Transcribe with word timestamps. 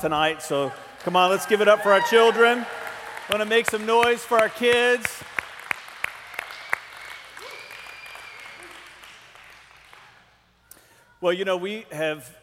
tonight. 0.00 0.42
So 0.42 0.72
come 1.00 1.14
on, 1.14 1.30
let's 1.30 1.46
give 1.46 1.60
it 1.60 1.68
up 1.68 1.82
for 1.82 1.92
our 1.92 2.00
children. 2.00 2.64
Want 3.28 3.42
to 3.42 3.48
make 3.48 3.66
some 3.66 3.84
noise 3.84 4.20
for 4.24 4.38
our 4.38 4.48
kids. 4.48 5.06
Well, 11.20 11.34
you 11.34 11.44
know, 11.44 11.58
we 11.58 11.84
have 11.92 12.34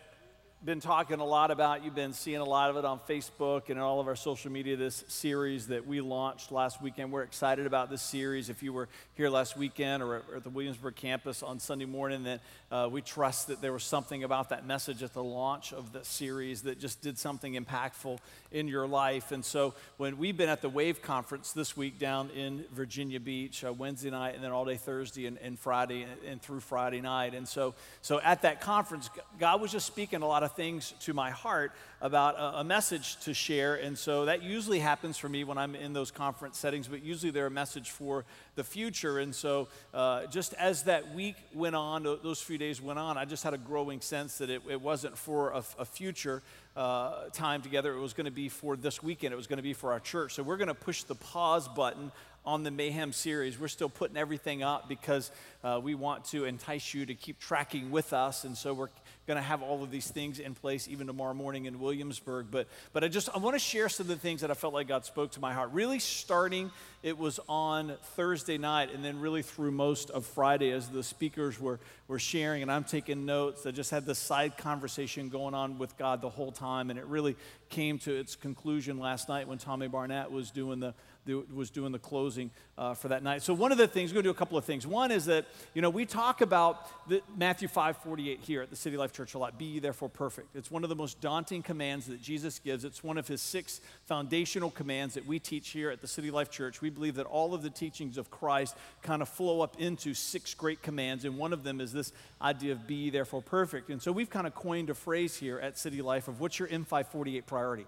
been 0.68 0.82
talking 0.82 1.22
a 1.22 1.26
lot 1.26 1.50
about, 1.50 1.86
you've 1.86 1.96
been 1.96 2.12
seeing 2.12 2.42
a 2.42 2.44
lot 2.44 2.70
of 2.70 2.76
it 2.76 2.84
on 2.84 3.00
Facebook 3.08 3.70
and 3.70 3.80
all 3.80 4.02
of 4.02 4.08
our 4.10 4.18
social 4.18 4.52
media, 4.52 4.76
this 4.76 5.06
series 5.08 5.68
that 5.68 5.88
we 5.88 6.02
launched 6.02 6.52
last 6.52 6.82
weekend. 6.82 7.10
We're 7.10 7.24
excited 7.24 7.66
about 7.66 7.90
this 7.90 8.02
series. 8.02 8.50
If 8.50 8.62
you 8.62 8.74
were 8.74 8.90
here 9.14 9.30
last 9.30 9.56
weekend 9.56 10.04
or 10.04 10.24
at 10.36 10.44
the 10.44 10.50
Williamsburg 10.50 10.98
campus 10.98 11.42
on 11.42 11.62
Sunday 11.62 11.86
morning, 11.86 12.24
then 12.26 12.42
uh, 12.70 12.90
we 12.92 13.02
trust 13.02 13.48
that 13.48 13.62
there 13.62 13.72
was 13.72 13.86
something 13.86 14.26
about 14.26 14.50
that 14.50 14.68
message 14.68 15.04
at 15.04 15.14
the 15.14 15.24
launch 15.24 15.72
of 15.72 15.94
the 15.94 16.04
series 16.04 16.64
that 16.64 16.82
just 16.82 17.02
did 17.02 17.18
something 17.18 17.54
impactful 17.54 18.20
in 18.52 18.68
your 18.68 18.88
life. 18.88 19.32
And 19.32 19.46
so 19.46 19.74
when 19.96 20.18
we've 20.18 20.36
been 20.36 20.50
at 20.50 20.62
the 20.62 20.68
Wave 20.68 21.02
Conference 21.02 21.54
this 21.54 21.78
week 21.78 21.98
down 21.98 22.30
in 22.32 22.66
Virginia 22.74 23.22
Beach, 23.22 23.64
uh, 23.64 23.72
Wednesday 23.72 24.10
night 24.10 24.36
and 24.36 24.44
then 24.44 24.52
all 24.52 24.66
day 24.66 24.76
Thursday 24.76 25.28
and, 25.28 25.38
and 25.38 25.58
Friday 25.58 26.02
and, 26.04 26.22
and 26.28 26.42
through 26.42 26.60
Friday 26.60 27.00
night. 27.00 27.34
And 27.34 27.48
so, 27.48 27.74
so 28.02 28.20
at 28.20 28.42
that 28.42 28.60
conference, 28.60 29.10
God 29.40 29.62
was 29.62 29.72
just 29.72 29.88
speaking 29.88 30.22
a 30.22 30.28
lot 30.28 30.44
of 30.44 30.57
things 30.58 30.94
to 31.02 31.14
my 31.14 31.30
heart 31.30 31.72
about 32.02 32.36
a, 32.36 32.60
a, 32.60 32.64
message 32.64 33.18
to 33.22 33.34
share. 33.34 33.76
And 33.76 33.98
so 33.98 34.26
that 34.26 34.44
usually 34.44 34.80
happens 34.80 35.18
for 35.18 35.30
me 35.30 35.44
when 35.44 35.58
I'm 35.58 35.76
in 35.76 35.94
those 35.94 36.12
conference 36.12 36.58
settings, 36.58 36.88
but 36.88 37.04
usually 37.04 37.32
they're 37.32 37.48
a 37.48 37.52
message 37.52 37.92
for 37.92 38.26
the 38.56 38.64
future. 38.64 39.20
And 39.20 39.34
so 39.34 39.70
uh, 39.94 40.26
just 40.26 40.54
as 40.56 40.84
that 40.84 41.14
week 41.14 41.36
went 41.54 41.76
on, 41.76 42.04
those 42.04 42.42
few 42.42 42.58
days 42.58 42.82
went 42.82 43.00
on, 43.00 43.18
I 43.18 43.26
just 43.26 43.44
had 43.44 43.54
a 43.54 43.58
growing 43.58 44.02
sense 44.02 44.40
that 44.40 44.50
it, 44.50 44.62
it 44.70 44.82
wasn't 44.82 45.18
for 45.18 45.52
a, 45.52 45.64
a 45.80 45.86
future. 45.86 46.44
Uh, 46.76 47.28
time 47.34 47.64
together. 47.64 47.96
It 47.96 48.00
was 48.00 48.14
going 48.14 48.26
to 48.26 48.32
be 48.32 48.50
for 48.50 48.76
this 48.76 49.02
weekend. 49.02 49.34
It 49.34 49.36
was 49.36 49.48
going 49.48 49.58
to 49.58 49.64
be 49.64 49.74
for 49.74 49.94
our 49.94 50.00
church. 50.00 50.36
So 50.36 50.44
we're 50.44 50.58
going 50.58 50.68
to 50.68 50.76
push 50.76 51.02
the 51.02 51.16
pause 51.16 51.68
button 51.68 52.12
on 52.48 52.64
the 52.64 52.72
Mayhem 52.72 53.12
series. 53.12 53.60
We're 53.60 53.68
still 53.68 53.90
putting 53.90 54.16
everything 54.16 54.64
up 54.64 54.88
because 54.88 55.32
uh, 55.66 55.82
we 55.84 55.96
want 55.96 56.24
to 56.26 56.46
entice 56.46 56.94
you 56.94 57.06
to 57.06 57.14
keep 57.14 57.40
tracking 57.40 57.92
with 57.92 58.14
us. 58.14 58.46
And 58.46 58.58
so 58.58 58.74
we're 58.74 58.88
going 59.28 59.36
to 59.36 59.44
have 59.44 59.62
all 59.62 59.84
of 59.84 59.92
these 59.92 60.10
things 60.10 60.40
in 60.40 60.56
place 60.56 60.88
even 60.88 61.08
tomorrow 61.08 61.34
morning 61.34 61.66
in 61.66 61.78
Williamsburg. 61.78 62.48
But, 62.50 62.68
but 62.94 63.04
I 63.04 63.10
just 63.10 63.28
I 63.36 63.40
want 63.40 63.56
to 63.56 63.60
share 63.60 63.90
some 63.90 64.06
of 64.06 64.08
the 64.08 64.16
things 64.16 64.40
that 64.42 64.50
I 64.50 64.54
felt 64.54 64.74
like 64.74 64.88
God 64.88 65.04
spoke 65.04 65.32
to 65.32 65.42
my 65.42 65.54
heart. 65.54 65.72
Really 65.74 66.00
starting, 66.00 66.72
it 67.04 67.18
was 67.18 67.42
on 67.50 67.98
Thursday 68.16 68.58
night 68.58 68.94
and 68.94 69.04
then 69.04 69.20
really 69.20 69.42
through 69.42 69.72
most 69.72 70.10
of 70.10 70.26
Friday 70.26 70.72
as 70.72 70.88
the 70.88 71.04
speakers 71.04 71.60
were, 71.60 71.82
were 72.08 72.20
sharing 72.20 72.62
and 72.62 72.72
I'm 72.72 72.86
taking 72.86 73.26
notes. 73.26 73.66
I 73.66 73.72
just 73.72 73.92
had 73.92 74.06
this 74.06 74.20
side 74.20 74.58
conversation 74.58 75.28
going 75.28 75.54
on 75.54 75.80
with 75.80 75.98
God 75.98 76.22
the 76.22 76.30
whole 76.30 76.54
time. 76.54 76.90
And 76.92 76.98
it 76.98 77.06
really 77.08 77.36
came 77.68 78.00
to 78.00 78.16
its 78.16 78.38
conclusion 78.38 79.00
last 79.00 79.28
night 79.28 79.50
when 79.50 79.58
Tommy 79.58 79.90
Barnett 79.90 80.32
was 80.32 80.50
doing 80.50 80.80
the 80.80 80.94
was 81.34 81.70
doing 81.70 81.92
the 81.92 82.00
closing 82.00 82.52
uh, 82.78 82.94
for 82.94 83.08
that 83.08 83.24
night. 83.24 83.42
So 83.42 83.54
one 83.54 83.72
of 83.72 83.78
the 83.78 83.88
things, 83.88 84.12
we're 84.12 84.16
going 84.16 84.24
to 84.24 84.28
do 84.28 84.32
a 84.32 84.38
couple 84.38 84.58
of 84.58 84.66
things. 84.66 84.86
One 84.86 85.12
is 85.12 85.26
that, 85.26 85.46
you 85.74 85.82
know, 85.82 85.90
we 85.90 86.06
talk 86.06 86.42
about 86.42 87.08
the, 87.10 87.22
Matthew 87.36 87.68
5, 87.68 87.98
48 87.98 88.40
here 88.42 88.62
at 88.62 88.70
the 88.70 88.76
City 88.76 88.98
Life 88.98 89.12
Church 89.14 89.34
a 89.34 89.38
lot. 89.38 89.58
Be 89.58 89.66
ye 89.66 89.80
therefore 89.80 90.10
perfect. 90.10 90.56
It's 90.56 90.70
one 90.70 90.84
of 90.84 90.90
the 90.90 90.96
most 90.96 91.20
daunting 91.22 91.64
commands 91.64 92.06
that 92.08 92.22
Jesus 92.22 92.60
gives. 92.60 92.86
It's 92.86 93.04
one 93.04 93.18
of 93.18 93.28
his 93.28 93.42
six 93.42 93.82
foundational 94.06 94.70
commands 94.70 95.16
that 95.16 95.26
we 95.26 95.40
teach 95.40 95.70
here 95.70 95.90
at 95.90 96.02
the 96.02 96.08
City 96.08 96.32
Life 96.32 96.52
Church. 96.52 96.82
We 96.82 96.90
believe 96.90 97.16
that 97.16 97.26
all 97.26 97.54
of 97.54 97.64
the 97.64 97.70
teachings 97.70 98.18
of 98.18 98.30
Christ 98.30 98.76
kind 99.02 99.22
of 99.22 99.30
flow 99.30 99.62
up 99.62 99.80
into 99.80 100.14
six 100.14 100.54
great 100.54 100.82
commands, 100.82 101.26
and 101.26 101.38
one 101.38 101.54
of 101.54 101.64
them 101.64 101.82
is 101.82 101.92
this 101.92 102.12
idea 102.42 102.74
of 102.74 102.88
be 102.88 103.10
therefore 103.10 103.42
perfect. 103.42 103.90
And 103.90 104.02
so 104.02 104.12
we've 104.12 104.30
kind 104.30 104.48
of 104.48 104.54
coined 104.56 104.90
a 104.90 104.94
phrase 104.94 105.36
here 105.36 105.60
at 105.60 105.78
City 105.78 106.02
Life 106.02 106.28
of 106.28 106.40
what's 106.40 106.60
your 106.60 106.68
M548 106.68 107.46
priority? 107.46 107.86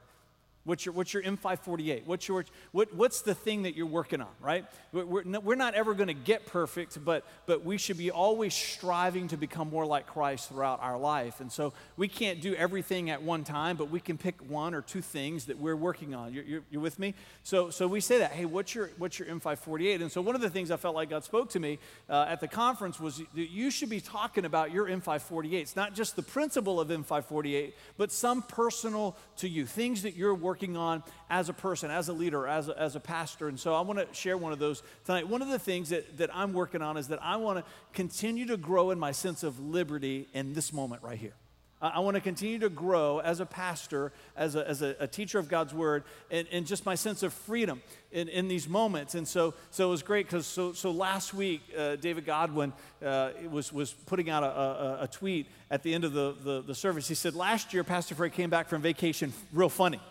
What's 0.70 0.86
your, 0.86 0.94
what's 0.94 1.16
your 1.16 1.24
M548? 1.24 2.06
What's, 2.06 2.28
your, 2.28 2.46
what, 2.74 2.94
what's 2.94 3.22
the 3.22 3.34
thing 3.34 3.64
that 3.64 3.76
you're 3.76 3.88
working 3.88 4.22
on, 4.22 4.28
right? 4.40 4.66
We're, 4.92 5.24
we're 5.24 5.56
not 5.56 5.74
ever 5.74 5.96
going 5.96 6.10
to 6.10 6.14
get 6.14 6.46
perfect, 6.46 7.04
but, 7.04 7.26
but 7.48 7.66
we 7.66 7.80
should 7.80 7.98
be 7.98 8.12
always 8.12 8.54
striving 8.54 9.30
to 9.30 9.38
become 9.38 9.72
more 9.72 9.88
like 9.88 10.06
Christ 10.06 10.50
throughout 10.50 10.80
our 10.84 11.00
life. 11.00 11.40
And 11.40 11.52
so 11.52 11.74
we 11.98 12.08
can't 12.08 12.40
do 12.40 12.54
everything 12.54 13.10
at 13.10 13.24
one 13.24 13.44
time, 13.44 13.78
but 13.78 13.90
we 13.90 14.00
can 14.00 14.20
pick 14.20 14.40
one 14.48 14.76
or 14.76 14.84
two 14.84 15.02
things 15.02 15.46
that 15.46 15.58
we're 15.58 15.76
working 15.76 16.14
on. 16.14 16.36
You're, 16.36 16.44
you're, 16.44 16.62
you're 16.70 16.82
with 16.82 17.00
me? 17.00 17.16
So, 17.42 17.72
so 17.72 17.88
we 17.88 18.00
say 18.00 18.20
that, 18.20 18.34
hey, 18.34 18.46
what's 18.46 18.76
your, 18.76 18.92
what's 19.00 19.18
your 19.18 19.28
M548? 19.28 20.04
And 20.04 20.12
so 20.12 20.22
one 20.22 20.36
of 20.36 20.42
the 20.42 20.52
things 20.52 20.70
I 20.70 20.78
felt 20.78 20.94
like 20.94 21.10
God 21.10 21.24
spoke 21.24 21.50
to 21.50 21.60
me 21.60 21.80
uh, 22.08 22.28
at 22.30 22.42
the 22.42 22.48
conference 22.48 23.00
was 23.00 23.18
that 23.18 23.50
you 23.50 23.72
should 23.72 23.90
be 23.90 24.02
talking 24.02 24.46
about 24.46 24.72
your 24.72 24.86
M548. 24.86 25.54
It's 25.54 25.76
not 25.76 25.96
just 25.96 26.16
the 26.16 26.22
principle 26.22 26.80
of 26.80 26.90
M548, 26.90 27.74
but 27.98 28.12
some 28.12 28.44
personal 28.44 29.18
to 29.38 29.50
you, 29.50 29.66
things 29.66 30.04
that 30.04 30.16
you're 30.16 30.36
working 30.36 30.59
working 30.60 30.76
on 30.76 31.02
as 31.30 31.48
a 31.48 31.54
person, 31.54 31.90
as 31.90 32.10
a 32.10 32.14
leader, 32.14 32.46
as 32.46 32.68
a, 32.68 32.78
as 32.78 32.98
a 32.98 33.00
pastor. 33.00 33.48
And 33.48 33.58
so 33.58 33.74
I 33.74 33.80
want 33.80 33.98
to 34.00 34.14
share 34.14 34.38
one 34.38 34.52
of 34.52 34.60
those 34.60 34.84
tonight. 35.06 35.26
One 35.26 35.42
of 35.42 35.48
the 35.48 35.58
things 35.58 35.88
that, 35.90 36.18
that 36.18 36.30
I'm 36.36 36.52
working 36.52 36.82
on 36.82 36.98
is 36.98 37.08
that 37.08 37.20
I 37.24 37.38
want 37.38 37.60
to 37.60 37.72
continue 37.94 38.46
to 38.48 38.58
grow 38.58 38.92
in 38.92 39.00
my 39.00 39.14
sense 39.14 39.44
of 39.44 39.58
liberty 39.58 40.28
in 40.34 40.54
this 40.54 40.74
moment 40.74 41.02
right 41.02 41.18
here. 41.18 41.32
I 41.82 42.00
want 42.00 42.16
to 42.16 42.22
continue 42.22 42.60
to 42.60 42.68
grow 42.68 43.20
as 43.20 43.40
a 43.40 43.46
pastor, 43.46 44.12
as 44.36 44.58
a, 44.58 44.68
as 44.68 44.82
a, 44.82 44.98
a 45.00 45.08
teacher 45.08 45.40
of 45.40 45.48
God's 45.48 45.74
word, 45.74 46.04
and, 46.30 46.46
and, 46.52 46.68
just 46.68 46.86
my 46.86 46.96
sense 46.96 47.24
of 47.24 47.32
freedom 47.32 47.82
in, 48.12 48.28
in 48.28 48.50
these 48.50 48.68
moments. 48.68 49.16
And 49.16 49.26
so, 49.26 49.54
so 49.72 49.88
it 49.88 49.92
was 49.92 50.04
great 50.04 50.26
because 50.26 50.46
so, 50.46 50.74
so 50.74 50.92
last 50.92 51.34
week, 51.34 51.62
uh, 51.78 51.96
David 51.96 52.26
Godwin 52.26 52.74
uh, 53.02 53.30
was, 53.50 53.72
was 53.72 53.94
putting 53.94 54.30
out 54.30 54.44
a, 54.44 54.48
a, 54.48 54.98
a, 55.04 55.08
tweet 55.08 55.48
at 55.72 55.82
the 55.84 55.94
end 55.94 56.04
of 56.04 56.12
the, 56.12 56.36
the, 56.44 56.62
the 56.64 56.76
service. 56.76 57.08
He 57.08 57.16
said, 57.16 57.34
Last 57.34 57.74
year, 57.74 57.86
Pastor 57.86 58.14
Fred 58.14 58.34
came 58.34 58.50
back 58.50 58.68
from 58.68 58.82
vacation 58.82 59.32
real 59.54 59.70
funny 59.70 60.02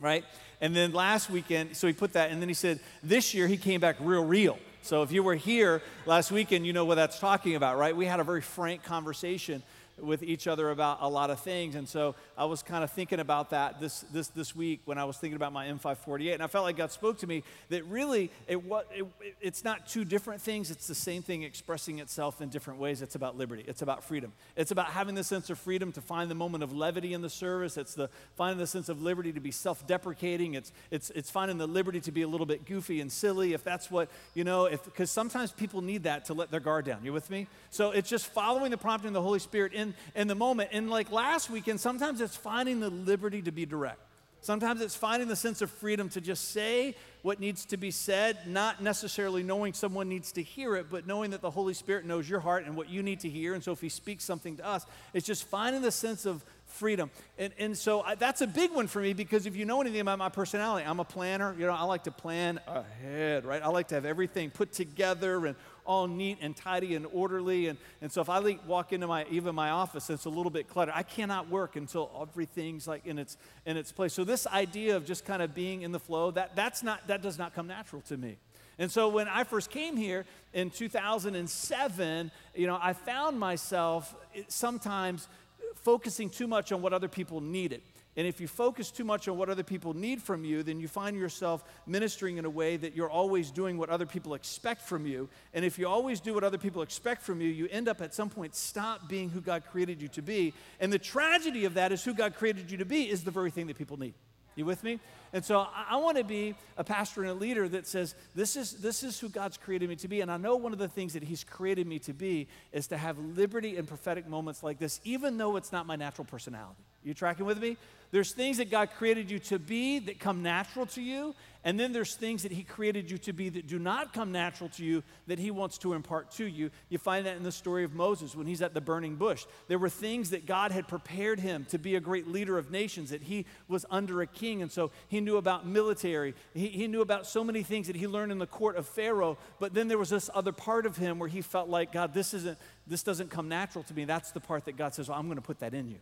right? 0.00 0.24
And 0.60 0.74
then 0.74 0.92
last 0.92 1.30
weekend, 1.30 1.76
so 1.76 1.86
he 1.86 1.92
put 1.92 2.12
that, 2.14 2.30
and 2.30 2.40
then 2.40 2.48
he 2.48 2.54
said, 2.54 2.80
this 3.02 3.34
year 3.34 3.46
he 3.46 3.56
came 3.56 3.80
back 3.80 3.96
real, 4.00 4.24
real. 4.24 4.58
So 4.82 5.02
if 5.02 5.10
you 5.10 5.22
were 5.22 5.34
here 5.34 5.82
last 6.06 6.30
weekend, 6.30 6.66
you 6.66 6.72
know 6.72 6.84
what 6.84 6.94
that's 6.94 7.18
talking 7.18 7.56
about, 7.56 7.76
right? 7.76 7.96
We 7.96 8.06
had 8.06 8.20
a 8.20 8.24
very 8.24 8.40
frank 8.40 8.84
conversation 8.84 9.62
with 10.00 10.22
each 10.22 10.46
other 10.46 10.70
about 10.70 10.98
a 11.00 11.08
lot 11.08 11.30
of 11.30 11.40
things. 11.40 11.74
And 11.74 11.88
so 11.88 12.14
I 12.36 12.44
was 12.44 12.62
kind 12.62 12.84
of 12.84 12.90
thinking 12.90 13.20
about 13.20 13.50
that 13.50 13.80
this, 13.80 14.04
this, 14.12 14.28
this 14.28 14.54
week 14.54 14.80
when 14.84 14.98
I 14.98 15.04
was 15.04 15.16
thinking 15.16 15.36
about 15.36 15.52
my 15.52 15.66
M548. 15.66 16.34
And 16.34 16.42
I 16.42 16.46
felt 16.46 16.64
like 16.64 16.76
God 16.76 16.92
spoke 16.92 17.18
to 17.18 17.26
me 17.26 17.42
that 17.70 17.84
really 17.86 18.30
it, 18.46 18.58
it, 18.94 19.06
it's 19.40 19.64
not 19.64 19.86
two 19.86 20.04
different 20.04 20.42
things, 20.42 20.70
it's 20.70 20.86
the 20.86 20.94
same 20.94 21.22
thing 21.22 21.42
expressing 21.42 21.98
itself 21.98 22.40
in 22.40 22.48
different 22.48 22.78
ways. 22.78 23.02
It's 23.02 23.14
about 23.14 23.38
liberty, 23.38 23.64
it's 23.66 23.82
about 23.82 24.04
freedom. 24.04 24.32
It's 24.54 24.70
about 24.70 24.88
having 24.88 25.14
the 25.14 25.24
sense 25.24 25.50
of 25.50 25.58
freedom 25.58 25.92
to 25.92 26.00
find 26.00 26.30
the 26.30 26.34
moment 26.34 26.62
of 26.62 26.72
levity 26.72 27.14
in 27.14 27.22
the 27.22 27.30
service. 27.30 27.76
It's 27.76 27.94
the 27.94 28.10
finding 28.36 28.58
the 28.58 28.66
sense 28.66 28.88
of 28.88 29.02
liberty 29.02 29.32
to 29.32 29.40
be 29.40 29.50
self 29.50 29.86
deprecating. 29.86 30.54
It's, 30.54 30.72
it's, 30.90 31.10
it's 31.10 31.30
finding 31.30 31.58
the 31.58 31.66
liberty 31.66 32.00
to 32.00 32.12
be 32.12 32.22
a 32.22 32.28
little 32.28 32.46
bit 32.46 32.66
goofy 32.66 33.00
and 33.00 33.10
silly 33.10 33.54
if 33.54 33.64
that's 33.64 33.90
what, 33.90 34.10
you 34.34 34.44
know, 34.44 34.68
because 34.68 35.10
sometimes 35.10 35.52
people 35.52 35.80
need 35.80 36.02
that 36.04 36.26
to 36.26 36.34
let 36.34 36.50
their 36.50 36.60
guard 36.60 36.84
down. 36.84 37.04
You 37.04 37.12
with 37.12 37.30
me? 37.30 37.46
So 37.70 37.92
it's 37.92 38.08
just 38.08 38.26
following 38.26 38.70
the 38.70 38.76
prompting 38.76 39.08
of 39.08 39.14
the 39.14 39.22
Holy 39.22 39.38
Spirit 39.38 39.72
in 39.72 39.85
in, 39.86 39.94
in 40.14 40.28
the 40.28 40.34
moment. 40.34 40.70
And 40.72 40.90
like 40.90 41.10
last 41.10 41.50
weekend, 41.50 41.80
sometimes 41.80 42.20
it's 42.20 42.36
finding 42.36 42.80
the 42.80 42.90
liberty 42.90 43.42
to 43.42 43.52
be 43.52 43.66
direct. 43.66 44.00
Sometimes 44.46 44.80
it's 44.80 44.94
finding 44.94 45.26
the 45.26 45.34
sense 45.34 45.60
of 45.60 45.72
freedom 45.72 46.08
to 46.10 46.20
just 46.20 46.52
say 46.52 46.94
what 47.22 47.40
needs 47.40 47.64
to 47.66 47.76
be 47.76 47.90
said, 47.90 48.38
not 48.46 48.80
necessarily 48.80 49.42
knowing 49.42 49.72
someone 49.72 50.08
needs 50.08 50.30
to 50.32 50.42
hear 50.42 50.76
it, 50.76 50.86
but 50.88 51.04
knowing 51.04 51.32
that 51.32 51.40
the 51.40 51.50
Holy 51.50 51.74
Spirit 51.74 52.04
knows 52.04 52.30
your 52.30 52.38
heart 52.38 52.64
and 52.64 52.76
what 52.76 52.88
you 52.88 53.02
need 53.02 53.18
to 53.20 53.28
hear. 53.28 53.54
And 53.54 53.64
so 53.64 53.72
if 53.72 53.80
He 53.80 53.88
speaks 53.88 54.22
something 54.22 54.58
to 54.58 54.64
us, 54.64 54.86
it's 55.12 55.26
just 55.26 55.44
finding 55.44 55.82
the 55.82 55.90
sense 55.90 56.26
of 56.26 56.44
freedom. 56.66 57.10
And, 57.38 57.52
and 57.58 57.76
so 57.76 58.02
I, 58.02 58.14
that's 58.14 58.40
a 58.40 58.46
big 58.46 58.72
one 58.72 58.86
for 58.86 59.02
me 59.02 59.14
because 59.14 59.46
if 59.46 59.56
you 59.56 59.64
know 59.64 59.80
anything 59.80 60.00
about 60.00 60.18
my 60.18 60.28
personality, 60.28 60.86
I'm 60.86 61.00
a 61.00 61.04
planner. 61.04 61.52
You 61.58 61.66
know, 61.66 61.72
I 61.72 61.82
like 61.82 62.04
to 62.04 62.12
plan 62.12 62.60
ahead, 62.68 63.44
right? 63.44 63.62
I 63.62 63.68
like 63.68 63.88
to 63.88 63.96
have 63.96 64.04
everything 64.04 64.50
put 64.50 64.72
together 64.72 65.44
and 65.46 65.56
all 65.86 66.06
neat 66.06 66.38
and 66.40 66.54
tidy 66.54 66.94
and 66.94 67.06
orderly. 67.12 67.68
And, 67.68 67.78
and 68.02 68.12
so 68.12 68.20
if 68.20 68.28
I 68.28 68.40
walk 68.66 68.92
into 68.92 69.06
my 69.06 69.26
even 69.30 69.54
my 69.54 69.70
office, 69.70 70.10
it's 70.10 70.24
a 70.24 70.30
little 70.30 70.50
bit 70.50 70.68
cluttered. 70.68 70.94
I 70.96 71.02
cannot 71.02 71.48
work 71.48 71.76
until 71.76 72.10
everything's 72.20 72.86
like 72.86 73.06
in 73.06 73.18
its 73.18 73.36
in 73.64 73.76
its 73.76 73.92
place. 73.92 74.12
So 74.12 74.24
this 74.24 74.46
idea 74.46 74.96
of 74.96 75.06
just 75.06 75.24
kind 75.24 75.42
of 75.42 75.54
being 75.54 75.82
in 75.82 75.92
the 75.92 76.00
flow, 76.00 76.30
that 76.32 76.54
that's 76.54 76.82
not 76.82 77.06
that 77.06 77.22
does 77.22 77.38
not 77.38 77.54
come 77.54 77.66
natural 77.66 78.02
to 78.02 78.16
me. 78.16 78.36
And 78.78 78.90
so 78.90 79.08
when 79.08 79.26
I 79.26 79.44
first 79.44 79.70
came 79.70 79.96
here 79.96 80.26
in 80.52 80.70
2007, 80.70 82.30
you 82.54 82.66
know, 82.66 82.78
I 82.80 82.92
found 82.92 83.38
myself 83.40 84.14
eh, 84.34 84.42
sometimes 84.48 85.28
focusing 85.76 86.28
too 86.28 86.46
much 86.46 86.72
on 86.72 86.82
what 86.82 86.92
other 86.92 87.08
people 87.08 87.40
needed. 87.40 87.80
And 88.16 88.26
if 88.26 88.40
you 88.40 88.48
focus 88.48 88.90
too 88.90 89.04
much 89.04 89.28
on 89.28 89.36
what 89.36 89.50
other 89.50 89.62
people 89.62 89.92
need 89.92 90.22
from 90.22 90.42
you, 90.42 90.62
then 90.62 90.80
you 90.80 90.88
find 90.88 91.16
yourself 91.16 91.62
ministering 91.86 92.38
in 92.38 92.46
a 92.46 92.50
way 92.50 92.78
that 92.78 92.96
you're 92.96 93.10
always 93.10 93.50
doing 93.50 93.76
what 93.76 93.90
other 93.90 94.06
people 94.06 94.32
expect 94.32 94.82
from 94.82 95.06
you. 95.06 95.28
And 95.52 95.66
if 95.66 95.78
you 95.78 95.86
always 95.86 96.20
do 96.20 96.32
what 96.32 96.42
other 96.42 96.56
people 96.56 96.80
expect 96.80 97.20
from 97.20 97.42
you, 97.42 97.48
you 97.48 97.68
end 97.70 97.88
up 97.88 98.00
at 98.00 98.14
some 98.14 98.30
point 98.30 98.54
stop 98.54 99.06
being 99.06 99.28
who 99.28 99.42
God 99.42 99.64
created 99.70 100.00
you 100.00 100.08
to 100.08 100.22
be. 100.22 100.54
And 100.80 100.90
the 100.90 100.98
tragedy 100.98 101.66
of 101.66 101.74
that 101.74 101.92
is 101.92 102.02
who 102.04 102.14
God 102.14 102.34
created 102.34 102.70
you 102.70 102.78
to 102.78 102.86
be 102.86 103.08
is 103.08 103.22
the 103.22 103.30
very 103.30 103.50
thing 103.50 103.66
that 103.66 103.76
people 103.76 103.98
need. 103.98 104.14
You 104.54 104.64
with 104.64 104.82
me? 104.82 104.98
And 105.34 105.44
so 105.44 105.60
I, 105.60 105.88
I 105.90 105.96
want 105.96 106.16
to 106.16 106.24
be 106.24 106.54
a 106.78 106.84
pastor 106.84 107.20
and 107.20 107.30
a 107.30 107.34
leader 107.34 107.68
that 107.68 107.86
says, 107.86 108.14
this 108.34 108.56
is, 108.56 108.72
this 108.72 109.02
is 109.02 109.20
who 109.20 109.28
God's 109.28 109.58
created 109.58 109.90
me 109.90 109.96
to 109.96 110.08
be. 110.08 110.22
And 110.22 110.30
I 110.30 110.38
know 110.38 110.56
one 110.56 110.72
of 110.72 110.78
the 110.78 110.88
things 110.88 111.12
that 111.12 111.22
He's 111.22 111.44
created 111.44 111.86
me 111.86 111.98
to 112.00 112.14
be 112.14 112.48
is 112.72 112.86
to 112.86 112.96
have 112.96 113.18
liberty 113.18 113.76
in 113.76 113.84
prophetic 113.84 114.26
moments 114.26 114.62
like 114.62 114.78
this, 114.78 114.98
even 115.04 115.36
though 115.36 115.56
it's 115.56 115.72
not 115.72 115.86
my 115.86 115.96
natural 115.96 116.24
personality. 116.24 116.80
You 117.06 117.14
tracking 117.14 117.46
with 117.46 117.62
me? 117.62 117.76
There's 118.10 118.32
things 118.32 118.56
that 118.58 118.68
God 118.68 118.90
created 118.98 119.30
you 119.30 119.38
to 119.40 119.60
be 119.60 120.00
that 120.00 120.18
come 120.18 120.42
natural 120.42 120.86
to 120.86 121.02
you, 121.02 121.36
and 121.62 121.78
then 121.78 121.92
there's 121.92 122.16
things 122.16 122.42
that 122.42 122.50
He 122.50 122.64
created 122.64 123.08
you 123.08 123.18
to 123.18 123.32
be 123.32 123.48
that 123.48 123.68
do 123.68 123.78
not 123.78 124.12
come 124.12 124.32
natural 124.32 124.70
to 124.70 124.84
you 124.84 125.04
that 125.28 125.38
He 125.38 125.52
wants 125.52 125.78
to 125.78 125.92
impart 125.92 126.32
to 126.32 126.44
you. 126.44 126.70
You 126.88 126.98
find 126.98 127.26
that 127.26 127.36
in 127.36 127.44
the 127.44 127.52
story 127.52 127.84
of 127.84 127.94
Moses 127.94 128.34
when 128.34 128.48
he's 128.48 128.60
at 128.60 128.74
the 128.74 128.80
burning 128.80 129.14
bush. 129.14 129.44
There 129.68 129.78
were 129.78 129.88
things 129.88 130.30
that 130.30 130.46
God 130.46 130.72
had 130.72 130.88
prepared 130.88 131.38
him 131.38 131.64
to 131.66 131.78
be 131.78 131.94
a 131.94 132.00
great 132.00 132.26
leader 132.26 132.58
of 132.58 132.72
nations, 132.72 133.10
that 133.10 133.22
he 133.22 133.46
was 133.68 133.86
under 133.88 134.20
a 134.20 134.26
king, 134.26 134.62
and 134.62 134.72
so 134.72 134.90
he 135.06 135.20
knew 135.20 135.36
about 135.36 135.64
military. 135.64 136.34
He, 136.54 136.68
he 136.68 136.88
knew 136.88 137.02
about 137.02 137.26
so 137.26 137.44
many 137.44 137.62
things 137.62 137.86
that 137.86 137.94
he 137.94 138.08
learned 138.08 138.32
in 138.32 138.38
the 138.38 138.46
court 138.48 138.74
of 138.74 138.86
Pharaoh, 138.86 139.38
but 139.60 139.74
then 139.74 139.86
there 139.86 139.98
was 139.98 140.10
this 140.10 140.28
other 140.34 140.52
part 140.52 140.86
of 140.86 140.96
him 140.96 141.20
where 141.20 141.28
he 141.28 141.40
felt 141.40 141.68
like, 141.68 141.92
God, 141.92 142.14
this 142.14 142.34
isn't, 142.34 142.58
this 142.88 143.04
doesn't 143.04 143.30
come 143.30 143.48
natural 143.48 143.84
to 143.84 143.94
me. 143.94 144.04
That's 144.04 144.32
the 144.32 144.40
part 144.40 144.64
that 144.64 144.76
God 144.76 144.92
says, 144.92 145.08
well, 145.08 145.18
I'm 145.18 145.26
going 145.26 145.36
to 145.36 145.42
put 145.42 145.60
that 145.60 145.72
in 145.72 145.88
you 145.88 145.98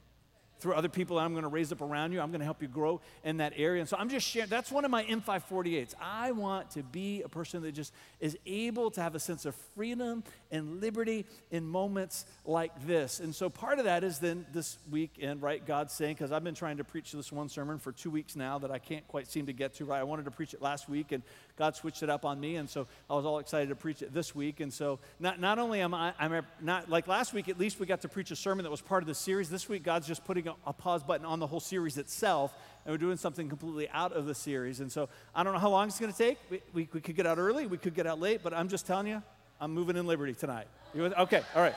through 0.59 0.75
other 0.75 0.89
people 0.89 1.19
I'm 1.19 1.33
going 1.33 1.43
to 1.43 1.49
raise 1.49 1.73
up 1.73 1.81
around 1.81 2.13
you. 2.13 2.21
I'm 2.21 2.31
going 2.31 2.41
to 2.41 2.45
help 2.45 2.63
you 2.63 2.69
grow 2.69 3.01
in 3.25 3.39
that 3.39 3.53
area. 3.57 3.81
And 3.81 3.89
so 3.89 3.97
I'm 3.99 4.09
just 4.09 4.27
sharing, 4.27 4.49
that's 4.49 4.71
one 4.71 4.85
of 4.85 4.91
my 4.91 5.05
M548s. 5.05 5.95
I 6.01 6.33
want 6.33 6.71
to 6.73 6.83
be 6.83 7.23
a 7.23 7.29
person 7.29 7.63
that 7.63 7.73
just 7.73 7.93
is 8.21 8.39
able 8.47 8.91
to 8.93 9.03
have 9.03 9.15
a 9.15 9.21
sense 9.21 9.45
of 9.45 9.55
freedom 9.75 10.25
and 10.55 10.81
liberty 10.81 11.27
in 11.51 11.67
moments 11.67 12.25
like 12.45 12.87
this. 12.87 13.19
And 13.19 13.35
so 13.35 13.51
part 13.51 13.79
of 13.79 13.87
that 13.87 14.05
is 14.05 14.21
then 14.21 14.47
this 14.53 14.79
weekend, 14.91 15.43
right? 15.43 15.65
God's 15.65 15.93
saying, 15.93 16.15
because 16.15 16.31
I've 16.31 16.45
been 16.45 16.55
trying 16.55 16.77
to 16.77 16.85
preach 16.85 17.13
this 17.13 17.33
one 17.33 17.49
sermon 17.49 17.79
for 17.79 17.91
two 17.91 18.11
weeks 18.11 18.37
now 18.37 18.59
that 18.61 18.71
I 18.71 18.79
can't 18.79 19.07
quite 19.09 19.27
seem 19.27 19.47
to 19.47 19.53
get 19.53 19.75
to, 19.75 19.85
right? 19.85 19.99
I 19.99 20.05
wanted 20.05 20.27
to 20.27 20.31
preach 20.31 20.55
it 20.55 20.63
last 20.63 20.89
week 20.89 21.11
and 21.11 21.23
God 21.57 21.75
switched 21.75 22.05
it 22.05 22.11
up 22.11 22.25
on 22.25 22.39
me. 22.39 22.57
And 22.57 22.71
so 22.71 22.87
I 23.11 23.15
was 23.15 23.27
all 23.27 23.41
excited 23.41 23.69
to 23.71 23.75
preach 23.75 24.01
it 24.01 24.15
this 24.15 24.35
week. 24.35 24.61
And 24.61 24.73
so 24.73 25.01
not, 25.19 25.41
not 25.41 25.59
only 25.59 25.81
am 25.81 25.93
I, 25.93 26.15
I'm 26.19 26.47
not 26.61 26.89
like 26.89 27.09
last 27.09 27.35
week, 27.35 27.49
at 27.49 27.59
least 27.59 27.81
we 27.81 27.87
got 27.87 28.03
to 28.03 28.09
preach 28.09 28.31
a 28.31 28.37
sermon 28.37 28.63
that 28.63 28.71
was 28.71 28.81
part 28.81 29.03
of 29.03 29.09
the 29.09 29.15
series. 29.15 29.51
This 29.51 29.69
week, 29.69 29.83
God's 29.83 30.07
just 30.07 30.25
putting 30.25 30.47
a, 30.47 30.55
a 30.67 30.73
pause 30.73 31.03
button 31.03 31.27
on 31.27 31.41
the 31.41 31.47
whole 31.49 31.61
series 31.61 31.99
itself 31.99 32.55
and 32.85 32.93
we're 32.93 32.99
doing 32.99 33.17
something 33.17 33.49
completely 33.49 33.89
out 33.91 34.13
of 34.13 34.27
the 34.27 34.35
series. 34.35 34.81
And 34.81 34.93
so 34.93 35.09
I 35.35 35.43
don't 35.43 35.53
know 35.53 35.59
how 35.59 35.71
long 35.71 35.89
it's 35.89 35.99
going 35.99 36.13
to 36.13 36.19
take. 36.19 36.39
We, 36.51 36.63
we, 36.73 36.89
we, 36.93 37.01
could 37.01 37.17
get 37.17 37.27
out 37.27 37.39
early, 37.39 37.67
we 37.67 37.79
could 37.79 37.95
get 37.95 38.07
out 38.07 38.21
late, 38.21 38.41
but 38.43 38.55
I'm 38.55 38.69
just 38.69 38.87
telling 38.87 39.07
you, 39.07 39.23
I'm 39.65 39.73
moving 39.73 39.97
in 39.97 40.07
liberty 40.07 40.35
tonight. 40.35 40.67
Okay, 40.95 41.41
all 41.55 41.63
right. 41.63 41.75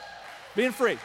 Being 0.57 0.73
free. 0.73 0.97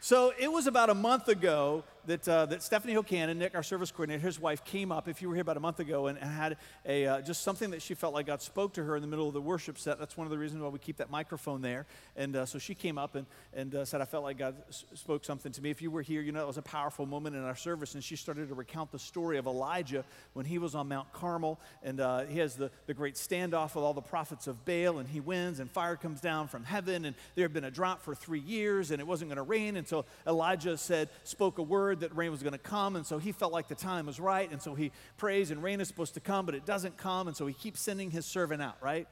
So 0.00 0.32
it 0.38 0.46
was 0.46 0.68
about 0.68 0.90
a 0.90 0.94
month 0.94 1.26
ago 1.26 1.82
that, 2.06 2.28
uh, 2.28 2.46
that 2.46 2.62
Stephanie 2.62 2.94
Hocan 2.94 3.36
Nick, 3.36 3.54
our 3.54 3.62
service 3.62 3.90
coordinator, 3.90 4.20
his 4.20 4.40
wife, 4.40 4.64
came 4.64 4.90
up, 4.90 5.08
if 5.08 5.22
you 5.22 5.28
were 5.28 5.34
here 5.34 5.42
about 5.42 5.56
a 5.56 5.60
month 5.60 5.80
ago, 5.80 6.08
and, 6.08 6.18
and 6.18 6.30
had 6.30 6.56
a, 6.86 7.06
uh, 7.06 7.20
just 7.20 7.42
something 7.42 7.70
that 7.70 7.82
she 7.82 7.94
felt 7.94 8.14
like 8.14 8.26
God 8.26 8.42
spoke 8.42 8.72
to 8.74 8.84
her 8.84 8.96
in 8.96 9.02
the 9.02 9.08
middle 9.08 9.28
of 9.28 9.34
the 9.34 9.40
worship 9.40 9.78
set. 9.78 9.98
That's 9.98 10.16
one 10.16 10.26
of 10.26 10.30
the 10.30 10.38
reasons 10.38 10.62
why 10.62 10.68
we 10.68 10.78
keep 10.78 10.96
that 10.96 11.10
microphone 11.10 11.62
there. 11.62 11.86
And 12.16 12.36
uh, 12.36 12.46
so 12.46 12.58
she 12.58 12.74
came 12.74 12.98
up 12.98 13.14
and, 13.14 13.26
and 13.54 13.74
uh, 13.74 13.84
said, 13.84 14.00
I 14.00 14.04
felt 14.04 14.24
like 14.24 14.38
God 14.38 14.56
s- 14.68 14.84
spoke 14.94 15.24
something 15.24 15.52
to 15.52 15.62
me. 15.62 15.70
If 15.70 15.82
you 15.82 15.90
were 15.90 16.02
here, 16.02 16.22
you 16.22 16.32
know 16.32 16.42
it 16.42 16.46
was 16.46 16.58
a 16.58 16.62
powerful 16.62 17.06
moment 17.06 17.36
in 17.36 17.42
our 17.42 17.56
service. 17.56 17.94
And 17.94 18.02
she 18.02 18.16
started 18.16 18.48
to 18.48 18.54
recount 18.54 18.90
the 18.90 18.98
story 18.98 19.38
of 19.38 19.46
Elijah 19.46 20.04
when 20.32 20.44
he 20.44 20.58
was 20.58 20.74
on 20.74 20.88
Mount 20.88 21.12
Carmel. 21.12 21.60
And 21.82 22.00
uh, 22.00 22.24
he 22.24 22.38
has 22.38 22.56
the, 22.56 22.70
the 22.86 22.94
great 22.94 23.14
standoff 23.14 23.74
with 23.74 23.84
all 23.84 23.94
the 23.94 24.00
prophets 24.00 24.46
of 24.46 24.64
Baal, 24.64 24.98
and 24.98 25.08
he 25.08 25.20
wins, 25.20 25.60
and 25.60 25.70
fire 25.70 25.96
comes 25.96 26.20
down 26.20 26.48
from 26.48 26.64
heaven. 26.64 27.04
And 27.04 27.14
there 27.34 27.44
had 27.44 27.52
been 27.52 27.64
a 27.64 27.70
drought 27.70 28.02
for 28.02 28.14
three 28.14 28.40
years, 28.40 28.90
and 28.90 29.00
it 29.00 29.06
wasn't 29.06 29.28
going 29.30 29.36
to 29.36 29.42
rain 29.42 29.76
until 29.76 30.06
Elijah 30.26 30.76
said, 30.76 31.08
spoke 31.24 31.58
a 31.58 31.62
word 31.62 31.91
that 32.00 32.16
rain 32.16 32.30
was 32.30 32.42
going 32.42 32.52
to 32.52 32.58
come 32.58 32.72
come, 32.72 32.96
and 32.96 33.06
so 33.06 33.18
he 33.18 33.32
felt 33.32 33.52
like 33.52 33.68
the 33.68 33.74
time 33.74 34.06
was 34.06 34.18
right, 34.18 34.50
and 34.50 34.60
so 34.60 34.74
he 34.74 34.92
prays, 35.18 35.50
and 35.50 35.62
rain 35.62 35.80
is 35.80 35.88
supposed 35.88 36.14
to 36.14 36.20
come, 36.20 36.46
but 36.46 36.54
it 36.54 36.64
doesn't 36.64 36.96
come, 36.96 37.28
and 37.28 37.36
so 37.36 37.46
he 37.46 37.52
keeps 37.54 37.80
sending 37.80 38.10
his 38.10 38.24
servant 38.26 38.62
out, 38.62 38.76
right? 38.80 39.06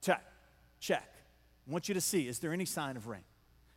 Check, 0.00 0.24
check. 0.78 1.12
I 1.66 1.72
want 1.72 1.88
you 1.88 1.94
to 1.94 2.00
see, 2.00 2.28
is 2.28 2.38
there 2.38 2.52
any 2.52 2.64
sign 2.64 2.96
of 2.96 3.06
rain? 3.08 3.24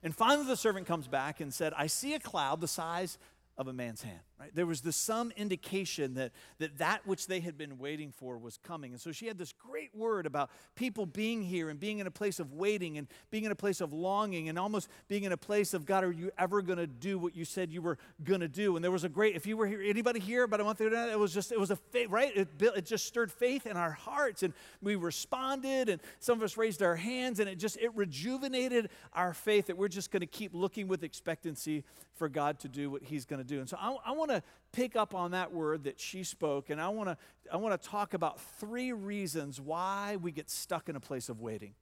And 0.03 0.15
finally, 0.15 0.45
the 0.45 0.55
servant 0.55 0.85
comes 0.85 1.07
back 1.07 1.41
and 1.41 1.53
said, 1.53 1.73
I 1.75 1.87
see 1.87 2.13
a 2.13 2.19
cloud 2.19 2.61
the 2.61 2.67
size 2.67 3.17
of 3.57 3.67
a 3.67 3.73
man's 3.73 4.03
hand. 4.03 4.19
Right? 4.43 4.53
There 4.53 4.65
was 4.65 4.81
this 4.81 4.97
some 4.97 5.31
indication 5.37 6.15
that, 6.15 6.33
that 6.57 6.77
that 6.79 7.07
which 7.07 7.27
they 7.27 7.39
had 7.39 7.57
been 7.57 7.77
waiting 7.77 8.11
for 8.11 8.37
was 8.37 8.57
coming. 8.57 8.91
And 8.91 8.99
so 8.99 9.13
she 9.13 9.25
had 9.25 9.37
this 9.37 9.53
great 9.53 9.95
word 9.95 10.25
about 10.25 10.49
people 10.75 11.05
being 11.05 11.41
here 11.41 11.69
and 11.69 11.79
being 11.79 11.99
in 11.99 12.07
a 12.07 12.11
place 12.11 12.41
of 12.41 12.51
waiting 12.51 12.97
and 12.97 13.07
being 13.31 13.45
in 13.45 13.53
a 13.53 13.55
place 13.55 13.79
of 13.79 13.93
longing 13.93 14.49
and 14.49 14.59
almost 14.59 14.89
being 15.07 15.23
in 15.23 15.31
a 15.31 15.37
place 15.37 15.73
of 15.73 15.85
God, 15.85 16.03
are 16.03 16.11
you 16.11 16.29
ever 16.37 16.61
going 16.61 16.77
to 16.77 16.87
do 16.87 17.17
what 17.17 17.37
you 17.37 17.45
said 17.45 17.71
you 17.71 17.81
were 17.81 17.97
going 18.25 18.41
to 18.41 18.49
do? 18.49 18.75
And 18.75 18.83
there 18.83 18.91
was 18.91 19.05
a 19.05 19.09
great, 19.09 19.37
if 19.37 19.47
you 19.47 19.55
were 19.55 19.65
here, 19.65 19.81
anybody 19.81 20.19
here 20.19 20.43
about 20.43 20.59
a 20.59 20.65
month 20.65 20.81
ago, 20.81 21.07
it 21.09 21.17
was 21.17 21.33
just, 21.33 21.53
it 21.53 21.59
was 21.59 21.71
a 21.71 21.77
faith, 21.77 22.09
right? 22.09 22.35
It, 22.35 22.57
built, 22.57 22.75
it 22.75 22.85
just 22.85 23.05
stirred 23.05 23.31
faith 23.31 23.65
in 23.65 23.77
our 23.77 23.91
hearts 23.91 24.43
and 24.43 24.53
we 24.81 24.97
responded 24.97 25.87
and 25.87 26.01
some 26.19 26.37
of 26.37 26.43
us 26.43 26.57
raised 26.57 26.83
our 26.83 26.97
hands 26.97 27.39
and 27.39 27.47
it 27.47 27.59
just, 27.59 27.77
it 27.77 27.95
rejuvenated 27.95 28.89
our 29.13 29.33
faith 29.33 29.67
that 29.67 29.77
we're 29.77 29.87
just 29.87 30.11
going 30.11 30.19
to 30.19 30.27
keep 30.27 30.53
looking 30.53 30.89
with 30.89 31.01
expectancy 31.01 31.85
for 32.15 32.27
God 32.27 32.59
to 32.59 32.67
do 32.67 32.89
what 32.89 33.03
he's 33.03 33.25
going 33.25 33.41
to 33.41 33.47
do. 33.47 33.59
And 33.59 33.69
so 33.69 33.77
I, 33.79 33.95
I 34.07 34.11
want 34.11 34.31
to 34.31 34.32
pick 34.71 34.95
up 34.95 35.13
on 35.13 35.31
that 35.31 35.53
word 35.53 35.83
that 35.83 35.99
she 35.99 36.23
spoke, 36.23 36.69
and 36.69 36.81
I 36.81 36.89
want 36.89 37.09
to 37.09 37.17
I 37.51 37.57
want 37.57 37.79
to 37.79 37.89
talk 37.89 38.13
about 38.13 38.39
three 38.59 38.93
reasons 38.93 39.59
why 39.59 40.17
we 40.21 40.31
get 40.31 40.49
stuck 40.49 40.89
in 40.89 40.95
a 40.95 40.99
place 40.99 41.29
of 41.29 41.41
waiting. 41.41 41.73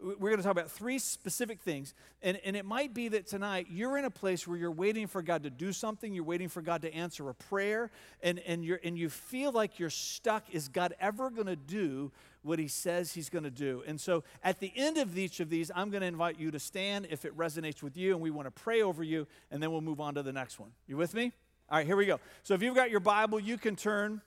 We're 0.00 0.30
going 0.30 0.38
to 0.38 0.42
talk 0.42 0.52
about 0.52 0.70
three 0.70 0.98
specific 0.98 1.60
things. 1.60 1.94
And, 2.22 2.40
and 2.44 2.56
it 2.56 2.64
might 2.64 2.92
be 2.92 3.06
that 3.08 3.28
tonight 3.28 3.68
you're 3.70 3.96
in 3.96 4.04
a 4.04 4.10
place 4.10 4.48
where 4.48 4.58
you're 4.58 4.72
waiting 4.72 5.06
for 5.06 5.22
God 5.22 5.44
to 5.44 5.50
do 5.50 5.72
something, 5.72 6.12
you're 6.12 6.24
waiting 6.24 6.48
for 6.48 6.60
God 6.60 6.82
to 6.82 6.92
answer 6.92 7.28
a 7.28 7.34
prayer, 7.34 7.88
and, 8.20 8.40
and, 8.40 8.64
you're, 8.64 8.80
and 8.82 8.98
you 8.98 9.08
feel 9.08 9.52
like 9.52 9.78
you're 9.78 9.90
stuck. 9.90 10.50
Is 10.50 10.68
God 10.68 10.94
ever 10.98 11.30
going 11.30 11.46
to 11.46 11.54
do 11.54 12.10
what 12.42 12.58
He 12.58 12.66
says 12.66 13.12
He's 13.12 13.30
going 13.30 13.44
to 13.44 13.50
do? 13.50 13.84
And 13.86 14.00
so 14.00 14.24
at 14.42 14.58
the 14.58 14.72
end 14.74 14.96
of 14.98 15.16
each 15.16 15.38
of 15.38 15.50
these, 15.50 15.70
I'm 15.72 15.90
going 15.90 16.00
to 16.00 16.08
invite 16.08 16.38
you 16.38 16.50
to 16.50 16.58
stand 16.58 17.06
if 17.08 17.24
it 17.24 17.36
resonates 17.36 17.80
with 17.80 17.96
you, 17.96 18.12
and 18.12 18.20
we 18.20 18.32
want 18.32 18.46
to 18.46 18.62
pray 18.62 18.82
over 18.82 19.04
you, 19.04 19.28
and 19.52 19.62
then 19.62 19.70
we'll 19.70 19.82
move 19.82 20.00
on 20.00 20.14
to 20.14 20.22
the 20.24 20.32
next 20.32 20.58
one. 20.58 20.70
You 20.88 20.96
with 20.96 21.14
me? 21.14 21.32
All 21.72 21.78
right, 21.78 21.86
here 21.86 21.96
we 21.96 22.04
go. 22.04 22.20
So 22.42 22.52
if 22.52 22.60
you've 22.60 22.74
got 22.74 22.90
your 22.90 23.00
Bible, 23.00 23.40
you 23.40 23.56
can 23.56 23.76
turn 23.76 24.20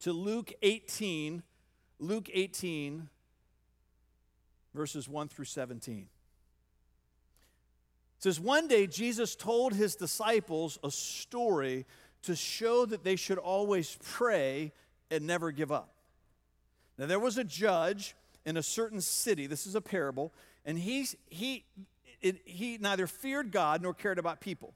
to 0.00 0.12
Luke 0.12 0.52
18. 0.62 1.44
Luke 2.00 2.28
18, 2.34 3.08
verses 4.74 5.08
1 5.08 5.28
through 5.28 5.44
17. 5.44 5.98
It 5.98 6.06
says, 8.18 8.40
One 8.40 8.66
day 8.66 8.88
Jesus 8.88 9.36
told 9.36 9.74
his 9.74 9.94
disciples 9.94 10.80
a 10.82 10.90
story 10.90 11.86
to 12.22 12.34
show 12.34 12.84
that 12.86 13.04
they 13.04 13.14
should 13.14 13.38
always 13.38 13.96
pray 14.02 14.72
and 15.08 15.24
never 15.24 15.52
give 15.52 15.70
up. 15.70 15.94
Now, 16.98 17.06
there 17.06 17.20
was 17.20 17.38
a 17.38 17.44
judge 17.44 18.16
in 18.44 18.56
a 18.56 18.62
certain 18.62 19.00
city. 19.00 19.46
This 19.46 19.68
is 19.68 19.76
a 19.76 19.80
parable. 19.80 20.32
And 20.64 20.76
he's, 20.76 21.14
he, 21.30 21.64
it, 22.20 22.40
he 22.44 22.76
neither 22.78 23.06
feared 23.06 23.52
God 23.52 23.82
nor 23.82 23.94
cared 23.94 24.18
about 24.18 24.40
people 24.40 24.74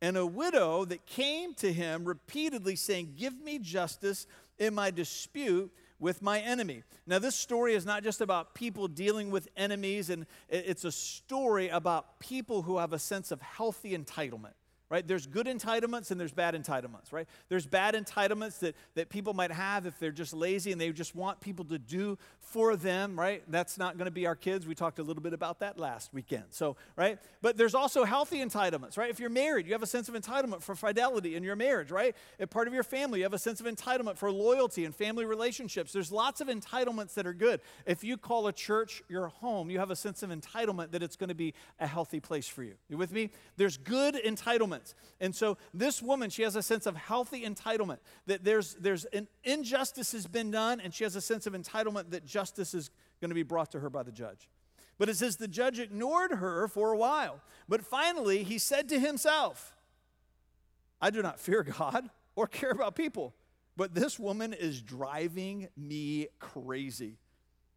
and 0.00 0.16
a 0.16 0.26
widow 0.26 0.84
that 0.84 1.06
came 1.06 1.54
to 1.54 1.72
him 1.72 2.04
repeatedly 2.04 2.76
saying, 2.76 3.14
Give 3.16 3.38
me 3.40 3.58
justice 3.58 4.26
in 4.58 4.74
my 4.74 4.90
dispute 4.90 5.72
with 5.98 6.20
my 6.20 6.40
enemy. 6.40 6.82
Now, 7.06 7.18
this 7.18 7.34
story 7.34 7.74
is 7.74 7.86
not 7.86 8.02
just 8.02 8.20
about 8.20 8.54
people 8.54 8.88
dealing 8.88 9.30
with 9.30 9.48
enemies, 9.56 10.10
and 10.10 10.26
it's 10.48 10.84
a 10.84 10.92
story 10.92 11.68
about 11.68 12.20
people 12.20 12.62
who 12.62 12.78
have 12.78 12.92
a 12.92 12.98
sense 12.98 13.30
of 13.30 13.40
healthy 13.40 13.96
entitlement 13.96 14.52
right? 14.88 15.06
There's 15.06 15.26
good 15.26 15.46
entitlements 15.46 16.10
and 16.10 16.20
there's 16.20 16.32
bad 16.32 16.54
entitlements, 16.54 17.12
right? 17.12 17.26
There's 17.48 17.66
bad 17.66 17.94
entitlements 17.94 18.60
that, 18.60 18.76
that 18.94 19.08
people 19.08 19.34
might 19.34 19.50
have 19.50 19.86
if 19.86 19.98
they're 19.98 20.12
just 20.12 20.32
lazy 20.32 20.70
and 20.70 20.80
they 20.80 20.90
just 20.92 21.16
want 21.16 21.40
people 21.40 21.64
to 21.66 21.78
do 21.78 22.18
for 22.40 22.76
them, 22.76 23.18
right? 23.18 23.42
That's 23.48 23.78
not 23.78 23.98
going 23.98 24.06
to 24.06 24.12
be 24.12 24.26
our 24.26 24.36
kids. 24.36 24.66
We 24.66 24.76
talked 24.76 25.00
a 25.00 25.02
little 25.02 25.22
bit 25.22 25.32
about 25.32 25.58
that 25.60 25.78
last 25.78 26.14
weekend. 26.14 26.44
So, 26.50 26.76
right? 26.94 27.18
But 27.42 27.56
there's 27.56 27.74
also 27.74 28.04
healthy 28.04 28.38
entitlements, 28.38 28.96
right? 28.96 29.10
If 29.10 29.18
you're 29.18 29.28
married, 29.28 29.66
you 29.66 29.72
have 29.72 29.82
a 29.82 29.86
sense 29.86 30.08
of 30.08 30.14
entitlement 30.14 30.62
for 30.62 30.76
fidelity 30.76 31.34
in 31.34 31.42
your 31.42 31.56
marriage, 31.56 31.90
right? 31.90 32.14
If 32.38 32.50
part 32.50 32.68
of 32.68 32.74
your 32.74 32.84
family, 32.84 33.20
you 33.20 33.24
have 33.24 33.34
a 33.34 33.38
sense 33.38 33.60
of 33.60 33.66
entitlement 33.66 34.16
for 34.16 34.30
loyalty 34.30 34.84
and 34.84 34.94
family 34.94 35.24
relationships. 35.24 35.92
There's 35.92 36.12
lots 36.12 36.40
of 36.40 36.46
entitlements 36.46 37.14
that 37.14 37.26
are 37.26 37.34
good. 37.34 37.60
If 37.86 38.04
you 38.04 38.16
call 38.16 38.46
a 38.46 38.52
church 38.52 39.02
your 39.08 39.28
home, 39.28 39.68
you 39.68 39.80
have 39.80 39.90
a 39.90 39.96
sense 39.96 40.22
of 40.22 40.30
entitlement 40.30 40.92
that 40.92 41.02
it's 41.02 41.16
going 41.16 41.28
to 41.28 41.34
be 41.34 41.54
a 41.80 41.86
healthy 41.86 42.20
place 42.20 42.46
for 42.46 42.62
you. 42.62 42.74
You 42.88 42.96
with 42.96 43.12
me? 43.12 43.30
There's 43.56 43.76
good 43.76 44.14
entitlement 44.14 44.75
entitlements. 44.76 44.94
And 45.20 45.34
so 45.34 45.56
this 45.74 46.02
woman, 46.02 46.30
she 46.30 46.42
has 46.42 46.56
a 46.56 46.62
sense 46.62 46.86
of 46.86 46.96
healthy 46.96 47.44
entitlement, 47.44 47.98
that 48.26 48.44
there's, 48.44 48.74
there's 48.74 49.04
an 49.06 49.28
injustice 49.44 50.12
has 50.12 50.26
been 50.26 50.50
done, 50.50 50.80
and 50.80 50.92
she 50.92 51.04
has 51.04 51.16
a 51.16 51.20
sense 51.20 51.46
of 51.46 51.52
entitlement 51.52 52.10
that 52.10 52.24
justice 52.24 52.74
is 52.74 52.90
going 53.20 53.30
to 53.30 53.34
be 53.34 53.42
brought 53.42 53.72
to 53.72 53.80
her 53.80 53.90
by 53.90 54.02
the 54.02 54.12
judge. 54.12 54.48
But 54.98 55.08
it 55.08 55.16
says 55.16 55.36
the 55.36 55.48
judge 55.48 55.78
ignored 55.78 56.32
her 56.32 56.68
for 56.68 56.92
a 56.92 56.96
while. 56.96 57.40
But 57.68 57.84
finally, 57.84 58.42
he 58.42 58.58
said 58.58 58.88
to 58.90 58.98
himself, 58.98 59.74
I 61.00 61.10
do 61.10 61.22
not 61.22 61.38
fear 61.38 61.62
God 61.62 62.08
or 62.34 62.46
care 62.46 62.70
about 62.70 62.96
people, 62.96 63.34
but 63.76 63.94
this 63.94 64.18
woman 64.18 64.54
is 64.54 64.80
driving 64.80 65.68
me 65.76 66.28
crazy. 66.38 67.18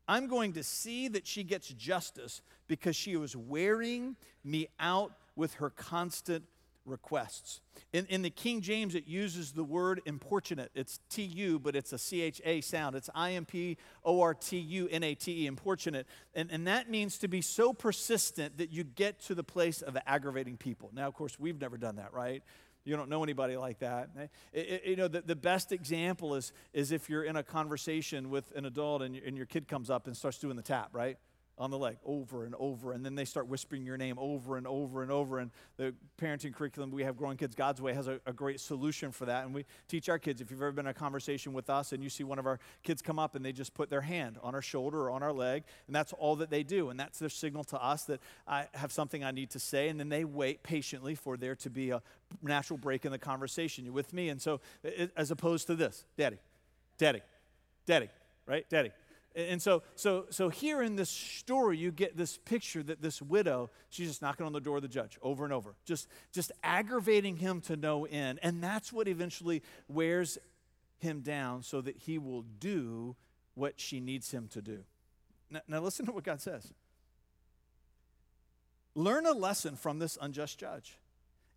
I'm 0.07 0.27
going 0.27 0.53
to 0.53 0.63
see 0.63 1.07
that 1.09 1.27
she 1.27 1.43
gets 1.43 1.67
justice 1.69 2.41
because 2.67 2.95
she 2.95 3.15
was 3.15 3.35
wearing 3.35 4.15
me 4.43 4.67
out 4.79 5.13
with 5.35 5.55
her 5.55 5.69
constant 5.69 6.45
requests. 6.89 7.61
In, 7.93 8.05
in 8.07 8.21
the 8.21 8.29
King 8.29 8.61
James, 8.61 8.95
it 8.95 9.07
uses 9.07 9.53
the 9.53 9.63
word 9.63 10.01
importunate. 10.05 10.71
It's 10.75 10.99
T 11.09 11.23
U, 11.23 11.59
but 11.59 11.75
it's 11.75 11.93
a 11.93 11.97
C 11.97 12.21
H 12.21 12.41
A 12.43 12.61
sound. 12.61 12.95
It's 12.95 13.09
I 13.15 13.31
M 13.31 13.45
P 13.45 13.77
O 14.03 14.21
R 14.21 14.33
T 14.33 14.57
U 14.57 14.87
N 14.91 15.03
A 15.03 15.15
T 15.15 15.43
E, 15.43 15.47
importunate. 15.47 16.07
And, 16.35 16.51
and 16.51 16.67
that 16.67 16.89
means 16.89 17.17
to 17.19 17.27
be 17.27 17.41
so 17.41 17.73
persistent 17.73 18.57
that 18.57 18.71
you 18.71 18.83
get 18.83 19.19
to 19.21 19.35
the 19.35 19.43
place 19.43 19.81
of 19.81 19.97
aggravating 20.05 20.57
people. 20.57 20.91
Now, 20.93 21.07
of 21.07 21.13
course, 21.13 21.39
we've 21.39 21.59
never 21.59 21.77
done 21.77 21.95
that, 21.95 22.13
right? 22.13 22.43
You 22.85 22.95
don't 22.95 23.09
know 23.09 23.23
anybody 23.23 23.57
like 23.57 23.79
that. 23.79 24.09
It, 24.53 24.61
it, 24.61 24.81
you 24.85 24.95
know, 24.95 25.07
the, 25.07 25.21
the 25.21 25.35
best 25.35 25.71
example 25.71 26.35
is, 26.35 26.53
is 26.73 26.91
if 26.91 27.09
you're 27.09 27.23
in 27.23 27.35
a 27.35 27.43
conversation 27.43 28.29
with 28.29 28.51
an 28.55 28.65
adult 28.65 29.01
and, 29.01 29.15
and 29.15 29.37
your 29.37 29.45
kid 29.45 29.67
comes 29.67 29.89
up 29.89 30.07
and 30.07 30.17
starts 30.17 30.39
doing 30.39 30.55
the 30.55 30.63
tap, 30.63 30.89
right? 30.93 31.17
On 31.59 31.71
the 31.71 31.77
leg 31.77 31.97
over 32.05 32.45
and 32.45 32.55
over. 32.57 32.93
And 32.93 33.05
then 33.05 33.15
they 33.15 33.25
start 33.25 33.47
whispering 33.47 33.85
your 33.85 33.97
name 33.97 34.17
over 34.17 34.55
and 34.55 34.65
over 34.65 35.03
and 35.03 35.11
over. 35.11 35.39
And 35.39 35.51
the 35.77 35.93
parenting 36.19 36.53
curriculum 36.53 36.89
we 36.89 37.03
have, 37.03 37.17
Growing 37.17 37.37
Kids 37.37 37.53
God's 37.53 37.81
Way, 37.81 37.93
has 37.93 38.07
a, 38.07 38.19
a, 38.25 38.31
great 38.31 38.61
solution 38.61 39.11
for 39.11 39.25
that. 39.25 39.43
And 39.43 39.53
we 39.53 39.65
teach 39.89 40.07
our 40.07 40.17
kids 40.17 40.39
if 40.39 40.49
you've 40.49 40.61
ever 40.61 40.71
been 40.71 40.85
in 40.85 40.91
a 40.91 40.93
conversation 40.93 41.51
with 41.51 41.69
us 41.69 41.91
and 41.91 42.01
you 42.01 42.09
see 42.09 42.23
one 42.23 42.39
of 42.39 42.45
our 42.45 42.59
kids 42.83 43.01
come 43.01 43.19
up 43.19 43.35
and 43.35 43.43
they 43.43 43.51
just 43.51 43.73
put 43.73 43.89
their 43.89 44.01
hand 44.01 44.37
on 44.41 44.55
our 44.55 44.61
shoulder 44.61 45.01
or 45.01 45.11
on 45.11 45.21
our 45.21 45.33
leg, 45.33 45.63
and 45.87 45.95
that's 45.95 46.13
all 46.13 46.37
that 46.37 46.49
they 46.49 46.63
do. 46.63 46.89
And 46.89 46.99
that's 46.99 47.19
their 47.19 47.29
signal 47.29 47.65
to 47.65 47.83
us 47.83 48.05
that 48.05 48.21
I 48.47 48.67
have 48.73 48.93
something 48.93 49.23
I 49.23 49.31
need 49.31 49.49
to 49.51 49.59
say. 49.59 49.89
And 49.89 49.99
then 49.99 50.07
they 50.07 50.23
wait 50.23 50.63
patiently 50.63 51.15
for 51.15 51.35
there 51.35 51.55
to 51.55 51.69
be 51.69 51.89
a 51.89 52.01
natural 52.41 52.77
break 52.77 53.05
in 53.05 53.11
the 53.11 53.19
conversation. 53.19 53.83
You 53.83 53.91
with 53.91 54.13
me? 54.13 54.29
And 54.29 54.41
so, 54.41 54.61
it, 54.83 55.11
as 55.17 55.31
opposed 55.31 55.67
to 55.67 55.75
this, 55.75 56.05
Daddy, 56.17 56.37
Daddy, 56.97 57.21
Daddy, 57.85 58.09
right? 58.45 58.69
Daddy. 58.69 58.91
And 59.35 59.61
so, 59.61 59.83
so, 59.95 60.25
so 60.31 60.49
here 60.49 60.81
in 60.81 60.95
this 60.95 61.09
story, 61.09 61.77
you 61.77 61.91
get 61.91 62.17
this 62.17 62.37
picture 62.37 62.81
that 62.83 63.01
this 63.01 63.21
widow, 63.21 63.69
she's 63.89 64.07
just 64.07 64.21
knocking 64.21 64.45
on 64.45 64.53
the 64.53 64.59
door 64.59 64.77
of 64.77 64.81
the 64.81 64.87
judge 64.87 65.19
over 65.21 65.43
and 65.43 65.53
over, 65.53 65.75
just, 65.85 66.07
just 66.31 66.51
aggravating 66.63 67.37
him 67.37 67.61
to 67.61 67.75
no 67.75 68.05
end. 68.05 68.39
And 68.41 68.63
that's 68.63 68.91
what 68.91 69.07
eventually 69.07 69.61
wears 69.87 70.39
him 70.97 71.21
down 71.21 71.63
so 71.63 71.79
that 71.81 71.97
he 71.97 72.17
will 72.17 72.41
do 72.41 73.15
what 73.53 73.79
she 73.79 73.99
needs 73.99 74.31
him 74.31 74.47
to 74.49 74.61
do. 74.61 74.83
Now, 75.49 75.61
now 75.67 75.79
listen 75.79 76.05
to 76.07 76.11
what 76.11 76.23
God 76.23 76.41
says. 76.41 76.73
Learn 78.95 79.25
a 79.25 79.31
lesson 79.31 79.75
from 79.75 79.99
this 79.99 80.17
unjust 80.19 80.57
judge. 80.57 80.97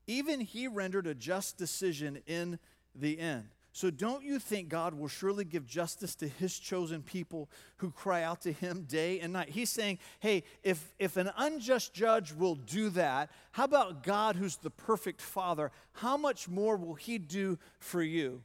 Even 0.06 0.40
he 0.40 0.68
rendered 0.68 1.06
a 1.06 1.14
just 1.14 1.56
decision 1.56 2.18
in 2.26 2.58
the 2.94 3.18
end. 3.18 3.48
So 3.74 3.90
don't 3.90 4.22
you 4.22 4.38
think 4.38 4.68
God 4.68 4.92
will 4.92 5.08
surely 5.08 5.46
give 5.46 5.66
justice 5.66 6.14
to 6.16 6.28
his 6.28 6.58
chosen 6.58 7.02
people 7.02 7.48
who 7.78 7.90
cry 7.90 8.22
out 8.22 8.42
to 8.42 8.52
him 8.52 8.82
day 8.82 9.18
and 9.20 9.32
night? 9.32 9.48
He's 9.48 9.70
saying, 9.70 9.98
hey, 10.20 10.44
if, 10.62 10.94
if 10.98 11.16
an 11.16 11.30
unjust 11.38 11.94
judge 11.94 12.34
will 12.34 12.54
do 12.54 12.90
that, 12.90 13.30
how 13.52 13.64
about 13.64 14.02
God, 14.02 14.36
who's 14.36 14.56
the 14.56 14.68
perfect 14.68 15.22
father? 15.22 15.70
How 15.94 16.18
much 16.18 16.50
more 16.50 16.76
will 16.76 16.94
he 16.94 17.16
do 17.16 17.58
for 17.78 18.02
you 18.02 18.42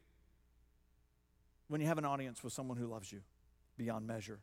when 1.68 1.82
you 1.82 1.88
have 1.88 1.98
an 1.98 2.06
audience 2.06 2.42
with 2.42 2.54
someone 2.54 2.78
who 2.78 2.88
loves 2.88 3.12
you 3.12 3.20
beyond 3.78 4.08
measure? 4.08 4.40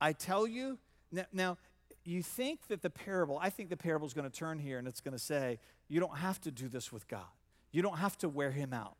I 0.00 0.14
tell 0.14 0.46
you, 0.46 0.78
now, 1.12 1.26
now 1.30 1.58
you 2.06 2.22
think 2.22 2.68
that 2.68 2.80
the 2.80 2.88
parable, 2.88 3.38
I 3.38 3.50
think 3.50 3.68
the 3.68 3.76
parable 3.76 4.06
is 4.06 4.14
going 4.14 4.28
to 4.28 4.34
turn 4.34 4.58
here 4.58 4.78
and 4.78 4.88
it's 4.88 5.02
going 5.02 5.12
to 5.12 5.22
say, 5.22 5.58
you 5.88 6.00
don't 6.00 6.16
have 6.16 6.40
to 6.40 6.50
do 6.50 6.68
this 6.68 6.90
with 6.90 7.06
God. 7.06 7.28
You 7.70 7.82
don't 7.82 7.98
have 7.98 8.16
to 8.18 8.28
wear 8.30 8.50
him 8.50 8.72
out 8.72 8.96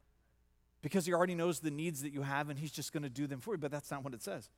because 0.82 1.06
he 1.06 1.12
already 1.12 1.34
knows 1.34 1.60
the 1.60 1.70
needs 1.70 2.02
that 2.02 2.12
you 2.12 2.22
have 2.22 2.48
and 2.48 2.58
he's 2.58 2.72
just 2.72 2.92
going 2.92 3.02
to 3.02 3.10
do 3.10 3.26
them 3.26 3.40
for 3.40 3.54
you. 3.54 3.58
But 3.58 3.70
that's 3.70 3.90
not 3.90 4.04
what 4.04 4.14
it 4.14 4.22
says. 4.22 4.48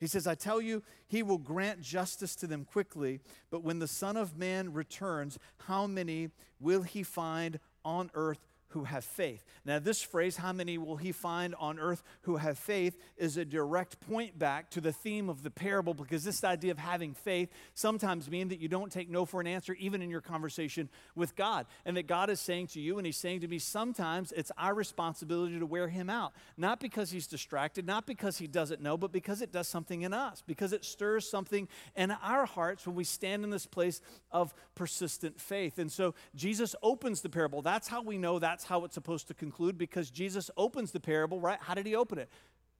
He 0.00 0.06
says, 0.06 0.26
I 0.26 0.34
tell 0.34 0.60
you, 0.60 0.82
he 1.08 1.22
will 1.22 1.38
grant 1.38 1.82
justice 1.82 2.36
to 2.36 2.46
them 2.46 2.64
quickly, 2.64 3.20
but 3.50 3.64
when 3.64 3.80
the 3.80 3.88
Son 3.88 4.16
of 4.16 4.36
Man 4.36 4.72
returns, 4.72 5.38
how 5.66 5.86
many 5.86 6.30
will 6.60 6.82
he 6.82 7.02
find 7.02 7.58
on 7.84 8.10
earth 8.14 8.46
who 8.68 8.84
have 8.84 9.04
faith. 9.04 9.44
Now, 9.64 9.78
this 9.78 10.02
phrase, 10.02 10.36
how 10.36 10.52
many 10.52 10.76
will 10.76 10.96
he 10.96 11.12
find 11.12 11.54
on 11.58 11.78
earth 11.78 12.02
who 12.22 12.36
have 12.36 12.58
faith, 12.58 12.98
is 13.16 13.36
a 13.36 13.44
direct 13.44 13.98
point 14.00 14.38
back 14.38 14.70
to 14.70 14.80
the 14.80 14.92
theme 14.92 15.30
of 15.30 15.42
the 15.42 15.50
parable 15.50 15.94
because 15.94 16.22
this 16.22 16.44
idea 16.44 16.70
of 16.70 16.78
having 16.78 17.14
faith 17.14 17.50
sometimes 17.74 18.30
means 18.30 18.50
that 18.50 18.60
you 18.60 18.68
don't 18.68 18.92
take 18.92 19.08
no 19.08 19.24
for 19.24 19.40
an 19.40 19.46
answer 19.46 19.74
even 19.74 20.02
in 20.02 20.10
your 20.10 20.20
conversation 20.20 20.88
with 21.14 21.34
God. 21.34 21.66
And 21.86 21.96
that 21.96 22.06
God 22.06 22.28
is 22.28 22.40
saying 22.40 22.68
to 22.68 22.80
you, 22.80 22.98
and 22.98 23.06
he's 23.06 23.16
saying 23.16 23.40
to 23.40 23.48
me, 23.48 23.58
sometimes 23.58 24.32
it's 24.32 24.52
our 24.58 24.74
responsibility 24.74 25.58
to 25.58 25.66
wear 25.66 25.88
him 25.88 26.10
out. 26.10 26.32
Not 26.56 26.78
because 26.78 27.10
he's 27.10 27.26
distracted, 27.26 27.86
not 27.86 28.06
because 28.06 28.38
he 28.38 28.46
doesn't 28.46 28.82
know, 28.82 28.98
but 28.98 29.12
because 29.12 29.40
it 29.40 29.52
does 29.52 29.68
something 29.68 30.02
in 30.02 30.12
us, 30.12 30.42
because 30.46 30.72
it 30.74 30.84
stirs 30.84 31.28
something 31.28 31.68
in 31.96 32.10
our 32.10 32.44
hearts 32.44 32.86
when 32.86 32.96
we 32.96 33.04
stand 33.04 33.44
in 33.44 33.50
this 33.50 33.66
place 33.66 34.00
of 34.30 34.54
persistent 34.74 35.40
faith. 35.40 35.78
And 35.78 35.90
so 35.90 36.14
Jesus 36.34 36.74
opens 36.82 37.22
the 37.22 37.28
parable. 37.28 37.62
That's 37.62 37.88
how 37.88 38.02
we 38.02 38.18
know 38.18 38.38
that 38.38 38.57
that's 38.58 38.64
how 38.64 38.84
it's 38.84 38.94
supposed 38.94 39.28
to 39.28 39.34
conclude 39.34 39.78
because 39.78 40.10
Jesus 40.10 40.50
opens 40.56 40.90
the 40.90 40.98
parable, 40.98 41.38
right? 41.38 41.60
How 41.60 41.74
did 41.74 41.86
he 41.86 41.94
open 41.94 42.18
it? 42.18 42.28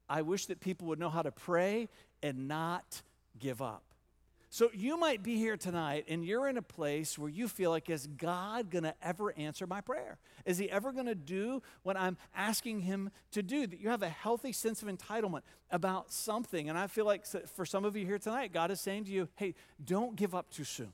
I 0.09 0.23
wish 0.23 0.47
that 0.47 0.59
people 0.59 0.89
would 0.89 0.99
know 0.99 1.09
how 1.09 1.23
to 1.23 1.31
pray 1.31 1.89
and 2.21 2.49
not 2.49 3.01
give 3.39 3.63
up. 3.63 3.85
So 4.51 4.71
you 4.75 4.99
might 4.99 5.23
be 5.23 5.37
here 5.37 5.57
tonight 5.57 6.07
and 6.09 6.25
you're 6.25 6.49
in 6.49 6.57
a 6.57 6.63
place 6.63 7.17
where 7.17 7.31
you 7.31 7.47
feel 7.47 7.71
like, 7.71 7.91
is 7.91 8.09
God 8.09 8.73
going 8.73 8.83
to 8.83 8.95
ever 9.01 9.33
answer 9.39 9.69
my 9.69 9.81
prayer? 9.81 10.19
Is 10.45 10.59
he 10.59 10.69
ever 10.69 10.91
going 10.91 11.07
to 11.07 11.15
do 11.15 11.63
what 11.85 11.97
I'm 11.97 12.17
asking 12.35 12.81
him 12.81 13.11
to 13.31 13.41
do? 13.41 13.65
That 13.69 13.79
you 13.79 13.91
have 13.91 14.03
a 14.03 14.09
healthy 14.09 14.51
sense 14.51 14.83
of 14.83 14.89
entitlement 14.89 15.43
about 15.71 16.11
something. 16.13 16.69
And 16.69 16.77
I 16.77 16.89
feel 16.89 17.05
like 17.05 17.25
for 17.55 17.65
some 17.65 17.85
of 17.85 17.95
you 17.95 18.05
here 18.05 18.19
tonight, 18.19 18.53
God 18.53 18.73
is 18.73 18.81
saying 18.81 19.05
to 19.05 19.13
you, 19.13 19.29
hey, 19.37 19.55
don't 19.85 20.17
give 20.17 20.35
up 20.35 20.51
too 20.51 20.65
soon. 20.65 20.93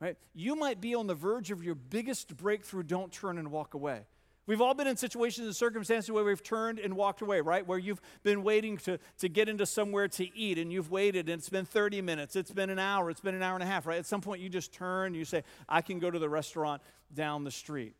Right? 0.00 0.16
You 0.34 0.56
might 0.56 0.80
be 0.80 0.94
on 0.94 1.06
the 1.06 1.14
verge 1.14 1.50
of 1.50 1.62
your 1.62 1.76
biggest 1.76 2.34
breakthrough. 2.34 2.82
Don't 2.82 3.12
turn 3.12 3.36
and 3.36 3.52
walk 3.52 3.74
away. 3.74 4.06
We've 4.46 4.60
all 4.60 4.74
been 4.74 4.88
in 4.88 4.96
situations 4.96 5.46
and 5.46 5.54
circumstances 5.54 6.10
where 6.10 6.24
we've 6.24 6.42
turned 6.42 6.80
and 6.80 6.96
walked 6.96 7.22
away, 7.22 7.40
right? 7.40 7.64
Where 7.64 7.78
you've 7.78 8.00
been 8.24 8.42
waiting 8.42 8.76
to, 8.78 8.98
to 9.18 9.28
get 9.28 9.48
into 9.48 9.66
somewhere 9.66 10.08
to 10.08 10.36
eat 10.36 10.58
and 10.58 10.72
you've 10.72 10.90
waited 10.90 11.28
and 11.28 11.38
it's 11.38 11.48
been 11.48 11.64
30 11.64 12.02
minutes, 12.02 12.34
it's 12.34 12.50
been 12.50 12.68
an 12.68 12.80
hour, 12.80 13.08
it's 13.08 13.20
been 13.20 13.36
an 13.36 13.42
hour 13.42 13.54
and 13.54 13.62
a 13.62 13.66
half, 13.66 13.86
right? 13.86 13.98
At 13.98 14.06
some 14.06 14.20
point 14.20 14.40
you 14.40 14.48
just 14.48 14.72
turn, 14.72 15.14
you 15.14 15.24
say, 15.24 15.44
I 15.68 15.80
can 15.80 16.00
go 16.00 16.10
to 16.10 16.18
the 16.18 16.28
restaurant 16.28 16.82
down 17.14 17.44
the 17.44 17.52
street. 17.52 17.94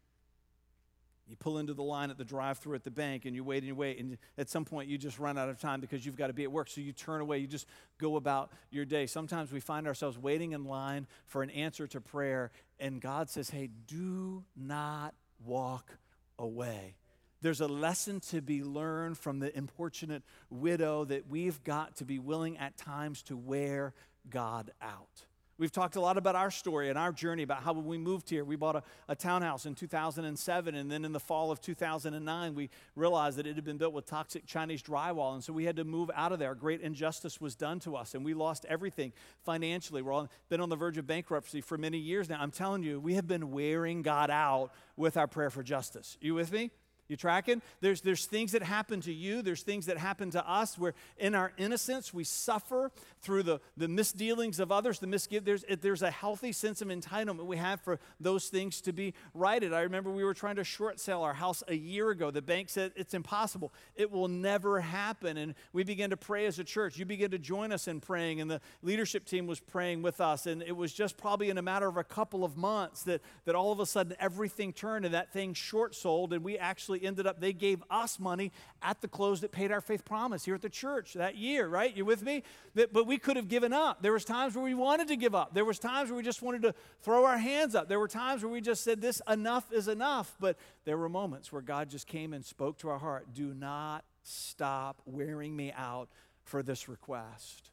You 1.29 1.37
pull 1.37 1.59
into 1.59 1.75
the 1.75 1.85
line 1.85 2.11
at 2.11 2.19
the 2.19 2.25
drive 2.25 2.59
through 2.59 2.75
at 2.75 2.83
the 2.83 2.91
bank 2.91 3.25
and 3.25 3.37
you 3.37 3.45
wait 3.45 3.59
and 3.59 3.69
you 3.69 3.77
wait, 3.77 4.01
and 4.01 4.19
at 4.37 4.51
some 4.51 4.65
point 4.65 4.89
you 4.89 4.99
just 4.99 5.21
run 5.21 5.39
out 5.39 5.49
of 5.49 5.61
time 5.61 5.81
because 5.81 6.05
you've 6.05 6.17
got 6.17 6.27
to 6.27 6.33
be 6.33 6.43
at 6.43 6.51
work. 6.51 6.69
So 6.69 6.81
you 6.81 6.93
turn 6.93 7.21
away, 7.21 7.39
you 7.39 7.47
just 7.47 7.69
go 7.99 8.17
about 8.17 8.51
your 8.71 8.85
day. 8.85 9.07
Sometimes 9.07 9.53
we 9.53 9.61
find 9.61 9.87
ourselves 9.87 10.19
waiting 10.19 10.53
in 10.53 10.65
line 10.65 11.07
for 11.27 11.45
an 11.45 11.51
answer 11.51 11.87
to 11.87 12.01
prayer, 12.01 12.51
and 12.81 13.01
God 13.01 13.31
says, 13.31 13.49
Hey, 13.49 13.71
do 13.87 14.43
not 14.57 15.15
walk 15.45 15.99
away. 16.43 16.97
There's 17.41 17.61
a 17.61 17.67
lesson 17.67 18.21
to 18.31 18.41
be 18.41 18.63
learned 18.63 19.19
from 19.19 19.39
the 19.39 19.57
importunate 19.57 20.23
widow 20.51 21.05
that 21.07 21.29
we've 21.29 21.63
got 21.65 21.97
to 21.97 22.05
be 22.05 22.19
willing 22.19 22.59
at 22.59 22.77
times 22.77 23.23
to 23.25 23.37
wear 23.37 23.95
God 24.29 24.71
out. 24.81 25.27
We've 25.59 25.71
talked 25.71 25.97
a 25.97 26.01
lot 26.01 26.17
about 26.17 26.35
our 26.35 26.51
story 26.51 26.89
and 26.89 26.99
our 26.99 27.13
journey, 27.13 27.43
about 27.43 27.63
how 27.63 27.73
when 27.75 27.85
we 27.85 27.99
moved 27.99 28.31
here, 28.31 28.45
we 28.45 28.57
bought 28.57 28.77
a, 28.77 28.83
a, 29.09 29.15
townhouse 29.15 29.67
in 29.67 29.75
2007, 29.75 30.75
and 30.75 30.91
then 30.91 31.05
in 31.05 31.13
the 31.13 31.21
fall 31.21 31.51
of 31.51 31.61
2009, 31.61 32.55
we 32.55 32.71
realized 32.97 33.39
that 33.39 33.47
it 33.47 33.55
had 33.55 33.65
been 33.65 33.77
built 33.77 33.93
with 33.93 34.07
toxic 34.07 34.47
Chinese 34.47 34.83
drywall, 34.83 35.35
and 35.35 35.45
so 35.45 35.53
we 35.53 35.65
had 35.65 35.77
to 35.77 35.85
move 35.85 36.11
out 36.15 36.33
of 36.33 36.39
there. 36.39 36.55
Great 36.55 36.81
injustice 36.81 37.41
was 37.41 37.55
done 37.55 37.79
to 37.81 37.95
us, 37.97 38.15
and 38.15 38.25
we 38.25 38.35
lost 38.35 38.65
everything 38.69 39.13
financially. 39.45 40.03
We've 40.03 40.29
been 40.49 40.61
on 40.61 40.71
the 40.71 40.77
verge 40.77 40.99
of 40.99 41.07
bankruptcy 41.07 41.61
for 41.61 41.77
many 41.77 41.99
years 41.99 42.29
now. 42.29 42.39
I'm 42.41 42.51
telling 42.51 42.83
you, 42.83 42.99
we 42.99 43.15
have 43.15 43.27
been 43.27 43.51
wearing 43.51 44.03
God 44.03 44.31
out 44.31 44.71
with 44.97 45.17
our 45.17 45.27
prayer 45.27 45.51
for 45.51 45.63
justice. 45.63 46.17
You 46.21 46.35
with 46.35 46.51
me? 46.51 46.71
You 47.09 47.17
tracking? 47.17 47.61
There's, 47.81 48.01
there's 48.01 48.27
things 48.27 48.53
that 48.53 48.63
happen 48.63 49.01
to 49.03 49.13
you, 49.13 49.43
there's 49.43 49.63
things 49.63 49.87
that 49.87 49.99
happen 49.99 50.31
to 50.31 50.49
us 50.49 50.79
where 50.79 50.95
in 51.19 51.35
our 51.35 51.53
innocence 51.59 52.15
we 52.15 52.25
suffer 52.25 52.91
through 53.21 53.43
the, 53.43 53.61
the 53.77 53.89
misdealings 53.89 54.59
of 54.59 54.73
others, 54.73 54.99
the 54.99 55.07
misgive. 55.07 55.45
There's, 55.45 55.65
there's 55.81 56.03
a 56.03 56.11
healthy 56.11 56.53
sense 56.53 56.81
of 56.81 56.89
entitlement 56.89 57.45
we 57.47 57.57
have 57.59 57.81
for 57.81 57.99
those 58.19 58.49
things 58.49 58.81
to 58.83 58.93
be 58.93 59.15
righted. 59.35 59.73
I 59.73 59.83
remember 59.83 60.11
we 60.11 60.25
were 60.25 60.35
trying 60.35 60.57
to 60.57 60.65
short 60.65 61.01
sell 61.01 61.23
our 61.23 61.35
house 61.35 61.63
a 61.69 61.75
year 61.75 62.11
ago. 62.11 62.31
The 62.31 62.41
bank 62.41 62.71
said 62.71 62.93
it's 62.97 63.15
impossible, 63.15 63.73
it 63.95 64.11
will 64.11 64.29
never 64.29 64.81
happen. 64.81 65.37
And 65.37 65.55
we 65.73 65.85
began 65.85 66.11
to 66.11 66.17
pray 66.17 66.47
as 66.47 66.59
a 66.59 66.65
church. 66.65 66.97
You 66.97 67.05
began 67.05 67.31
to 67.33 67.39
join 67.39 67.73
us 67.73 67.89
in 67.89 68.01
praying, 68.01 68.41
and 68.41 68.51
the 68.51 68.61
leadership 68.83 69.27
team 69.27 69.47
was 69.47 69.61
praying 69.61 70.03
with 70.03 70.21
us. 70.21 70.47
And 70.47 70.63
it 70.63 70.77
was 70.77 70.93
just 70.93 71.17
probably 71.17 71.51
in 71.51 71.59
a 71.59 71.63
matter 71.63 71.89
of 71.89 71.97
a 71.97 72.05
couple 72.05 72.45
of 72.45 72.57
months 72.57 73.03
that, 73.03 73.21
that 73.45 73.55
all 73.55 73.73
of 73.73 73.81
a 73.81 73.87
sudden 73.87 74.17
everything 74.19 74.73
turned 74.73 75.05
and 75.05 75.15
that 75.15 75.33
thing 75.33 75.53
short 75.53 75.95
sold, 75.95 76.33
and 76.33 76.43
we 76.43 76.57
actually 76.57 77.02
ended 77.03 77.27
up, 77.27 77.41
they 77.41 77.53
gave 77.53 77.83
us 77.91 78.19
money 78.21 78.53
at 78.81 79.01
the 79.01 79.09
close 79.09 79.41
that 79.41 79.53
paid 79.53 79.73
our 79.73 79.81
faith 79.81 80.05
promise 80.05 80.45
here 80.45 80.55
at 80.55 80.63
the 80.63 80.69
church 80.69 81.15
that 81.15 81.37
year, 81.37 81.67
right? 81.67 81.97
You 81.97 82.05
with 82.05 82.23
me? 82.23 82.43
But 82.75 83.07
we 83.07 83.19
could 83.19 83.37
have 83.37 83.49
given 83.49 83.73
up. 83.73 84.03
There 84.03 84.13
was 84.13 84.25
times 84.25 84.55
where 84.55 84.65
we 84.65 84.75
wanted 84.75 85.09
to 85.09 85.17
give 85.17 85.35
up. 85.35 85.53
There 85.55 85.65
was 85.65 85.79
times 85.79 86.11
where 86.11 86.17
we 86.17 86.23
just 86.23 86.43
wanted 86.43 86.63
to 86.63 86.75
throw 87.03 87.25
our 87.25 87.39
hands 87.39 87.75
up. 87.75 87.89
There 87.89 87.99
were 87.99 88.09
times 88.09 88.43
where 88.45 88.53
we 88.53 88.61
just 88.61 88.85
said, 88.85 89.01
this 89.01 89.21
enough 89.29 89.73
is 89.73 89.89
enough. 89.89 90.37
But 90.39 90.57
there 90.85 90.97
were 90.97 91.09
moments 91.09 91.53
where 91.53 91.63
God 91.63 91.91
just 91.91 92.07
came 92.07 92.33
and 92.33 92.45
spoke 92.45 92.79
to 92.79 92.89
our 92.89 92.99
heart. 92.99 93.35
Do 93.35 93.53
not 93.53 94.05
stop 94.23 95.03
wearing 95.05 95.57
me 95.57 95.73
out 95.77 96.09
for 96.45 96.63
this 96.63 96.89
request. 96.89 97.72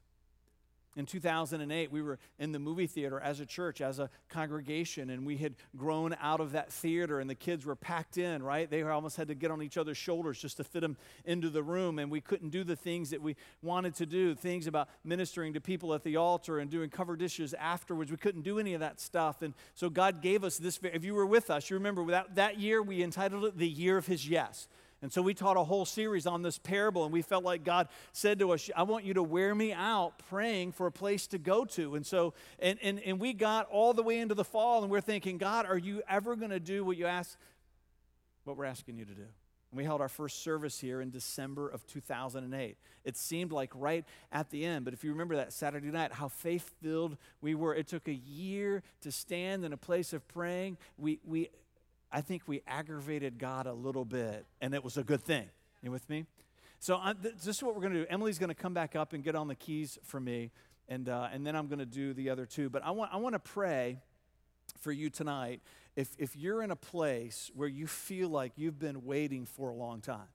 In 0.99 1.05
2008, 1.05 1.91
we 1.91 2.01
were 2.01 2.19
in 2.37 2.51
the 2.51 2.59
movie 2.59 2.85
theater 2.85 3.21
as 3.21 3.39
a 3.39 3.45
church, 3.45 3.79
as 3.79 3.99
a 3.99 4.09
congregation, 4.27 5.09
and 5.09 5.25
we 5.25 5.37
had 5.37 5.55
grown 5.77 6.13
out 6.21 6.41
of 6.41 6.51
that 6.51 6.71
theater, 6.71 7.21
and 7.21 7.29
the 7.29 7.35
kids 7.35 7.65
were 7.65 7.75
packed 7.75 8.17
in, 8.17 8.43
right? 8.43 8.69
They 8.69 8.83
almost 8.83 9.15
had 9.15 9.29
to 9.29 9.35
get 9.35 9.49
on 9.49 9.61
each 9.63 9.77
other's 9.77 9.97
shoulders 9.97 10.41
just 10.41 10.57
to 10.57 10.65
fit 10.65 10.81
them 10.81 10.97
into 11.23 11.49
the 11.49 11.63
room, 11.63 11.99
and 11.99 12.11
we 12.11 12.19
couldn't 12.19 12.49
do 12.49 12.65
the 12.65 12.75
things 12.75 13.11
that 13.11 13.21
we 13.21 13.37
wanted 13.61 13.95
to 13.95 14.05
do 14.05 14.35
things 14.35 14.67
about 14.67 14.89
ministering 15.05 15.53
to 15.53 15.61
people 15.61 15.93
at 15.93 16.03
the 16.03 16.17
altar 16.17 16.59
and 16.59 16.69
doing 16.69 16.89
cover 16.89 17.15
dishes 17.15 17.53
afterwards. 17.53 18.11
We 18.11 18.17
couldn't 18.17 18.41
do 18.41 18.59
any 18.59 18.73
of 18.73 18.81
that 18.81 18.99
stuff. 18.99 19.41
And 19.41 19.53
so 19.75 19.89
God 19.89 20.21
gave 20.21 20.43
us 20.43 20.57
this. 20.57 20.79
If 20.83 21.05
you 21.05 21.13
were 21.13 21.25
with 21.25 21.49
us, 21.49 21.69
you 21.69 21.77
remember 21.77 22.05
that, 22.07 22.35
that 22.35 22.59
year 22.59 22.81
we 22.81 23.01
entitled 23.01 23.45
it 23.45 23.57
The 23.57 23.69
Year 23.69 23.97
of 23.97 24.07
His 24.07 24.27
Yes. 24.27 24.67
And 25.01 25.13
so 25.13 25.21
we 25.21 25.33
taught 25.33 25.55
a 25.55 25.63
whole 25.63 25.85
series 25.85 26.25
on 26.25 26.41
this 26.41 26.57
parable, 26.57 27.05
and 27.05 27.13
we 27.13 27.21
felt 27.21 27.43
like 27.43 27.63
God 27.63 27.87
said 28.11 28.39
to 28.39 28.51
us, 28.51 28.69
I 28.75 28.83
want 28.83 29.05
you 29.05 29.13
to 29.13 29.23
wear 29.23 29.55
me 29.55 29.71
out 29.71 30.19
praying 30.29 30.73
for 30.73 30.87
a 30.87 30.91
place 30.91 31.27
to 31.27 31.37
go 31.37 31.63
to. 31.65 31.95
And 31.95 32.05
so, 32.05 32.33
and, 32.59 32.77
and, 32.81 32.99
and 33.03 33.19
we 33.19 33.33
got 33.33 33.67
all 33.69 33.93
the 33.93 34.03
way 34.03 34.19
into 34.19 34.35
the 34.35 34.43
fall, 34.43 34.83
and 34.83 34.91
we're 34.91 34.99
thinking, 34.99 35.37
God, 35.37 35.65
are 35.65 35.77
you 35.77 36.01
ever 36.09 36.35
going 36.35 36.51
to 36.51 36.59
do 36.59 36.83
what 36.83 36.97
you 36.97 37.05
ask, 37.05 37.37
what 38.43 38.57
we're 38.57 38.65
asking 38.65 38.97
you 38.97 39.05
to 39.05 39.13
do? 39.13 39.25
And 39.71 39.77
we 39.77 39.83
held 39.83 40.01
our 40.01 40.09
first 40.09 40.43
service 40.43 40.79
here 40.79 40.99
in 40.99 41.11
December 41.11 41.69
of 41.69 41.85
2008. 41.85 42.77
It 43.05 43.15
seemed 43.17 43.51
like 43.51 43.71
right 43.75 44.03
at 44.31 44.49
the 44.49 44.65
end, 44.65 44.83
but 44.83 44.95
if 44.95 45.03
you 45.03 45.11
remember 45.11 45.35
that 45.35 45.53
Saturday 45.53 45.91
night, 45.91 46.11
how 46.11 46.27
faith 46.27 46.71
filled 46.81 47.17
we 47.39 47.53
were, 47.53 47.75
it 47.75 47.87
took 47.87 48.07
a 48.07 48.13
year 48.13 48.81
to 49.01 49.11
stand 49.11 49.63
in 49.63 49.71
a 49.71 49.77
place 49.77 50.11
of 50.11 50.27
praying. 50.27 50.77
We, 50.97 51.19
we 51.23 51.49
I 52.11 52.21
think 52.21 52.43
we 52.47 52.61
aggravated 52.67 53.37
God 53.37 53.67
a 53.67 53.73
little 53.73 54.05
bit, 54.05 54.45
and 54.61 54.73
it 54.73 54.83
was 54.83 54.97
a 54.97 55.03
good 55.03 55.21
thing. 55.21 55.47
You 55.81 55.91
with 55.91 56.09
me? 56.09 56.25
So 56.79 56.95
uh, 56.95 57.13
th- 57.13 57.35
this 57.35 57.57
is 57.57 57.63
what 57.63 57.75
we're 57.75 57.81
going 57.81 57.93
to 57.93 57.99
do. 58.01 58.05
Emily's 58.09 58.39
going 58.39 58.49
to 58.49 58.55
come 58.55 58.73
back 58.73 58.95
up 58.95 59.13
and 59.13 59.23
get 59.23 59.35
on 59.35 59.47
the 59.47 59.55
keys 59.55 59.99
for 60.03 60.19
me, 60.19 60.51
and 60.87 61.07
uh, 61.07 61.27
and 61.31 61.45
then 61.45 61.55
I'm 61.55 61.67
going 61.67 61.79
to 61.79 61.85
do 61.85 62.13
the 62.13 62.29
other 62.29 62.45
two. 62.45 62.69
But 62.69 62.83
I 62.83 62.91
want 62.91 63.13
I 63.13 63.17
want 63.17 63.33
to 63.33 63.39
pray 63.39 63.99
for 64.79 64.91
you 64.91 65.09
tonight. 65.09 65.61
If 65.95 66.09
if 66.17 66.35
you're 66.35 66.63
in 66.63 66.71
a 66.71 66.75
place 66.75 67.51
where 67.53 67.67
you 67.67 67.85
feel 67.85 68.29
like 68.29 68.53
you've 68.55 68.79
been 68.79 69.05
waiting 69.05 69.45
for 69.45 69.69
a 69.69 69.75
long 69.75 70.01
time, 70.01 70.27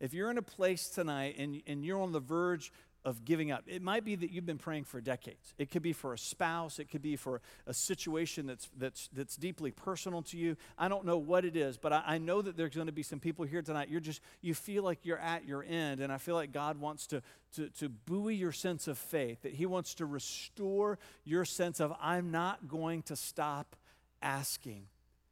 if 0.00 0.12
you're 0.12 0.30
in 0.30 0.38
a 0.38 0.42
place 0.42 0.88
tonight 0.88 1.36
and 1.38 1.62
and 1.66 1.84
you're 1.84 2.00
on 2.00 2.12
the 2.12 2.20
verge 2.20 2.72
of 3.04 3.24
giving 3.24 3.50
up. 3.50 3.64
It 3.66 3.82
might 3.82 4.04
be 4.04 4.14
that 4.16 4.30
you've 4.30 4.46
been 4.46 4.58
praying 4.58 4.84
for 4.84 5.00
decades. 5.00 5.54
It 5.58 5.70
could 5.70 5.82
be 5.82 5.92
for 5.92 6.12
a 6.12 6.18
spouse, 6.18 6.78
it 6.78 6.90
could 6.90 7.02
be 7.02 7.16
for 7.16 7.40
a 7.66 7.72
situation 7.72 8.46
that's, 8.46 8.68
that's, 8.76 9.08
that's 9.12 9.36
deeply 9.36 9.70
personal 9.70 10.22
to 10.22 10.36
you. 10.36 10.56
I 10.76 10.88
don't 10.88 11.04
know 11.04 11.18
what 11.18 11.44
it 11.44 11.56
is, 11.56 11.78
but 11.78 11.92
I, 11.92 12.02
I 12.06 12.18
know 12.18 12.42
that 12.42 12.56
there's 12.56 12.74
going 12.74 12.86
to 12.86 12.92
be 12.92 13.02
some 13.02 13.20
people 13.20 13.44
here 13.44 13.62
tonight. 13.62 13.88
You're 13.88 14.00
just, 14.00 14.20
you 14.42 14.54
feel 14.54 14.82
like 14.82 15.04
you're 15.04 15.18
at 15.18 15.46
your 15.46 15.64
end, 15.64 16.00
and 16.00 16.12
I 16.12 16.18
feel 16.18 16.34
like 16.34 16.52
God 16.52 16.78
wants 16.78 17.06
to, 17.08 17.22
to, 17.56 17.68
to 17.78 17.88
buoy 17.88 18.34
your 18.34 18.52
sense 18.52 18.86
of 18.86 18.98
faith, 18.98 19.42
that 19.42 19.54
He 19.54 19.66
wants 19.66 19.94
to 19.94 20.06
restore 20.06 20.98
your 21.24 21.44
sense 21.44 21.80
of, 21.80 21.94
I'm 22.00 22.30
not 22.30 22.68
going 22.68 23.02
to 23.04 23.16
stop 23.16 23.76
asking. 24.20 24.84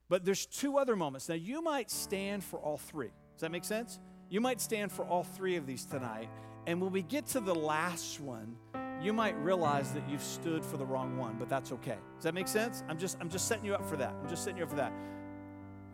But 0.09 0.25
there's 0.25 0.47
two 0.47 0.79
other 0.79 0.97
moments. 0.97 1.29
Now, 1.29 1.35
you 1.35 1.63
might 1.63 1.91
stand 1.91 2.43
for 2.43 2.59
all 2.59 2.79
three. 2.79 3.11
Does 3.35 3.43
that 3.43 3.53
make 3.53 3.65
sense? 3.65 3.99
You 4.31 4.41
might 4.41 4.61
stand 4.61 4.91
for 4.91 5.05
all 5.05 5.23
three 5.23 5.57
of 5.57 5.67
these 5.67 5.85
tonight. 5.85 6.29
And 6.69 6.83
when 6.83 6.93
we 6.93 7.01
get 7.01 7.25
to 7.29 7.41
the 7.41 7.55
last 7.55 8.21
one, 8.21 8.55
you 9.01 9.15
might 9.15 9.35
realize 9.43 9.93
that 9.93 10.07
you've 10.07 10.23
stood 10.23 10.63
for 10.63 10.77
the 10.77 10.85
wrong 10.85 11.17
one, 11.17 11.37
but 11.39 11.49
that's 11.49 11.73
okay. 11.73 11.97
Does 12.17 12.25
that 12.25 12.35
make 12.35 12.47
sense? 12.47 12.85
I'm 12.91 12.99
just 12.99 13.17
I'm 13.23 13.31
just 13.31 13.49
setting 13.49 13.65
you 13.65 13.73
up 13.73 13.89
for 13.89 13.97
that. 13.97 14.15
I'm 14.21 14.29
just 14.29 14.45
setting 14.45 14.59
you 14.59 14.65
up 14.65 14.69
for 14.69 14.77
that. 14.77 14.93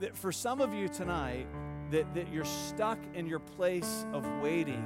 That 0.01 0.17
for 0.17 0.33
some 0.33 0.61
of 0.61 0.75
you 0.75 0.89
tonight, 0.89 1.47
that, 1.93 2.13
that 2.15 2.33
you're 2.33 2.45
stuck 2.45 2.99
in 3.15 3.29
your 3.29 3.39
place 3.39 4.05
of 4.13 4.27
waiting. 4.43 4.83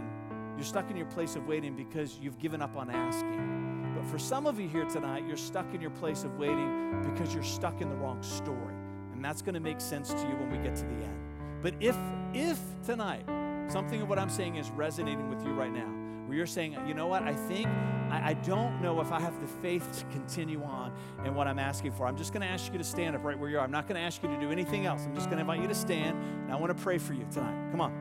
You're 0.58 0.66
stuck 0.66 0.90
in 0.90 0.96
your 0.98 1.06
place 1.06 1.36
of 1.36 1.46
waiting 1.46 1.74
because 1.74 2.18
you've 2.20 2.38
given 2.38 2.60
up 2.60 2.76
on 2.76 2.90
asking. 2.90 3.94
But 3.96 4.04
for 4.10 4.18
some 4.18 4.46
of 4.46 4.60
you 4.60 4.68
here 4.68 4.84
tonight, 4.84 5.24
you're 5.26 5.38
stuck 5.38 5.72
in 5.72 5.80
your 5.80 5.92
place 5.92 6.22
of 6.22 6.38
waiting 6.38 7.00
because 7.02 7.32
you're 7.32 7.42
stuck 7.42 7.80
in 7.80 7.88
the 7.88 7.96
wrong 7.96 8.22
story. 8.22 8.74
And 9.14 9.24
that's 9.24 9.40
going 9.40 9.54
to 9.54 9.60
make 9.60 9.80
sense 9.80 10.10
to 10.10 10.20
you 10.20 10.36
when 10.36 10.50
we 10.50 10.58
get 10.58 10.76
to 10.76 10.84
the 10.84 11.04
end. 11.04 11.18
But 11.62 11.72
if 11.80 11.96
if 12.34 12.58
tonight 12.84 13.24
Something 13.68 14.02
of 14.02 14.08
what 14.08 14.18
I'm 14.18 14.30
saying 14.30 14.56
is 14.56 14.70
resonating 14.70 15.28
with 15.28 15.44
you 15.44 15.52
right 15.52 15.72
now, 15.72 15.86
where 16.26 16.36
you're 16.36 16.46
saying, 16.46 16.76
you 16.86 16.94
know 16.94 17.06
what, 17.06 17.22
I 17.22 17.34
think, 17.34 17.66
I, 18.10 18.30
I 18.30 18.34
don't 18.34 18.80
know 18.80 19.00
if 19.00 19.12
I 19.12 19.20
have 19.20 19.38
the 19.40 19.46
faith 19.46 19.98
to 19.98 20.04
continue 20.06 20.62
on 20.62 20.92
in 21.24 21.34
what 21.34 21.46
I'm 21.46 21.58
asking 21.58 21.92
for. 21.92 22.06
I'm 22.06 22.16
just 22.16 22.32
going 22.32 22.40
to 22.40 22.48
ask 22.48 22.72
you 22.72 22.78
to 22.78 22.84
stand 22.84 23.14
up 23.14 23.24
right 23.24 23.38
where 23.38 23.50
you 23.50 23.58
are. 23.58 23.64
I'm 23.64 23.70
not 23.70 23.86
going 23.86 23.96
to 23.96 24.06
ask 24.06 24.22
you 24.22 24.28
to 24.30 24.40
do 24.40 24.50
anything 24.50 24.86
else. 24.86 25.04
I'm 25.04 25.14
just 25.14 25.26
going 25.26 25.36
to 25.36 25.42
invite 25.42 25.60
you 25.60 25.68
to 25.68 25.74
stand, 25.74 26.16
and 26.18 26.52
I 26.52 26.56
want 26.56 26.76
to 26.76 26.82
pray 26.82 26.98
for 26.98 27.12
you 27.12 27.26
tonight. 27.30 27.70
Come 27.70 27.80
on. 27.80 27.92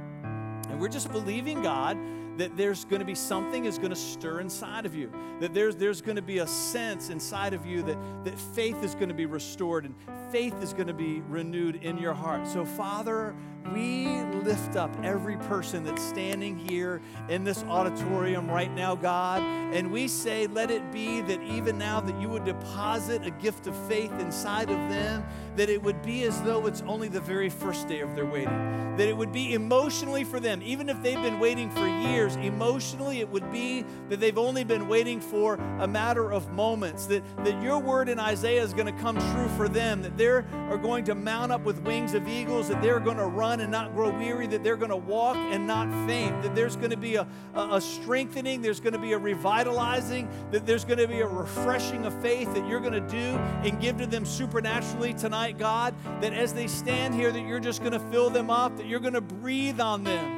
And 0.69 0.79
we're 0.79 0.88
just 0.88 1.12
believing 1.12 1.62
God 1.62 1.97
that 2.38 2.55
there's 2.55 2.86
going 2.86 3.00
to 3.00 3.05
be 3.05 3.15
something 3.15 3.65
is 3.65 3.77
going 3.77 3.89
to 3.89 3.95
stir 3.95 4.39
inside 4.39 4.86
of 4.86 4.95
you. 4.95 5.12
That 5.39 5.53
there's, 5.53 5.75
there's 5.75 6.01
going 6.01 6.17
to 6.17 6.21
be 6.21 6.38
a 6.39 6.47
sense 6.47 7.10
inside 7.10 7.53
of 7.53 7.65
you 7.65 7.82
that, 7.84 7.97
that 8.25 8.38
faith 8.38 8.84
is 8.84 8.93
going 8.95 9.10
to 9.10 9.15
be 9.15 9.25
restored 9.25 9.86
and 9.86 9.95
faith 10.32 10.62
is 10.62 10.73
going 10.73 10.88
to 10.88 10.93
be 10.93 11.21
renewed 11.21 11.77
in 11.77 11.97
your 11.97 12.13
heart. 12.13 12.47
So, 12.47 12.65
Father, 12.65 13.36
we 13.73 14.08
lift 14.43 14.75
up 14.75 14.95
every 15.03 15.38
person 15.38 15.84
that's 15.84 16.01
standing 16.01 16.58
here 16.58 17.01
in 17.27 17.43
this 17.43 17.63
auditorium 17.63 18.49
right 18.49 18.73
now, 18.73 18.95
God, 18.95 19.41
and 19.73 19.91
we 19.91 20.08
say, 20.08 20.47
let 20.47 20.71
it 20.71 20.91
be 20.91 21.21
that 21.21 21.41
even 21.43 21.77
now 21.77 21.99
that 21.99 22.19
you 22.21 22.30
would 22.30 22.45
deposit 22.45 23.25
a 23.25 23.32
gift 23.32 23.67
of 23.67 23.75
faith 23.88 24.12
inside 24.19 24.69
of 24.69 24.89
them, 24.89 25.25
that 25.58 25.69
it 25.69 25.82
would 25.82 26.01
be 26.01 26.23
as 26.23 26.41
though 26.43 26.65
it's 26.65 26.82
only 26.88 27.08
the 27.10 27.19
very 27.19 27.49
first 27.49 27.88
day 27.88 27.99
of 27.99 28.15
their 28.15 28.25
waiting. 28.25 28.95
That 28.97 29.08
it 29.08 29.17
would 29.17 29.32
be 29.32 29.53
emotionally 29.53 30.23
for 30.23 30.39
them, 30.39 30.62
even 30.63 30.89
if 30.89 31.01
they've 31.03 31.21
been 31.21 31.39
waiting 31.39 31.69
for 31.71 31.86
years, 31.88 32.36
emotionally 32.38 33.19
it 33.19 33.30
would 33.30 33.51
be 33.51 33.86
that 34.10 34.19
they've 34.19 34.38
only 34.38 34.63
been 34.63 34.88
waiting 34.88 35.19
for 35.19 35.56
a 35.80 35.88
matter 35.88 36.32
of 36.32 36.51
moments. 36.51 37.06
That, 37.08 37.23
that 37.43 37.62
your 37.62 37.80
word 37.80 38.10
in 38.10 38.19
Isaiah 38.19 38.63
is 38.63 38.73
going 38.73 38.86
to 38.86 39.01
come 39.01 39.17
true 39.34 39.49
for 39.58 39.67
them, 39.67 40.01
that 40.03 40.17
they 40.17 40.27
are 40.27 40.80
going 40.82 41.03
to 41.06 41.15
mount 41.15 41.51
up 41.51 41.62
with 41.62 41.80
wings 41.80 42.13
of 42.13 42.27
eagles, 42.27 42.69
that 42.69 42.82
they're 42.82 42.99
going 42.99 43.17
to 43.17 43.25
run 43.25 43.57
and 43.60 43.72
not 43.72 43.93
grow 43.93 44.10
weary, 44.10 44.48
that 44.48 44.63
they're 44.63 44.78
going 44.78 44.89
to 44.89 44.96
walk 44.96 45.36
and 45.36 45.67
not 45.67 45.88
faint, 46.08 46.41
that 46.41 46.56
there's 46.56 46.76
going 46.76 46.91
to 46.91 46.98
be 46.98 47.15
a, 47.15 47.28
a, 47.56 47.76
a 47.76 47.82
strengthening, 47.82 48.62
there's 48.62 48.80
going 48.80 48.93
to 48.93 49.00
be 49.00 49.13
a 49.13 49.17
revitalizing, 49.17 50.30
that 50.52 50.65
there's 50.65 50.86
going 50.86 51.00
to 51.00 51.08
be 51.08 51.22
a 51.22 51.28
refreshing 51.28 52.06
of 52.06 52.22
faith 52.22 52.54
that 52.54 52.67
you're 52.67 52.80
going 52.80 52.93
to 52.93 53.08
do 53.12 53.38
and 53.67 53.80
give 53.80 53.98
to 53.98 54.06
them 54.06 54.26
supernaturally 54.26 55.13
tonight, 55.13 55.58
God, 55.58 55.93
that 56.22 56.34
as 56.34 56.54
they 56.54 56.67
stand 56.67 57.15
here, 57.15 57.32
that 57.32 57.41
you're 57.41 57.60
just 57.60 57.82
going 57.82 57.93
to 57.93 58.00
fill 58.12 58.30
them 58.30 58.50
up, 58.50 58.78
that 58.78 58.88
you're 58.88 59.00
going 59.00 59.13
to 59.13 59.22
breathe 59.22 59.80
on 59.80 60.04
them 60.04 60.38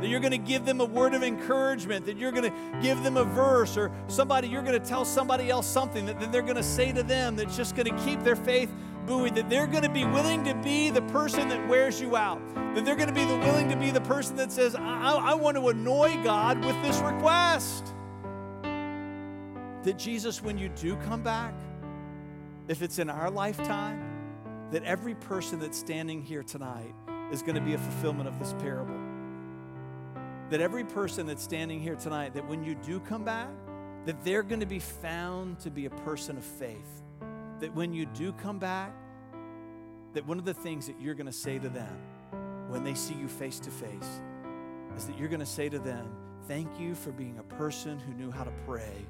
that 0.00 0.08
you're 0.08 0.20
going 0.20 0.30
to 0.30 0.38
give 0.38 0.64
them 0.64 0.80
a 0.80 0.84
word 0.84 1.14
of 1.14 1.22
encouragement, 1.22 2.06
that 2.06 2.16
you're 2.16 2.32
going 2.32 2.50
to 2.50 2.80
give 2.80 3.02
them 3.02 3.16
a 3.16 3.24
verse, 3.24 3.76
or 3.76 3.90
somebody, 4.08 4.48
you're 4.48 4.62
going 4.62 4.80
to 4.80 4.86
tell 4.86 5.04
somebody 5.04 5.50
else 5.50 5.66
something 5.66 6.06
that, 6.06 6.18
that 6.20 6.32
they're 6.32 6.42
going 6.42 6.56
to 6.56 6.62
say 6.62 6.92
to 6.92 7.02
them 7.02 7.36
that's 7.36 7.56
just 7.56 7.76
going 7.76 7.94
to 7.94 8.04
keep 8.04 8.22
their 8.22 8.36
faith 8.36 8.70
that 9.10 9.50
they're 9.50 9.66
going 9.66 9.82
to 9.82 9.90
be 9.90 10.04
willing 10.04 10.44
to 10.44 10.54
be 10.54 10.90
the 10.90 11.02
person 11.02 11.48
that 11.48 11.68
wears 11.68 12.00
you 12.00 12.16
out, 12.16 12.40
that 12.54 12.84
they're 12.84 12.96
going 12.96 13.08
to 13.08 13.14
be 13.14 13.24
the 13.24 13.36
willing 13.38 13.68
to 13.68 13.76
be 13.76 13.90
the 13.90 14.00
person 14.00 14.36
that 14.36 14.52
says, 14.52 14.74
I, 14.74 15.14
I 15.14 15.34
want 15.34 15.56
to 15.56 15.68
annoy 15.68 16.22
God 16.22 16.64
with 16.64 16.80
this 16.82 16.98
request. 17.00 17.94
That 19.82 19.98
Jesus, 19.98 20.42
when 20.42 20.58
you 20.58 20.68
do 20.68 20.96
come 20.96 21.22
back, 21.22 21.54
if 22.68 22.82
it's 22.82 22.98
in 22.98 23.10
our 23.10 23.30
lifetime, 23.30 24.68
that 24.70 24.84
every 24.84 25.14
person 25.14 25.58
that's 25.58 25.78
standing 25.78 26.22
here 26.22 26.42
tonight 26.42 26.94
is 27.32 27.42
going 27.42 27.56
to 27.56 27.60
be 27.60 27.74
a 27.74 27.78
fulfillment 27.78 28.28
of 28.28 28.38
this 28.38 28.54
parable 28.60 28.98
that 30.50 30.60
every 30.60 30.84
person 30.84 31.26
that's 31.26 31.42
standing 31.42 31.80
here 31.80 31.94
tonight, 31.94 32.34
that 32.34 32.46
when 32.46 32.64
you 32.64 32.74
do 32.74 32.98
come 33.00 33.24
back, 33.24 33.48
that 34.04 34.22
they're 34.24 34.42
going 34.42 34.60
to 34.60 34.66
be 34.66 34.80
found 34.80 35.58
to 35.60 35.70
be 35.70 35.86
a 35.86 35.90
person 35.90 36.36
of 36.36 36.44
faith. 36.44 37.02
That 37.60 37.74
when 37.74 37.92
you 37.92 38.06
do 38.06 38.32
come 38.32 38.58
back, 38.58 38.92
that 40.12 40.26
one 40.26 40.38
of 40.38 40.44
the 40.44 40.54
things 40.54 40.86
that 40.86 41.00
you're 41.00 41.14
going 41.14 41.26
to 41.26 41.32
say 41.32 41.58
to 41.58 41.68
them 41.68 41.96
when 42.68 42.84
they 42.84 42.94
see 42.94 43.14
you 43.14 43.28
face 43.28 43.58
to 43.60 43.70
face 43.70 44.20
is 44.96 45.06
that 45.06 45.18
you're 45.18 45.28
going 45.28 45.40
to 45.40 45.46
say 45.46 45.68
to 45.68 45.78
them, 45.78 46.08
Thank 46.48 46.80
you 46.80 46.96
for 46.96 47.12
being 47.12 47.38
a 47.38 47.54
person 47.54 47.98
who 48.00 48.12
knew 48.14 48.30
how 48.30 48.42
to 48.42 48.50
pray 48.66 49.06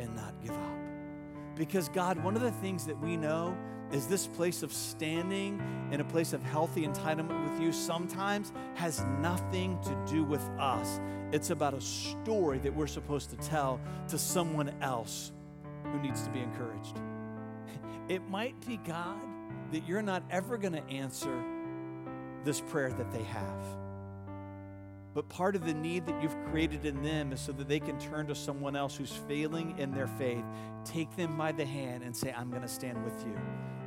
and 0.00 0.14
not 0.16 0.34
give 0.42 0.50
up. 0.50 0.78
Because, 1.54 1.88
God, 1.88 2.22
one 2.24 2.34
of 2.34 2.42
the 2.42 2.50
things 2.50 2.84
that 2.86 2.98
we 3.00 3.16
know 3.16 3.56
is 3.92 4.06
this 4.06 4.26
place 4.26 4.62
of 4.64 4.72
standing 4.72 5.62
in 5.92 6.00
a 6.00 6.04
place 6.04 6.32
of 6.32 6.42
healthy 6.42 6.86
entitlement 6.86 7.48
with 7.48 7.60
you 7.60 7.70
sometimes 7.70 8.52
has 8.74 9.04
nothing 9.20 9.78
to 9.82 10.12
do 10.12 10.24
with 10.24 10.42
us. 10.58 11.00
It's 11.32 11.50
about 11.50 11.74
a 11.74 11.80
story 11.80 12.58
that 12.58 12.74
we're 12.74 12.88
supposed 12.88 13.30
to 13.30 13.36
tell 13.36 13.80
to 14.08 14.18
someone 14.18 14.72
else 14.80 15.30
who 15.84 16.00
needs 16.00 16.22
to 16.22 16.30
be 16.30 16.40
encouraged. 16.40 16.96
It 18.08 18.28
might 18.28 18.60
be 18.66 18.76
God 18.78 19.20
that 19.72 19.86
you're 19.86 20.02
not 20.02 20.22
ever 20.30 20.58
going 20.58 20.72
to 20.72 20.86
answer 20.88 21.42
this 22.44 22.60
prayer 22.60 22.90
that 22.90 23.12
they 23.12 23.22
have. 23.22 23.64
But 25.12 25.28
part 25.28 25.56
of 25.56 25.64
the 25.66 25.74
need 25.74 26.06
that 26.06 26.22
you've 26.22 26.36
created 26.50 26.86
in 26.86 27.02
them 27.02 27.32
is 27.32 27.40
so 27.40 27.52
that 27.52 27.68
they 27.68 27.80
can 27.80 27.98
turn 27.98 28.28
to 28.28 28.34
someone 28.34 28.76
else 28.76 28.96
who's 28.96 29.12
failing 29.28 29.76
in 29.78 29.92
their 29.92 30.06
faith, 30.06 30.44
take 30.84 31.14
them 31.16 31.36
by 31.36 31.52
the 31.52 31.64
hand, 31.66 32.04
and 32.04 32.16
say, 32.16 32.32
I'm 32.32 32.50
going 32.50 32.62
to 32.62 32.68
stand 32.68 33.04
with 33.04 33.24
you. 33.26 33.36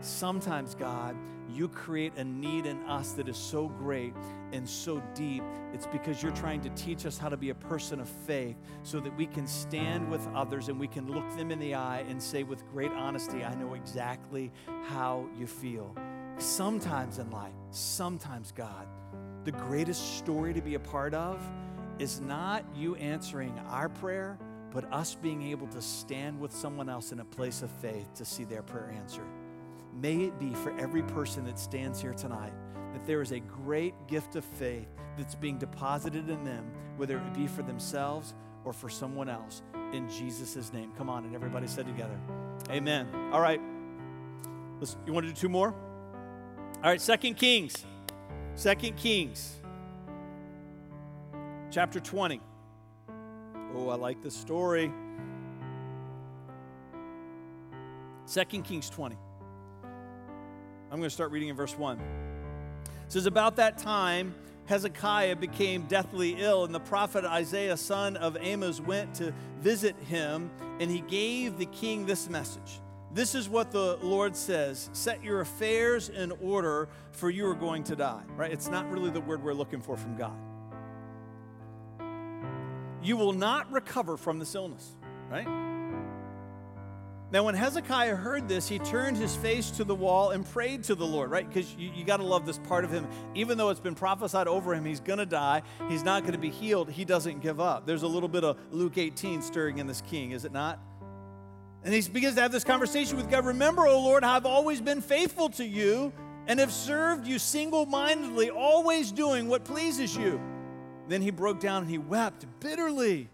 Sometimes, 0.01 0.75
God, 0.75 1.15
you 1.53 1.67
create 1.67 2.13
a 2.17 2.23
need 2.23 2.65
in 2.65 2.79
us 2.83 3.13
that 3.13 3.27
is 3.27 3.37
so 3.37 3.67
great 3.67 4.13
and 4.51 4.67
so 4.67 5.01
deep. 5.13 5.43
It's 5.73 5.87
because 5.87 6.21
you're 6.21 6.33
trying 6.33 6.61
to 6.61 6.69
teach 6.69 7.05
us 7.05 7.17
how 7.17 7.29
to 7.29 7.37
be 7.37 7.49
a 7.49 7.55
person 7.55 7.99
of 7.99 8.09
faith 8.09 8.57
so 8.83 8.99
that 8.99 9.15
we 9.15 9.25
can 9.25 9.47
stand 9.47 10.09
with 10.09 10.27
others 10.35 10.69
and 10.69 10.79
we 10.79 10.87
can 10.87 11.11
look 11.11 11.29
them 11.37 11.51
in 11.51 11.59
the 11.59 11.75
eye 11.75 12.03
and 12.09 12.21
say 12.21 12.43
with 12.43 12.67
great 12.71 12.91
honesty, 12.91 13.43
I 13.43 13.53
know 13.55 13.73
exactly 13.73 14.51
how 14.87 15.27
you 15.37 15.47
feel. 15.47 15.95
Sometimes 16.37 17.19
in 17.19 17.29
life, 17.29 17.53
sometimes, 17.71 18.51
God, 18.51 18.87
the 19.43 19.51
greatest 19.51 20.17
story 20.17 20.53
to 20.53 20.61
be 20.61 20.75
a 20.75 20.79
part 20.79 21.13
of 21.13 21.39
is 21.99 22.21
not 22.21 22.65
you 22.75 22.95
answering 22.95 23.57
our 23.69 23.89
prayer, 23.89 24.39
but 24.71 24.91
us 24.91 25.15
being 25.15 25.43
able 25.43 25.67
to 25.67 25.81
stand 25.81 26.39
with 26.39 26.51
someone 26.51 26.89
else 26.89 27.11
in 27.11 27.19
a 27.19 27.25
place 27.25 27.61
of 27.61 27.69
faith 27.69 28.11
to 28.15 28.25
see 28.25 28.43
their 28.43 28.63
prayer 28.63 28.91
answered. 28.97 29.27
May 29.93 30.23
it 30.23 30.39
be 30.39 30.53
for 30.53 30.77
every 30.79 31.03
person 31.03 31.45
that 31.45 31.59
stands 31.59 32.01
here 32.01 32.13
tonight 32.13 32.53
that 32.93 33.05
there 33.05 33.21
is 33.21 33.31
a 33.31 33.39
great 33.39 33.93
gift 34.07 34.35
of 34.35 34.43
faith 34.43 34.87
that's 35.17 35.35
being 35.35 35.57
deposited 35.57 36.29
in 36.29 36.43
them, 36.43 36.71
whether 36.97 37.17
it 37.17 37.33
be 37.33 37.47
for 37.47 37.63
themselves 37.63 38.33
or 38.65 38.73
for 38.73 38.89
someone 38.89 39.29
else. 39.29 39.61
In 39.93 40.09
Jesus' 40.09 40.73
name. 40.73 40.91
Come 40.97 41.09
on, 41.09 41.25
and 41.25 41.35
everybody 41.35 41.67
said 41.67 41.85
together, 41.85 42.17
Amen. 42.69 43.07
All 43.31 43.41
right. 43.41 43.61
Let's, 44.79 44.97
you 45.05 45.13
want 45.13 45.25
to 45.27 45.33
do 45.33 45.39
two 45.39 45.49
more? 45.49 45.73
All 46.83 46.89
right, 46.89 47.01
Second 47.01 47.35
Kings. 47.35 47.85
Second 48.55 48.97
Kings, 48.97 49.55
chapter 51.71 51.99
20. 51.99 52.39
Oh, 53.75 53.89
I 53.89 53.95
like 53.95 54.21
this 54.21 54.35
story. 54.35 54.93
Second 58.25 58.63
Kings 58.63 58.91
20. 58.91 59.17
I'm 60.93 60.99
going 60.99 61.09
to 61.09 61.13
start 61.13 61.31
reading 61.31 61.49
in 61.49 61.55
verse 61.55 61.75
1. 61.75 61.97
It 61.97 63.11
says, 63.11 63.25
About 63.25 63.55
that 63.55 63.79
time, 63.79 64.35
Hezekiah 64.65 65.37
became 65.37 65.87
deathly 65.87 66.35
ill, 66.37 66.65
and 66.65 66.75
the 66.75 66.79
prophet 66.79 67.25
Isaiah, 67.25 67.77
son 67.77 68.15
of 68.15 68.37
Amos, 68.39 68.79
went 68.79 69.15
to 69.15 69.33
visit 69.59 69.95
him, 70.07 70.51
and 70.79 70.91
he 70.91 71.01
gave 71.01 71.57
the 71.57 71.65
king 71.65 72.05
this 72.05 72.29
message. 72.29 72.79
This 73.11 73.33
is 73.33 73.49
what 73.49 73.71
the 73.71 73.97
Lord 74.03 74.35
says 74.35 74.91
Set 74.93 75.23
your 75.23 75.41
affairs 75.41 76.09
in 76.09 76.31
order, 76.33 76.89
for 77.11 77.31
you 77.31 77.47
are 77.47 77.55
going 77.55 77.83
to 77.85 77.95
die. 77.95 78.21
Right? 78.35 78.51
It's 78.51 78.69
not 78.69 78.87
really 78.91 79.09
the 79.09 79.21
word 79.21 79.43
we're 79.43 79.55
looking 79.55 79.81
for 79.81 79.97
from 79.97 80.15
God. 80.15 80.37
You 83.01 83.17
will 83.17 83.33
not 83.33 83.71
recover 83.71 84.15
from 84.15 84.37
this 84.37 84.53
illness, 84.53 84.91
right? 85.31 85.72
Now, 87.33 87.41
when 87.41 87.55
Hezekiah 87.55 88.15
heard 88.15 88.47
this, 88.47 88.67
he 88.67 88.77
turned 88.77 89.17
his 89.17 89.35
face 89.35 89.71
to 89.71 89.83
the 89.83 89.95
wall 89.95 90.29
and 90.29 90.47
prayed 90.47 90.83
to 90.83 90.93
the 90.93 91.03
Lord, 91.03 91.31
right? 91.31 91.47
Because 91.47 91.73
you, 91.73 91.89
you 91.95 92.03
got 92.03 92.17
to 92.17 92.23
love 92.23 92.45
this 92.45 92.59
part 92.59 92.85
of 92.85 92.91
him. 92.91 93.07
Even 93.33 93.57
though 93.57 93.71
it's 93.71 93.79
been 93.79 93.95
prophesied 93.95 94.47
over 94.47 94.71
him, 94.75 94.85
he's 94.85 94.99
going 94.99 95.17
to 95.17 95.25
die, 95.25 95.63
he's 95.89 96.03
not 96.03 96.21
going 96.21 96.33
to 96.33 96.37
be 96.39 96.51
healed, 96.51 96.91
he 96.91 97.03
doesn't 97.03 97.41
give 97.41 97.59
up. 97.59 97.87
There's 97.87 98.03
a 98.03 98.07
little 98.07 98.29
bit 98.29 98.43
of 98.43 98.59
Luke 98.69 98.99
18 98.99 99.41
stirring 99.41 99.79
in 99.79 99.87
this 99.87 100.01
king, 100.01 100.29
is 100.29 100.45
it 100.45 100.51
not? 100.51 100.77
And 101.83 101.91
he 101.91 102.07
begins 102.07 102.35
to 102.35 102.41
have 102.41 102.51
this 102.51 102.63
conversation 102.63 103.17
with 103.17 103.31
God. 103.31 103.47
Remember, 103.47 103.87
O 103.87 103.99
Lord, 103.99 104.23
I've 104.23 104.45
always 104.45 104.79
been 104.79 105.01
faithful 105.01 105.49
to 105.49 105.65
you 105.65 106.13
and 106.45 106.59
have 106.59 106.71
served 106.71 107.25
you 107.25 107.39
single 107.39 107.87
mindedly, 107.87 108.51
always 108.51 109.11
doing 109.11 109.47
what 109.47 109.65
pleases 109.65 110.15
you. 110.15 110.39
Then 111.07 111.23
he 111.23 111.31
broke 111.31 111.59
down 111.59 111.81
and 111.81 111.89
he 111.89 111.97
wept 111.97 112.45
bitterly. 112.59 113.27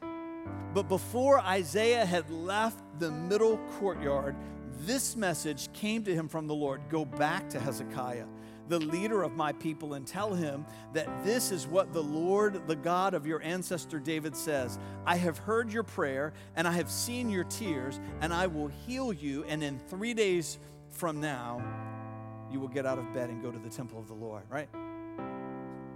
But 0.74 0.88
before 0.88 1.40
Isaiah 1.40 2.06
had 2.06 2.30
left 2.30 2.84
the 3.00 3.12
middle 3.12 3.58
courtyard, 3.80 4.36
this 4.82 5.16
message 5.16 5.72
came 5.74 6.04
to 6.04 6.14
him 6.14 6.28
from 6.28 6.48
the 6.48 6.56
Lord 6.56 6.82
Go 6.90 7.06
back 7.06 7.50
to 7.50 7.60
Hezekiah, 7.60 8.26
the 8.68 8.80
leader 8.80 9.24
of 9.24 9.36
my 9.36 9.52
people, 9.54 9.96
and 9.96 10.06
tell 10.06 10.34
him 10.34 10.66
that 10.94 11.08
this 11.26 11.52
is 11.52 11.68
what 11.68 11.92
the 11.92 12.04
Lord, 12.04 12.68
the 12.68 12.76
God 12.76 13.14
of 13.14 13.26
your 13.26 13.42
ancestor 13.42 14.00
David, 14.00 14.36
says 14.36 14.78
I 15.06 15.18
have 15.18 15.38
heard 15.40 15.74
your 15.74 15.84
prayer, 15.84 16.34
and 16.56 16.68
I 16.68 16.72
have 16.74 16.90
seen 16.90 17.30
your 17.30 17.46
tears, 17.46 18.00
and 18.22 18.34
I 18.34 18.48
will 18.48 18.68
heal 18.68 19.12
you, 19.12 19.44
and 19.46 19.64
in 19.64 19.80
three 19.80 20.14
days 20.14 20.60
from 20.90 21.20
now, 21.20 21.62
you 22.52 22.60
will 22.60 22.68
get 22.68 22.86
out 22.86 22.98
of 22.98 23.12
bed 23.14 23.30
and 23.30 23.42
go 23.42 23.52
to 23.52 23.60
the 23.60 23.70
temple 23.70 24.00
of 24.00 24.08
the 24.08 24.14
Lord, 24.14 24.44
right? 24.50 24.70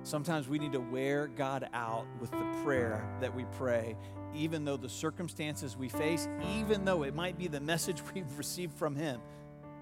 Sometimes 0.04 0.50
we 0.50 0.60
need 0.60 0.74
to 0.74 0.80
wear 0.80 1.28
God 1.28 1.70
out 1.74 2.06
with 2.20 2.32
the 2.32 2.46
prayer 2.64 3.08
that 3.22 3.34
we 3.34 3.46
pray 3.58 3.96
even 4.36 4.66
though 4.66 4.78
the 4.78 4.90
circumstances 4.90 5.78
we 5.78 5.90
face, 5.90 6.28
even 6.58 6.86
though 6.86 7.04
it 7.04 7.16
might 7.16 7.38
be 7.38 7.48
the 7.48 7.60
message 7.60 8.02
we've 8.14 8.38
received 8.38 8.74
from 8.74 8.96
Him, 8.96 9.20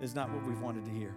is 0.01 0.15
not 0.15 0.31
what 0.31 0.45
we've 0.45 0.61
wanted 0.61 0.85
to 0.85 0.91
hear. 0.91 1.15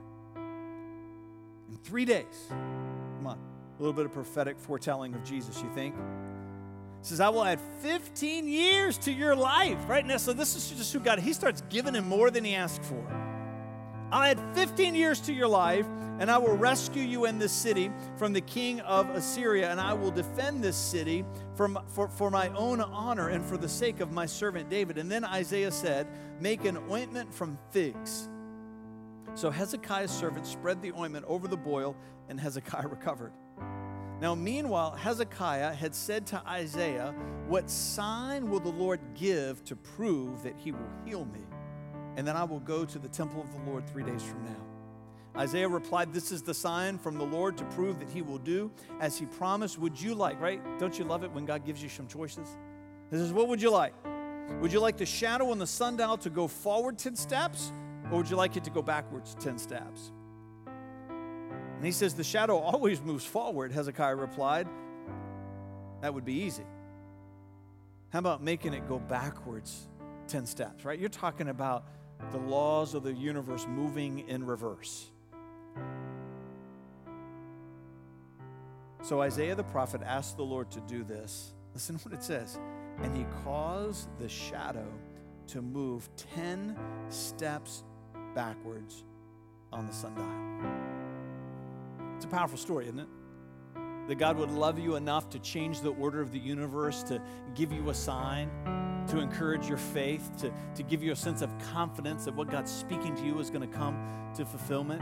In 1.70 1.76
three 1.82 2.04
days, 2.04 2.46
come 2.48 3.26
on, 3.26 3.38
a 3.78 3.82
little 3.82 3.94
bit 3.94 4.06
of 4.06 4.12
prophetic 4.12 4.58
foretelling 4.58 5.14
of 5.14 5.24
Jesus, 5.24 5.62
you 5.62 5.70
think? 5.74 5.94
He 5.94 7.08
says, 7.08 7.20
I 7.20 7.28
will 7.28 7.44
add 7.44 7.60
15 7.80 8.48
years 8.48 8.98
to 8.98 9.12
your 9.12 9.34
life, 9.34 9.78
right? 9.88 10.04
Now, 10.06 10.16
so 10.16 10.32
this 10.32 10.56
is 10.56 10.70
just 10.70 10.92
who 10.92 11.00
God, 11.00 11.18
He 11.18 11.32
starts 11.32 11.62
giving 11.68 11.94
him 11.94 12.08
more 12.08 12.30
than 12.30 12.44
he 12.44 12.54
asked 12.54 12.82
for. 12.82 13.23
I'll 14.14 14.22
add 14.22 14.38
15 14.54 14.94
years 14.94 15.18
to 15.22 15.32
your 15.32 15.48
life, 15.48 15.86
and 16.20 16.30
I 16.30 16.38
will 16.38 16.56
rescue 16.56 17.02
you 17.02 17.24
in 17.24 17.40
this 17.40 17.50
city 17.50 17.90
from 18.16 18.32
the 18.32 18.40
king 18.40 18.78
of 18.82 19.10
Assyria, 19.10 19.72
and 19.72 19.80
I 19.80 19.92
will 19.92 20.12
defend 20.12 20.62
this 20.62 20.76
city 20.76 21.24
for, 21.56 21.68
for, 21.88 22.06
for 22.06 22.30
my 22.30 22.46
own 22.50 22.80
honor 22.80 23.30
and 23.30 23.44
for 23.44 23.56
the 23.56 23.68
sake 23.68 23.98
of 23.98 24.12
my 24.12 24.24
servant 24.24 24.70
David. 24.70 24.98
And 24.98 25.10
then 25.10 25.24
Isaiah 25.24 25.72
said, 25.72 26.06
Make 26.38 26.64
an 26.64 26.78
ointment 26.88 27.34
from 27.34 27.58
figs. 27.72 28.28
So 29.34 29.50
Hezekiah's 29.50 30.12
servant 30.12 30.46
spread 30.46 30.80
the 30.80 30.92
ointment 30.92 31.24
over 31.26 31.48
the 31.48 31.56
boil, 31.56 31.96
and 32.28 32.38
Hezekiah 32.38 32.86
recovered. 32.86 33.32
Now, 34.20 34.36
meanwhile, 34.36 34.92
Hezekiah 34.92 35.74
had 35.74 35.92
said 35.92 36.24
to 36.28 36.42
Isaiah, 36.46 37.12
What 37.48 37.68
sign 37.68 38.48
will 38.48 38.60
the 38.60 38.68
Lord 38.68 39.00
give 39.16 39.64
to 39.64 39.74
prove 39.74 40.44
that 40.44 40.54
he 40.56 40.70
will 40.70 40.88
heal 41.04 41.24
me? 41.24 41.40
And 42.16 42.26
then 42.26 42.36
I 42.36 42.44
will 42.44 42.60
go 42.60 42.84
to 42.84 42.98
the 42.98 43.08
temple 43.08 43.40
of 43.40 43.52
the 43.52 43.70
Lord 43.70 43.88
three 43.88 44.04
days 44.04 44.22
from 44.22 44.44
now. 44.44 44.64
Isaiah 45.36 45.68
replied, 45.68 46.12
This 46.12 46.30
is 46.30 46.42
the 46.42 46.54
sign 46.54 46.98
from 46.98 47.18
the 47.18 47.24
Lord 47.24 47.56
to 47.58 47.64
prove 47.64 47.98
that 47.98 48.08
he 48.08 48.22
will 48.22 48.38
do 48.38 48.70
as 49.00 49.18
he 49.18 49.26
promised. 49.26 49.78
Would 49.78 50.00
you 50.00 50.14
like, 50.14 50.40
right? 50.40 50.60
Don't 50.78 50.96
you 50.98 51.04
love 51.04 51.24
it 51.24 51.32
when 51.32 51.44
God 51.44 51.64
gives 51.64 51.82
you 51.82 51.88
some 51.88 52.06
choices? 52.06 52.48
He 53.10 53.16
says, 53.16 53.32
What 53.32 53.48
would 53.48 53.60
you 53.60 53.70
like? 53.70 53.94
Would 54.60 54.72
you 54.72 54.80
like 54.80 54.96
the 54.96 55.06
shadow 55.06 55.50
on 55.50 55.58
the 55.58 55.66
sundial 55.66 56.16
to 56.18 56.30
go 56.30 56.46
forward 56.46 56.98
10 56.98 57.16
steps, 57.16 57.72
or 58.10 58.18
would 58.18 58.30
you 58.30 58.36
like 58.36 58.56
it 58.56 58.64
to 58.64 58.70
go 58.70 58.82
backwards 58.82 59.34
10 59.40 59.58
steps? 59.58 60.12
And 60.66 61.84
he 61.84 61.92
says, 61.92 62.14
The 62.14 62.24
shadow 62.24 62.58
always 62.58 63.02
moves 63.02 63.24
forward, 63.24 63.72
Hezekiah 63.72 64.14
replied. 64.14 64.68
That 66.00 66.14
would 66.14 66.24
be 66.24 66.34
easy. 66.34 66.64
How 68.10 68.20
about 68.20 68.42
making 68.42 68.74
it 68.74 68.86
go 68.86 69.00
backwards 69.00 69.88
10 70.28 70.46
steps, 70.46 70.84
right? 70.84 70.98
You're 70.98 71.08
talking 71.08 71.48
about 71.48 71.86
the 72.32 72.38
laws 72.38 72.94
of 72.94 73.02
the 73.02 73.12
universe 73.12 73.66
moving 73.68 74.28
in 74.28 74.44
reverse. 74.44 75.10
So 79.02 79.20
Isaiah 79.20 79.54
the 79.54 79.64
prophet 79.64 80.00
asked 80.02 80.36
the 80.36 80.44
Lord 80.44 80.70
to 80.70 80.80
do 80.80 81.04
this. 81.04 81.52
Listen 81.74 81.96
what 81.96 82.14
it 82.14 82.22
says. 82.22 82.58
And 83.02 83.14
he 83.14 83.26
caused 83.44 84.08
the 84.18 84.28
shadow 84.28 84.86
to 85.48 85.60
move 85.60 86.08
10 86.34 86.76
steps 87.10 87.84
backwards 88.34 89.04
on 89.72 89.86
the 89.86 89.92
sundial. 89.92 90.26
It's 92.16 92.24
a 92.24 92.28
powerful 92.28 92.56
story, 92.56 92.86
isn't 92.86 93.00
it? 93.00 93.08
That 94.08 94.16
God 94.16 94.38
would 94.38 94.50
love 94.50 94.78
you 94.78 94.96
enough 94.96 95.28
to 95.30 95.38
change 95.38 95.80
the 95.80 95.92
order 95.92 96.20
of 96.20 96.32
the 96.32 96.38
universe, 96.38 97.02
to 97.04 97.20
give 97.54 97.72
you 97.72 97.90
a 97.90 97.94
sign 97.94 98.50
to 99.08 99.18
encourage 99.18 99.68
your 99.68 99.78
faith, 99.78 100.30
to, 100.38 100.52
to 100.74 100.82
give 100.82 101.02
you 101.02 101.12
a 101.12 101.16
sense 101.16 101.42
of 101.42 101.50
confidence 101.72 102.24
that 102.24 102.34
what 102.34 102.50
God's 102.50 102.70
speaking 102.70 103.14
to 103.16 103.24
you 103.24 103.38
is 103.40 103.50
going 103.50 103.68
to 103.68 103.76
come 103.76 103.96
to 104.36 104.44
fulfillment. 104.44 105.00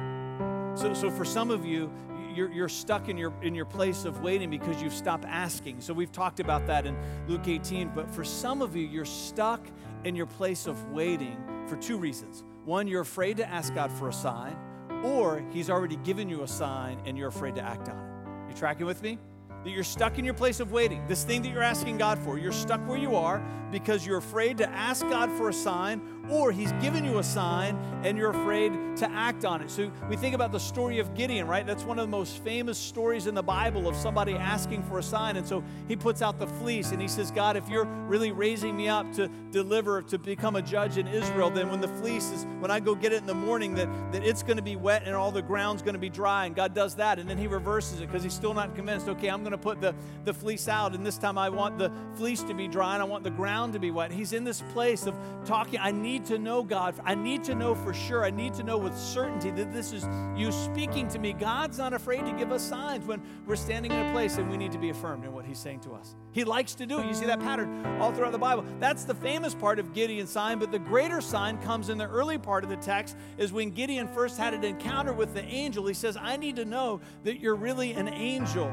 So, 0.78 0.94
so 0.94 1.10
for 1.10 1.24
some 1.24 1.50
of 1.50 1.64
you, 1.64 1.92
you're, 2.34 2.50
you're 2.50 2.68
stuck 2.68 3.08
in 3.08 3.16
your, 3.18 3.32
in 3.42 3.54
your 3.54 3.64
place 3.64 4.04
of 4.04 4.20
waiting 4.20 4.50
because 4.50 4.82
you've 4.82 4.94
stopped 4.94 5.24
asking. 5.26 5.80
So 5.80 5.92
we've 5.92 6.12
talked 6.12 6.40
about 6.40 6.66
that 6.66 6.86
in 6.86 6.96
Luke 7.28 7.46
18. 7.46 7.92
But 7.94 8.10
for 8.10 8.24
some 8.24 8.62
of 8.62 8.74
you, 8.74 8.86
you're 8.86 9.04
stuck 9.04 9.66
in 10.04 10.16
your 10.16 10.26
place 10.26 10.66
of 10.66 10.90
waiting 10.90 11.36
for 11.68 11.76
two 11.76 11.98
reasons. 11.98 12.44
One, 12.64 12.88
you're 12.88 13.02
afraid 13.02 13.36
to 13.38 13.48
ask 13.48 13.74
God 13.74 13.92
for 13.92 14.08
a 14.08 14.12
sign, 14.12 14.56
or 15.04 15.44
He's 15.52 15.68
already 15.68 15.96
given 15.96 16.28
you 16.28 16.42
a 16.42 16.48
sign 16.48 17.00
and 17.04 17.18
you're 17.18 17.28
afraid 17.28 17.54
to 17.56 17.62
act 17.62 17.88
on 17.88 17.96
it. 17.96 18.50
You 18.50 18.56
tracking 18.56 18.86
with 18.86 19.02
me? 19.02 19.18
That 19.64 19.70
you're 19.70 19.84
stuck 19.84 20.18
in 20.18 20.24
your 20.24 20.34
place 20.34 20.60
of 20.60 20.72
waiting, 20.72 21.06
this 21.06 21.24
thing 21.24 21.42
that 21.42 21.48
you're 21.50 21.62
asking 21.62 21.98
God 21.98 22.18
for, 22.18 22.38
you're 22.38 22.52
stuck 22.52 22.80
where 22.88 22.98
you 22.98 23.16
are 23.16 23.42
because 23.70 24.06
you're 24.06 24.18
afraid 24.18 24.58
to 24.58 24.68
ask 24.70 25.02
God 25.08 25.30
for 25.32 25.48
a 25.48 25.52
sign 25.52 26.00
or 26.32 26.50
he's 26.50 26.72
given 26.72 27.04
you 27.04 27.18
a 27.18 27.22
sign 27.22 27.76
and 28.04 28.16
you're 28.16 28.30
afraid 28.30 28.72
to 28.96 29.08
act 29.10 29.44
on 29.44 29.60
it. 29.60 29.70
So 29.70 29.92
we 30.08 30.16
think 30.16 30.34
about 30.34 30.50
the 30.50 30.58
story 30.58 30.98
of 30.98 31.14
Gideon, 31.14 31.46
right? 31.46 31.66
That's 31.66 31.84
one 31.84 31.98
of 31.98 32.04
the 32.04 32.10
most 32.10 32.42
famous 32.42 32.78
stories 32.78 33.26
in 33.26 33.34
the 33.34 33.42
Bible 33.42 33.86
of 33.86 33.94
somebody 33.94 34.34
asking 34.34 34.82
for 34.84 34.98
a 34.98 35.02
sign. 35.02 35.36
And 35.36 35.46
so 35.46 35.62
he 35.88 35.94
puts 35.94 36.22
out 36.22 36.38
the 36.38 36.46
fleece 36.46 36.90
and 36.90 37.00
he 37.00 37.06
says, 37.06 37.30
God, 37.30 37.56
if 37.56 37.68
you're 37.68 37.84
really 37.84 38.32
raising 38.32 38.76
me 38.76 38.88
up 38.88 39.12
to 39.12 39.28
deliver, 39.50 40.00
to 40.02 40.18
become 40.18 40.56
a 40.56 40.62
judge 40.62 40.96
in 40.96 41.06
Israel, 41.06 41.50
then 41.50 41.70
when 41.70 41.80
the 41.80 41.88
fleece 41.88 42.30
is, 42.30 42.44
when 42.60 42.70
I 42.70 42.80
go 42.80 42.94
get 42.94 43.12
it 43.12 43.18
in 43.18 43.26
the 43.26 43.34
morning, 43.34 43.74
that, 43.74 43.88
that 44.12 44.24
it's 44.24 44.42
going 44.42 44.56
to 44.56 44.62
be 44.62 44.76
wet 44.76 45.02
and 45.04 45.14
all 45.14 45.30
the 45.30 45.42
ground's 45.42 45.82
going 45.82 45.94
to 45.94 46.00
be 46.00 46.10
dry. 46.10 46.46
And 46.46 46.56
God 46.56 46.74
does 46.74 46.94
that. 46.96 47.18
And 47.18 47.28
then 47.28 47.36
he 47.36 47.46
reverses 47.46 48.00
it 48.00 48.06
because 48.06 48.22
he's 48.22 48.34
still 48.34 48.54
not 48.54 48.74
convinced, 48.74 49.06
okay, 49.08 49.28
I'm 49.28 49.42
going 49.42 49.52
to 49.52 49.58
put 49.58 49.82
the, 49.82 49.94
the 50.24 50.32
fleece 50.32 50.66
out. 50.66 50.94
And 50.94 51.04
this 51.04 51.18
time 51.18 51.36
I 51.36 51.50
want 51.50 51.78
the 51.78 51.92
fleece 52.16 52.42
to 52.44 52.54
be 52.54 52.68
dry 52.68 52.94
and 52.94 53.02
I 53.02 53.06
want 53.06 53.22
the 53.22 53.30
ground 53.30 53.74
to 53.74 53.78
be 53.78 53.90
wet. 53.90 54.10
He's 54.10 54.32
in 54.32 54.44
this 54.44 54.62
place 54.72 55.06
of 55.06 55.14
talking. 55.44 55.78
I 55.78 55.90
need 55.90 56.21
to 56.26 56.38
know 56.38 56.62
God. 56.62 56.94
I 57.04 57.14
need 57.14 57.44
to 57.44 57.54
know 57.54 57.74
for 57.74 57.92
sure. 57.92 58.24
I 58.24 58.30
need 58.30 58.54
to 58.54 58.62
know 58.62 58.78
with 58.78 58.96
certainty 58.96 59.50
that 59.50 59.72
this 59.72 59.92
is 59.92 60.06
you 60.36 60.52
speaking 60.52 61.08
to 61.08 61.18
me. 61.18 61.32
God's 61.32 61.78
not 61.78 61.92
afraid 61.92 62.24
to 62.26 62.32
give 62.32 62.52
us 62.52 62.62
signs 62.62 63.06
when 63.06 63.22
we're 63.46 63.56
standing 63.56 63.92
in 63.92 64.06
a 64.06 64.12
place 64.12 64.38
and 64.38 64.50
we 64.50 64.56
need 64.56 64.72
to 64.72 64.78
be 64.78 64.90
affirmed 64.90 65.24
in 65.24 65.32
what 65.32 65.44
he's 65.44 65.58
saying 65.58 65.80
to 65.80 65.92
us. 65.92 66.14
He 66.32 66.44
likes 66.44 66.74
to 66.76 66.86
do 66.86 66.98
it. 67.00 67.06
You 67.06 67.14
see 67.14 67.26
that 67.26 67.40
pattern 67.40 67.84
all 68.00 68.12
throughout 68.12 68.32
the 68.32 68.38
Bible. 68.38 68.64
That's 68.80 69.04
the 69.04 69.14
famous 69.14 69.54
part 69.54 69.78
of 69.78 69.92
Gideon's 69.92 70.30
sign, 70.30 70.58
but 70.58 70.72
the 70.72 70.78
greater 70.78 71.20
sign 71.20 71.58
comes 71.58 71.88
in 71.88 71.98
the 71.98 72.08
early 72.08 72.38
part 72.38 72.64
of 72.64 72.70
the 72.70 72.76
text 72.76 73.16
is 73.38 73.52
when 73.52 73.70
Gideon 73.70 74.08
first 74.08 74.38
had 74.38 74.54
an 74.54 74.64
encounter 74.64 75.12
with 75.12 75.34
the 75.34 75.44
angel. 75.44 75.86
He 75.86 75.94
says, 75.94 76.16
I 76.16 76.36
need 76.36 76.56
to 76.56 76.64
know 76.64 77.00
that 77.24 77.40
you're 77.40 77.56
really 77.56 77.92
an 77.92 78.08
angel. 78.08 78.72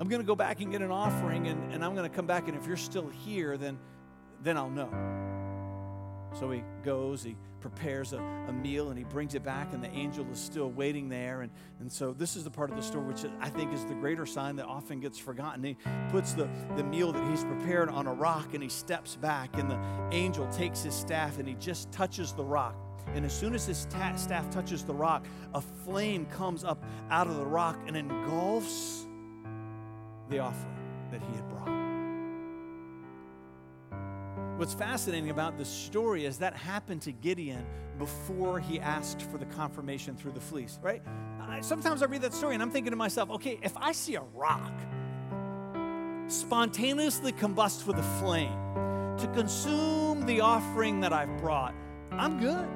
I'm 0.00 0.08
going 0.08 0.22
to 0.22 0.26
go 0.26 0.34
back 0.34 0.62
and 0.62 0.72
get 0.72 0.80
an 0.80 0.90
offering, 0.90 1.46
and, 1.46 1.74
and 1.74 1.84
I'm 1.84 1.94
going 1.94 2.08
to 2.08 2.14
come 2.14 2.26
back, 2.26 2.48
and 2.48 2.56
if 2.56 2.66
you're 2.66 2.78
still 2.78 3.08
here, 3.08 3.58
then, 3.58 3.78
then 4.42 4.56
I'll 4.56 4.70
know. 4.70 4.90
So 6.38 6.50
he 6.50 6.62
goes, 6.84 7.24
he 7.24 7.36
prepares 7.60 8.12
a, 8.12 8.18
a 8.18 8.52
meal, 8.52 8.90
and 8.90 8.98
he 8.98 9.04
brings 9.04 9.34
it 9.34 9.42
back, 9.42 9.72
and 9.72 9.82
the 9.82 9.90
angel 9.90 10.24
is 10.30 10.38
still 10.38 10.70
waiting 10.70 11.08
there. 11.08 11.42
And, 11.42 11.50
and 11.80 11.90
so 11.90 12.12
this 12.12 12.36
is 12.36 12.44
the 12.44 12.50
part 12.50 12.70
of 12.70 12.76
the 12.76 12.82
story 12.82 13.04
which 13.04 13.24
I 13.40 13.48
think 13.48 13.72
is 13.74 13.84
the 13.84 13.94
greater 13.94 14.24
sign 14.26 14.56
that 14.56 14.66
often 14.66 15.00
gets 15.00 15.18
forgotten. 15.18 15.64
He 15.64 15.76
puts 16.10 16.32
the, 16.32 16.48
the 16.76 16.84
meal 16.84 17.12
that 17.12 17.30
he's 17.30 17.44
prepared 17.44 17.88
on 17.88 18.06
a 18.06 18.14
rock, 18.14 18.54
and 18.54 18.62
he 18.62 18.68
steps 18.68 19.16
back, 19.16 19.58
and 19.58 19.70
the 19.70 19.78
angel 20.12 20.46
takes 20.48 20.82
his 20.82 20.94
staff, 20.94 21.38
and 21.38 21.48
he 21.48 21.54
just 21.54 21.90
touches 21.90 22.32
the 22.32 22.44
rock. 22.44 22.76
And 23.14 23.24
as 23.24 23.36
soon 23.36 23.54
as 23.54 23.66
his 23.66 23.86
ta- 23.86 24.14
staff 24.14 24.48
touches 24.50 24.84
the 24.84 24.94
rock, 24.94 25.26
a 25.54 25.60
flame 25.60 26.26
comes 26.26 26.62
up 26.62 26.84
out 27.10 27.26
of 27.26 27.36
the 27.36 27.46
rock 27.46 27.80
and 27.86 27.96
engulfs 27.96 29.06
the 30.28 30.38
offering 30.38 31.08
that 31.10 31.20
he 31.20 31.34
had 31.34 31.48
brought. 31.48 31.79
What's 34.60 34.74
fascinating 34.74 35.30
about 35.30 35.56
this 35.56 35.70
story 35.70 36.26
is 36.26 36.36
that 36.36 36.54
happened 36.54 37.00
to 37.02 37.12
Gideon 37.12 37.64
before 37.98 38.60
he 38.60 38.78
asked 38.78 39.22
for 39.22 39.38
the 39.38 39.46
confirmation 39.46 40.14
through 40.14 40.32
the 40.32 40.40
fleece, 40.40 40.78
right? 40.82 41.00
I, 41.40 41.62
sometimes 41.62 42.02
I 42.02 42.04
read 42.04 42.20
that 42.20 42.34
story 42.34 42.52
and 42.52 42.62
I'm 42.62 42.70
thinking 42.70 42.90
to 42.90 42.96
myself, 42.96 43.30
okay, 43.30 43.58
if 43.62 43.74
I 43.78 43.92
see 43.92 44.16
a 44.16 44.22
rock 44.34 44.70
spontaneously 46.26 47.32
combust 47.32 47.86
with 47.86 47.96
a 47.96 48.02
flame 48.20 48.52
to 49.16 49.26
consume 49.28 50.26
the 50.26 50.42
offering 50.42 51.00
that 51.00 51.14
I've 51.14 51.34
brought, 51.38 51.74
I'm 52.12 52.38
good, 52.38 52.68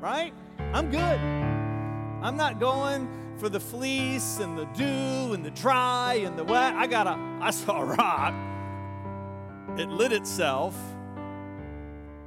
right? 0.00 0.32
I'm 0.72 0.88
good. 0.88 1.18
I'm 2.22 2.36
not 2.36 2.60
going 2.60 3.08
for 3.38 3.48
the 3.48 3.58
fleece 3.58 4.38
and 4.38 4.56
the 4.56 4.66
dew 4.66 5.34
and 5.34 5.44
the 5.44 5.50
dry 5.50 6.20
and 6.24 6.38
the 6.38 6.44
wet. 6.44 6.74
I 6.74 6.86
got 6.86 7.08
a, 7.08 7.18
I 7.42 7.50
saw 7.50 7.80
a 7.80 7.84
rock. 7.86 8.34
It 9.76 9.88
lit 9.88 10.12
itself, 10.12 10.76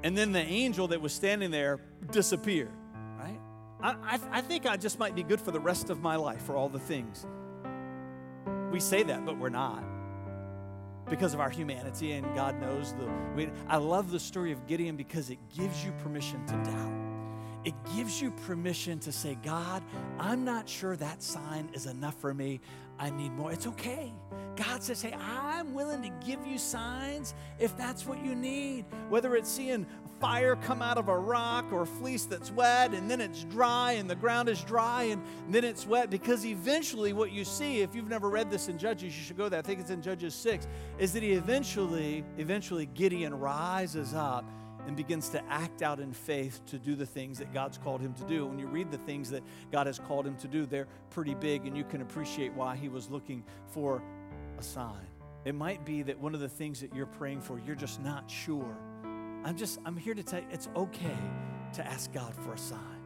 and 0.04 0.18
then 0.18 0.32
the 0.32 0.40
angel 0.40 0.88
that 0.90 1.02
was 1.02 1.14
standing 1.14 1.52
there 1.52 1.80
disappeared, 2.12 2.72
right? 3.18 3.40
I, 3.82 3.92
I, 3.92 4.20
I 4.32 4.42
think 4.42 4.66
I 4.66 4.78
just 4.78 5.00
might 5.00 5.16
be 5.16 5.24
good 5.24 5.42
for 5.42 5.52
the 5.52 5.60
rest 5.60 5.90
of 5.90 6.02
my 6.02 6.16
life 6.16 6.42
for 6.44 6.56
all 6.56 6.70
the 6.70 6.80
things. 6.80 7.26
We 8.72 8.80
say 8.80 9.04
that, 9.04 9.26
but 9.26 9.38
we're 9.38 9.50
not 9.50 9.84
because 11.10 11.34
of 11.34 11.40
our 11.40 11.50
humanity, 11.50 12.12
and 12.12 12.26
God 12.36 12.60
knows 12.60 12.94
the. 12.94 13.10
We, 13.36 13.50
I 13.68 13.78
love 13.78 14.12
the 14.12 14.20
story 14.20 14.52
of 14.52 14.68
Gideon 14.68 14.98
because 14.98 15.30
it 15.30 15.40
gives 15.56 15.86
you 15.86 15.94
permission 16.04 16.46
to 16.48 16.54
doubt 16.54 17.07
it 17.65 17.74
gives 17.96 18.22
you 18.22 18.32
permission 18.32 19.00
to 19.00 19.12
say, 19.12 19.38
God, 19.43 19.84
I'm 20.20 20.46
not 20.46 20.67
sure 20.70 20.96
that 20.96 21.22
sign 21.22 21.70
is 21.74 21.86
enough 21.86 22.20
for 22.20 22.34
me. 22.34 22.60
I 23.00 23.10
need 23.10 23.32
more. 23.34 23.52
It's 23.52 23.67
okay. 23.67 24.13
God 24.56 24.82
says, 24.82 25.02
Hey, 25.02 25.13
I'm 25.13 25.74
willing 25.74 26.02
to 26.02 26.10
give 26.26 26.46
you 26.48 26.58
signs 26.58 27.36
if 27.60 27.78
that's 27.78 28.06
what 28.06 28.24
you 28.26 28.36
need. 28.36 28.86
Whether 29.10 29.36
it's 29.36 29.50
seeing 29.50 29.86
fire 30.20 30.56
come 30.56 30.82
out 30.82 30.98
of 30.98 31.10
a 31.10 31.17
rock 31.17 31.65
or 31.72 31.84
a 31.84 31.86
fleece 31.86 32.26
that's 32.26 32.52
wet 32.52 32.93
and 32.93 33.10
then 33.10 33.22
it's 33.22 33.43
dry 33.43 33.91
and 33.93 34.10
the 34.10 34.15
ground 34.15 34.50
is 34.50 34.63
dry 34.63 35.04
and 35.04 35.22
then 35.50 35.63
it's 35.63 35.86
wet 35.86 36.10
because 36.10 36.43
eventually 36.43 37.13
what 37.13 37.32
you 37.32 37.46
see 37.46 37.82
if 37.82 37.93
you've 37.93 38.10
never 38.10 38.28
read 38.28 38.50
this 38.50 38.67
in 38.67 38.80
judges 38.80 39.15
you 39.15 39.24
should 39.24 39.38
go 39.38 39.48
there 39.48 39.60
i 39.60 39.62
think 39.62 39.80
it's 39.80 39.91
in 39.91 40.02
judges 40.02 40.34
6 40.34 40.67
is 40.98 41.13
that 41.13 41.22
he 41.22 41.34
eventually 41.34 42.24
eventually 42.39 42.88
gideon 42.88 43.38
rises 43.38 44.15
up 44.15 44.43
and 44.88 44.95
begins 44.95 45.30
to 45.30 45.43
act 45.50 45.82
out 45.82 46.00
in 46.00 46.13
faith 46.13 46.62
to 46.67 46.80
do 46.80 46.95
the 46.95 47.06
things 47.06 47.38
that 47.38 47.54
God's 47.54 47.78
called 47.78 48.02
him 48.02 48.13
to 48.13 48.23
do. 48.23 48.47
When 48.47 48.58
you 48.58 48.67
read 48.67 48.89
the 48.89 48.97
things 48.97 49.30
that 49.30 49.43
God 49.71 49.86
has 49.86 50.00
called 50.00 50.26
him 50.26 50.36
to 50.38 50.47
do, 50.47 50.65
they're 50.65 50.88
pretty 51.10 51.36
big, 51.36 51.67
and 51.67 51.78
you 51.78 51.84
can 51.84 52.02
appreciate 52.02 52.54
why 52.54 52.76
he 52.76 52.88
was 52.89 53.10
looking 53.10 53.43
for 53.67 54.02
a 54.58 54.63
sign. 54.63 55.06
It 55.45 55.54
might 55.56 55.86
be 55.86 56.02
that 56.04 56.19
one 56.19 56.34
of 56.34 56.39
the 56.39 56.50
things 56.50 56.80
that 56.82 56.95
you're 56.95 57.06
praying 57.06 57.41
for, 57.41 57.60
you're 57.60 57.76
just 57.76 58.02
not 58.02 58.32
sure. 58.32 58.78
I'm 59.43 59.56
just, 59.56 59.80
I'm 59.86 59.97
here 59.97 60.13
to 60.13 60.23
tell 60.23 60.39
you 60.39 60.47
it's 60.52 60.69
okay 60.76 61.17
to 61.73 61.86
ask 61.86 62.12
God 62.12 62.34
for 62.34 62.54
a 62.54 62.58
sign. 62.58 62.97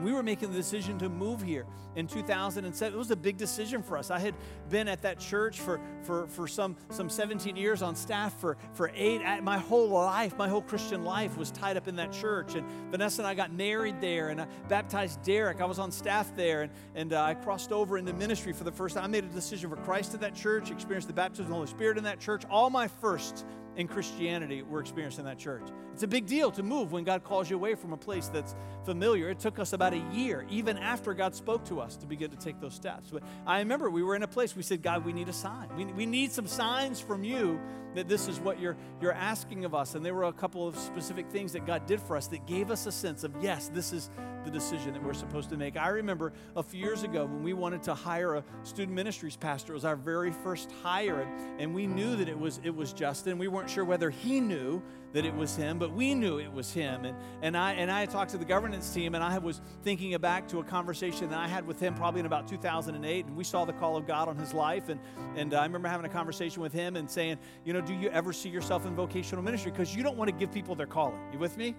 We 0.00 0.12
were 0.12 0.22
making 0.22 0.50
the 0.50 0.56
decision 0.56 0.98
to 0.98 1.08
move 1.08 1.40
here 1.40 1.66
in 1.94 2.08
2007. 2.08 2.94
It 2.94 2.98
was 2.98 3.12
a 3.12 3.16
big 3.16 3.36
decision 3.36 3.82
for 3.82 3.96
us. 3.96 4.10
I 4.10 4.18
had 4.18 4.34
been 4.68 4.88
at 4.88 5.02
that 5.02 5.20
church 5.20 5.60
for, 5.60 5.80
for, 6.02 6.26
for 6.26 6.48
some, 6.48 6.76
some 6.90 7.08
17 7.08 7.54
years 7.54 7.80
on 7.80 7.94
staff 7.94 8.38
for, 8.40 8.56
for 8.72 8.90
eight. 8.94 9.22
My 9.42 9.58
whole 9.58 9.88
life, 9.88 10.36
my 10.36 10.48
whole 10.48 10.62
Christian 10.62 11.04
life 11.04 11.36
was 11.36 11.52
tied 11.52 11.76
up 11.76 11.86
in 11.86 11.96
that 11.96 12.12
church. 12.12 12.56
And 12.56 12.66
Vanessa 12.90 13.22
and 13.22 13.28
I 13.28 13.34
got 13.34 13.52
married 13.52 14.00
there, 14.00 14.30
and 14.30 14.40
I 14.40 14.46
baptized 14.68 15.22
Derek. 15.22 15.60
I 15.60 15.64
was 15.64 15.78
on 15.78 15.92
staff 15.92 16.34
there, 16.34 16.62
and, 16.62 16.72
and 16.96 17.12
uh, 17.12 17.22
I 17.22 17.34
crossed 17.34 17.70
over 17.70 17.96
into 17.96 18.12
ministry 18.12 18.52
for 18.52 18.64
the 18.64 18.72
first 18.72 18.96
time. 18.96 19.04
I 19.04 19.08
made 19.08 19.24
a 19.24 19.28
decision 19.28 19.70
for 19.70 19.76
Christ 19.76 20.12
at 20.14 20.20
that 20.20 20.34
church, 20.34 20.70
experienced 20.70 21.06
the 21.06 21.14
baptism 21.14 21.44
of 21.44 21.50
the 21.50 21.54
Holy 21.54 21.68
Spirit 21.68 21.98
in 21.98 22.04
that 22.04 22.18
church. 22.18 22.42
All 22.50 22.68
my 22.68 22.88
firsts 22.88 23.44
in 23.76 23.86
Christianity 23.86 24.62
were 24.62 24.80
experienced 24.80 25.18
in 25.18 25.24
that 25.24 25.38
church. 25.38 25.68
It's 25.94 26.02
a 26.02 26.08
big 26.08 26.26
deal 26.26 26.50
to 26.50 26.64
move 26.64 26.90
when 26.90 27.04
God 27.04 27.22
calls 27.22 27.48
you 27.48 27.54
away 27.54 27.76
from 27.76 27.92
a 27.92 27.96
place 27.96 28.26
that's 28.26 28.56
familiar. 28.84 29.30
It 29.30 29.38
took 29.38 29.60
us 29.60 29.72
about 29.72 29.92
a 29.92 30.02
year, 30.12 30.44
even 30.50 30.76
after 30.76 31.14
God 31.14 31.36
spoke 31.36 31.64
to 31.66 31.78
us, 31.78 31.94
to 31.98 32.06
begin 32.06 32.32
to 32.32 32.36
take 32.36 32.60
those 32.60 32.74
steps. 32.74 33.10
But 33.12 33.22
I 33.46 33.60
remember 33.60 33.88
we 33.88 34.02
were 34.02 34.16
in 34.16 34.24
a 34.24 34.26
place, 34.26 34.56
we 34.56 34.62
said, 34.64 34.82
God, 34.82 35.04
we 35.04 35.12
need 35.12 35.28
a 35.28 35.32
sign. 35.32 35.68
We, 35.76 35.84
we 35.84 36.04
need 36.04 36.32
some 36.32 36.48
signs 36.48 36.98
from 36.98 37.22
you 37.22 37.60
that 37.94 38.08
this 38.08 38.26
is 38.26 38.40
what 38.40 38.58
you're, 38.58 38.76
you're 39.00 39.12
asking 39.12 39.64
of 39.64 39.72
us. 39.72 39.94
And 39.94 40.04
there 40.04 40.14
were 40.14 40.24
a 40.24 40.32
couple 40.32 40.66
of 40.66 40.76
specific 40.76 41.30
things 41.30 41.52
that 41.52 41.64
God 41.64 41.86
did 41.86 42.00
for 42.00 42.16
us 42.16 42.26
that 42.26 42.44
gave 42.44 42.72
us 42.72 42.86
a 42.86 42.92
sense 42.92 43.22
of, 43.22 43.32
yes, 43.40 43.70
this 43.72 43.92
is 43.92 44.10
the 44.44 44.50
decision 44.50 44.94
that 44.94 45.02
we're 45.02 45.14
supposed 45.14 45.48
to 45.50 45.56
make. 45.56 45.76
I 45.76 45.90
remember 45.90 46.32
a 46.56 46.62
few 46.64 46.80
years 46.80 47.04
ago 47.04 47.24
when 47.24 47.44
we 47.44 47.52
wanted 47.52 47.84
to 47.84 47.94
hire 47.94 48.34
a 48.34 48.44
student 48.64 48.96
ministries 48.96 49.36
pastor. 49.36 49.72
It 49.72 49.76
was 49.76 49.84
our 49.84 49.94
very 49.94 50.32
first 50.32 50.72
hire, 50.82 51.20
and, 51.58 51.72
we 51.74 51.86
knew 51.86 52.14
that 52.16 52.28
it 52.28 52.38
was 52.38 52.60
it 52.62 52.74
was 52.74 52.92
Justin. 52.92 53.36
We 53.36 53.48
weren't 53.48 53.68
sure 53.68 53.84
whether 53.84 54.08
he 54.08 54.38
knew 54.38 54.80
that 55.14 55.24
it 55.24 55.34
was 55.34 55.54
him, 55.54 55.78
but 55.78 55.92
we 55.92 56.12
knew 56.12 56.38
it 56.40 56.52
was 56.52 56.72
him. 56.72 57.04
And, 57.04 57.16
and, 57.40 57.56
I, 57.56 57.74
and 57.74 57.90
I 57.90 58.04
talked 58.04 58.32
to 58.32 58.36
the 58.36 58.44
governance 58.44 58.92
team, 58.92 59.14
and 59.14 59.22
I 59.22 59.38
was 59.38 59.60
thinking 59.84 60.14
back 60.18 60.48
to 60.48 60.58
a 60.58 60.64
conversation 60.64 61.30
that 61.30 61.38
I 61.38 61.46
had 61.46 61.66
with 61.68 61.78
him 61.78 61.94
probably 61.94 62.18
in 62.18 62.26
about 62.26 62.48
2008, 62.48 63.26
and 63.26 63.36
we 63.36 63.44
saw 63.44 63.64
the 63.64 63.72
call 63.74 63.96
of 63.96 64.08
God 64.08 64.28
on 64.28 64.36
his 64.36 64.52
life. 64.52 64.88
And, 64.88 64.98
and 65.36 65.54
I 65.54 65.62
remember 65.62 65.86
having 65.86 66.04
a 66.04 66.12
conversation 66.12 66.60
with 66.60 66.72
him 66.72 66.96
and 66.96 67.08
saying, 67.08 67.38
You 67.64 67.72
know, 67.72 67.80
do 67.80 67.94
you 67.94 68.08
ever 68.08 68.32
see 68.32 68.48
yourself 68.48 68.86
in 68.86 68.96
vocational 68.96 69.42
ministry? 69.44 69.70
Because 69.70 69.94
you 69.94 70.02
don't 70.02 70.16
want 70.16 70.30
to 70.30 70.36
give 70.36 70.50
people 70.50 70.74
their 70.74 70.86
calling. 70.86 71.20
You 71.32 71.38
with 71.38 71.56
me? 71.56 71.76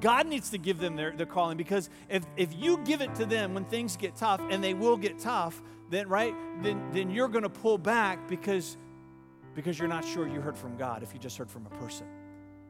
God 0.00 0.26
needs 0.26 0.50
to 0.50 0.58
give 0.58 0.78
them 0.78 0.94
their, 0.94 1.12
their 1.12 1.24
calling 1.24 1.56
because 1.56 1.88
if, 2.10 2.26
if 2.36 2.54
you 2.54 2.78
give 2.78 3.00
it 3.00 3.14
to 3.14 3.24
them 3.24 3.54
when 3.54 3.64
things 3.64 3.96
get 3.96 4.14
tough, 4.14 4.42
and 4.50 4.62
they 4.62 4.74
will 4.74 4.98
get 4.98 5.18
tough, 5.18 5.62
then 5.88 6.06
right, 6.06 6.34
then, 6.62 6.86
then 6.92 7.10
you're 7.10 7.28
going 7.28 7.44
to 7.44 7.48
pull 7.48 7.78
back 7.78 8.28
because, 8.28 8.76
because 9.54 9.78
you're 9.78 9.88
not 9.88 10.04
sure 10.04 10.28
you 10.28 10.42
heard 10.42 10.58
from 10.58 10.76
God 10.76 11.02
if 11.02 11.14
you 11.14 11.18
just 11.18 11.38
heard 11.38 11.50
from 11.50 11.64
a 11.64 11.70
person. 11.76 12.06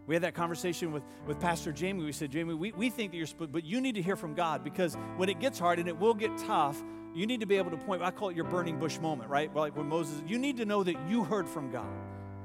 We 0.08 0.14
had 0.14 0.22
that 0.22 0.34
conversation 0.34 0.90
with, 0.90 1.02
with 1.26 1.38
Pastor 1.38 1.70
Jamie. 1.70 2.02
We 2.02 2.12
said, 2.12 2.30
Jamie, 2.30 2.54
we, 2.54 2.72
we 2.72 2.88
think 2.88 3.12
that 3.12 3.18
you're 3.18 3.26
supposed, 3.26 3.52
but 3.52 3.64
you 3.64 3.78
need 3.78 3.94
to 3.96 4.02
hear 4.02 4.16
from 4.16 4.32
God 4.32 4.64
because 4.64 4.96
when 5.18 5.28
it 5.28 5.38
gets 5.38 5.58
hard 5.58 5.78
and 5.78 5.86
it 5.86 5.98
will 5.98 6.14
get 6.14 6.36
tough, 6.38 6.82
you 7.14 7.26
need 7.26 7.40
to 7.40 7.46
be 7.46 7.58
able 7.58 7.70
to 7.70 7.76
point, 7.76 8.00
I 8.00 8.10
call 8.10 8.30
it 8.30 8.36
your 8.36 8.46
burning 8.46 8.78
bush 8.78 8.98
moment, 9.00 9.28
right? 9.28 9.54
Like 9.54 9.76
when 9.76 9.86
Moses, 9.86 10.22
you 10.26 10.38
need 10.38 10.56
to 10.56 10.64
know 10.64 10.82
that 10.82 10.96
you 11.08 11.24
heard 11.24 11.46
from 11.46 11.70
God. 11.70 11.92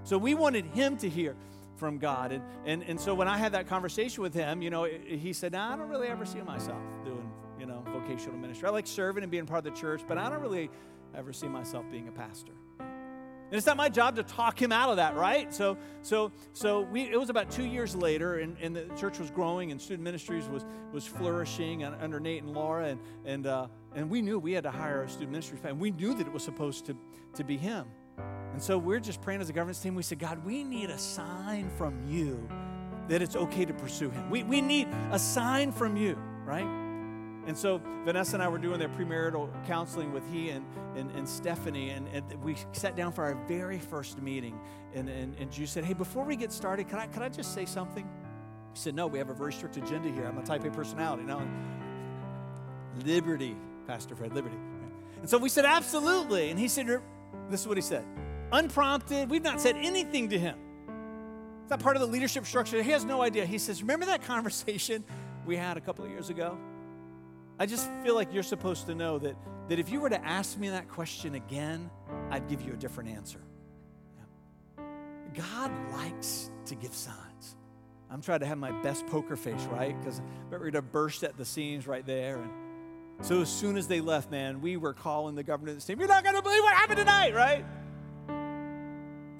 So 0.03 0.17
we 0.17 0.33
wanted 0.33 0.65
him 0.65 0.97
to 0.97 1.09
hear 1.09 1.37
from 1.77 1.99
God. 1.99 2.33
And, 2.33 2.43
and, 2.65 2.83
and 2.83 2.99
so 2.99 3.15
when 3.15 3.29
I 3.29 3.37
had 3.37 3.53
that 3.53 3.67
conversation 3.67 4.23
with 4.23 4.33
him, 4.33 4.61
you 4.61 4.69
know, 4.69 4.83
he 4.83 5.31
said, 5.31 5.53
nah, 5.53 5.73
I 5.73 5.77
don't 5.77 5.87
really 5.87 6.09
ever 6.09 6.25
see 6.25 6.41
myself 6.41 6.81
doing, 7.05 7.31
you 7.57 7.65
know, 7.65 7.81
vocational 7.93 8.37
ministry. 8.37 8.67
I 8.67 8.71
like 8.71 8.87
serving 8.87 9.23
and 9.23 9.31
being 9.31 9.45
part 9.45 9.65
of 9.65 9.73
the 9.73 9.79
church, 9.79 10.01
but 10.05 10.17
I 10.17 10.29
don't 10.29 10.41
really 10.41 10.69
ever 11.15 11.31
see 11.31 11.47
myself 11.47 11.85
being 11.89 12.09
a 12.09 12.11
pastor. 12.11 12.51
And 13.53 13.57
it's 13.59 13.67
not 13.67 13.77
my 13.77 13.87
job 13.87 14.15
to 14.15 14.23
talk 14.23 14.59
him 14.59 14.71
out 14.71 14.89
of 14.89 14.95
that, 14.95 15.15
right? 15.15 15.53
So, 15.53 15.77
so, 16.01 16.31
so 16.53 16.81
we, 16.81 17.03
it 17.03 17.19
was 17.19 17.29
about 17.29 17.51
two 17.51 17.65
years 17.65 17.95
later, 17.95 18.39
and, 18.39 18.57
and 18.59 18.75
the 18.75 18.85
church 18.97 19.19
was 19.19 19.29
growing, 19.29 19.71
and 19.71 19.79
student 19.79 20.03
ministries 20.03 20.49
was, 20.49 20.65
was 20.91 21.05
flourishing 21.05 21.83
under 21.83 22.19
Nate 22.19 22.41
and 22.41 22.51
Laura, 22.51 22.87
and, 22.87 22.99
and, 23.25 23.45
uh, 23.45 23.67
and 23.93 24.09
we 24.09 24.23
knew 24.23 24.39
we 24.39 24.53
had 24.53 24.63
to 24.63 24.71
hire 24.71 25.03
a 25.03 25.07
student 25.07 25.29
ministry 25.29 25.59
and 25.65 25.79
we 25.79 25.91
knew 25.91 26.15
that 26.15 26.25
it 26.25 26.33
was 26.33 26.41
supposed 26.41 26.87
to, 26.87 26.97
to 27.35 27.43
be 27.43 27.55
him. 27.55 27.85
And 28.53 28.59
so 28.59 28.79
we're 28.79 28.99
just 28.99 29.21
praying 29.21 29.39
as 29.41 29.51
a 29.51 29.53
governance 29.53 29.79
team. 29.79 29.93
We 29.93 30.01
said, 30.01 30.17
God, 30.17 30.43
we 30.43 30.63
need 30.63 30.89
a 30.89 30.97
sign 30.97 31.69
from 31.77 32.01
you 32.09 32.49
that 33.07 33.21
it's 33.21 33.35
okay 33.35 33.65
to 33.65 33.73
pursue 33.75 34.09
him. 34.09 34.31
We, 34.31 34.41
we 34.41 34.61
need 34.61 34.87
a 35.11 35.19
sign 35.19 35.71
from 35.71 35.95
you, 35.95 36.17
right? 36.43 36.82
And 37.45 37.57
so 37.57 37.81
Vanessa 38.05 38.35
and 38.35 38.43
I 38.43 38.47
were 38.47 38.57
doing 38.57 38.79
their 38.79 38.89
premarital 38.89 39.49
counseling 39.67 40.13
with 40.13 40.23
he 40.31 40.49
and, 40.49 40.65
and, 40.95 41.11
and 41.11 41.27
Stephanie, 41.27 41.89
and, 41.89 42.07
and, 42.07 42.23
we 42.41 42.55
sat 42.71 42.95
down 42.95 43.11
for 43.11 43.23
our 43.25 43.35
very 43.47 43.79
first 43.79 44.21
meeting. 44.21 44.57
And, 44.93 45.09
and, 45.09 45.35
and 45.37 45.51
Jude 45.51 45.67
said, 45.67 45.83
Hey, 45.83 45.93
before 45.93 46.23
we 46.23 46.35
get 46.35 46.51
started, 46.51 46.87
can 46.87 46.99
I, 46.99 47.07
can 47.07 47.21
I 47.21 47.29
just 47.29 47.53
say 47.53 47.65
something? 47.65 48.03
He 48.73 48.79
said, 48.79 48.95
No, 48.95 49.07
we 49.07 49.17
have 49.17 49.29
a 49.29 49.33
very 49.33 49.51
strict 49.51 49.77
agenda 49.77 50.09
here. 50.09 50.25
I'm 50.25 50.37
a 50.37 50.43
type 50.43 50.63
A 50.63 50.71
personality. 50.71 51.23
No, 51.23 51.41
liberty, 53.05 53.57
Pastor 53.87 54.15
Fred, 54.15 54.33
liberty. 54.33 54.57
And 55.19 55.29
so 55.29 55.37
we 55.37 55.49
said, 55.49 55.65
Absolutely. 55.65 56.49
And 56.49 56.59
he 56.59 56.67
said, 56.67 56.87
This 57.49 57.61
is 57.61 57.67
what 57.67 57.77
he 57.77 57.81
said 57.81 58.05
unprompted. 58.53 59.29
We've 59.29 59.43
not 59.43 59.59
said 59.59 59.75
anything 59.75 60.29
to 60.29 60.39
him. 60.39 60.57
It's 61.63 61.71
not 61.71 61.79
part 61.79 61.95
of 61.95 62.01
the 62.01 62.07
leadership 62.07 62.45
structure. 62.45 62.81
He 62.81 62.91
has 62.91 63.03
no 63.03 63.21
idea. 63.21 63.45
He 63.45 63.57
says, 63.57 63.81
Remember 63.81 64.05
that 64.05 64.23
conversation 64.23 65.03
we 65.45 65.57
had 65.57 65.75
a 65.75 65.81
couple 65.81 66.05
of 66.05 66.11
years 66.11 66.29
ago? 66.29 66.57
I 67.59 67.65
just 67.65 67.89
feel 68.03 68.15
like 68.15 68.33
you're 68.33 68.43
supposed 68.43 68.87
to 68.87 68.95
know 68.95 69.19
that, 69.19 69.35
that 69.69 69.79
if 69.79 69.89
you 69.89 69.99
were 69.99 70.09
to 70.09 70.25
ask 70.25 70.57
me 70.57 70.69
that 70.69 70.89
question 70.89 71.35
again, 71.35 71.89
I'd 72.31 72.47
give 72.47 72.61
you 72.61 72.73
a 72.73 72.77
different 72.77 73.11
answer. 73.11 73.39
Yeah. 74.17 74.83
God 75.35 75.71
likes 75.91 76.49
to 76.65 76.75
give 76.75 76.93
signs. 76.93 77.55
I'm 78.09 78.21
trying 78.21 78.41
to 78.41 78.45
have 78.45 78.57
my 78.57 78.71
best 78.81 79.07
poker 79.07 79.35
face, 79.35 79.63
right? 79.71 79.99
Because 79.99 80.21
we're 80.49 80.59
going 80.59 80.73
to 80.73 80.81
burst 80.81 81.23
at 81.23 81.37
the 81.37 81.45
seams 81.45 81.87
right 81.87 82.05
there. 82.05 82.37
And 82.37 82.51
so 83.25 83.41
as 83.41 83.49
soon 83.49 83.77
as 83.77 83.87
they 83.87 84.01
left, 84.01 84.29
man, 84.29 84.61
we 84.61 84.77
were 84.77 84.93
calling 84.93 85.35
the 85.35 85.43
government 85.43 85.85
team. 85.85 85.99
You're 85.99 86.07
not 86.07 86.23
going 86.23 86.35
to 86.35 86.41
believe 86.41 86.61
what 86.61 86.73
happened 86.73 86.97
tonight, 86.97 87.33
right? 87.33 87.65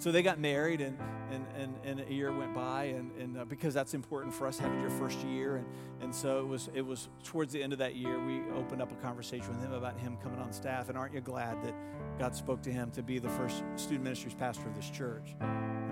So 0.04 0.12
they 0.12 0.22
got 0.22 0.38
married, 0.38 0.82
and, 0.82 0.98
and, 1.32 1.46
and, 1.58 1.76
and 1.86 2.00
a 2.02 2.14
year 2.14 2.30
went 2.38 2.54
by, 2.54 2.88
and, 2.88 3.10
and 3.18 3.38
uh, 3.38 3.46
because 3.46 3.74
that's 3.74 3.94
important 3.94 4.34
for 4.34 4.48
us 4.48 4.60
having 4.60 4.82
your 4.82 4.90
first 4.90 5.18
year. 5.20 5.56
And, 5.56 5.66
and 6.02 6.14
so 6.14 6.40
it 6.40 6.46
was, 6.46 6.70
it 6.74 6.82
was 6.82 7.08
towards 7.24 7.54
the 7.54 7.64
end 7.64 7.72
of 7.72 7.80
that 7.80 7.96
year, 7.96 8.20
we 8.20 8.42
opened 8.54 8.82
up 8.82 8.92
a 8.92 8.96
conversation 8.96 9.48
with 9.48 9.62
him 9.62 9.72
about 9.72 9.98
him 9.98 10.18
coming 10.22 10.42
on 10.42 10.52
staff. 10.52 10.90
And 10.90 10.98
aren't 10.98 11.14
you 11.14 11.22
glad 11.22 11.64
that 11.64 11.74
God 12.20 12.36
spoke 12.36 12.62
to 12.64 12.70
him 12.70 12.92
to 12.92 13.02
be 13.02 13.18
the 13.18 13.30
first 13.30 13.64
student 13.78 14.04
ministries 14.04 14.34
pastor 14.34 14.68
of 14.68 14.76
this 14.76 14.90
church? 14.90 15.38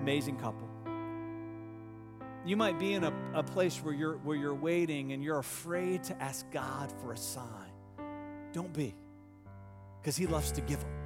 Amazing 0.01 0.35
couple. 0.35 0.67
You 2.45 2.57
might 2.57 2.77
be 2.77 2.95
in 2.95 3.05
a, 3.05 3.13
a 3.33 3.43
place 3.43 3.77
where 3.77 3.93
you're, 3.93 4.17
where 4.17 4.35
you're 4.35 4.53
waiting 4.53 5.13
and 5.13 5.23
you're 5.23 5.39
afraid 5.39 6.03
to 6.03 6.21
ask 6.21 6.45
God 6.51 6.91
for 6.99 7.13
a 7.13 7.17
sign. 7.17 7.71
Don't 8.51 8.73
be, 8.73 8.93
because 10.01 10.17
He 10.17 10.27
loves 10.27 10.51
to 10.51 10.59
give 10.59 10.81
them. 10.81 11.00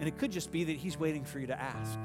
And 0.00 0.08
it 0.08 0.18
could 0.18 0.32
just 0.32 0.50
be 0.50 0.64
that 0.64 0.76
he's 0.76 0.98
waiting 0.98 1.24
for 1.24 1.38
you 1.38 1.46
to 1.46 1.60
ask. 1.60 1.98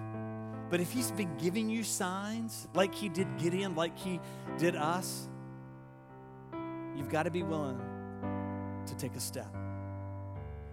But 0.70 0.80
if 0.80 0.92
he's 0.92 1.12
been 1.12 1.36
giving 1.38 1.70
you 1.70 1.84
signs, 1.84 2.68
like 2.74 2.94
he 2.94 3.10
did 3.10 3.28
Gideon, 3.38 3.76
like 3.76 3.98
he 3.98 4.20
did 4.58 4.76
us, 4.76 5.28
you've 6.96 7.10
got 7.10 7.24
to 7.24 7.32
be 7.32 7.44
willing 7.44 7.80
to 8.86 8.96
take 8.96 9.16
a 9.16 9.20
step. 9.20 9.59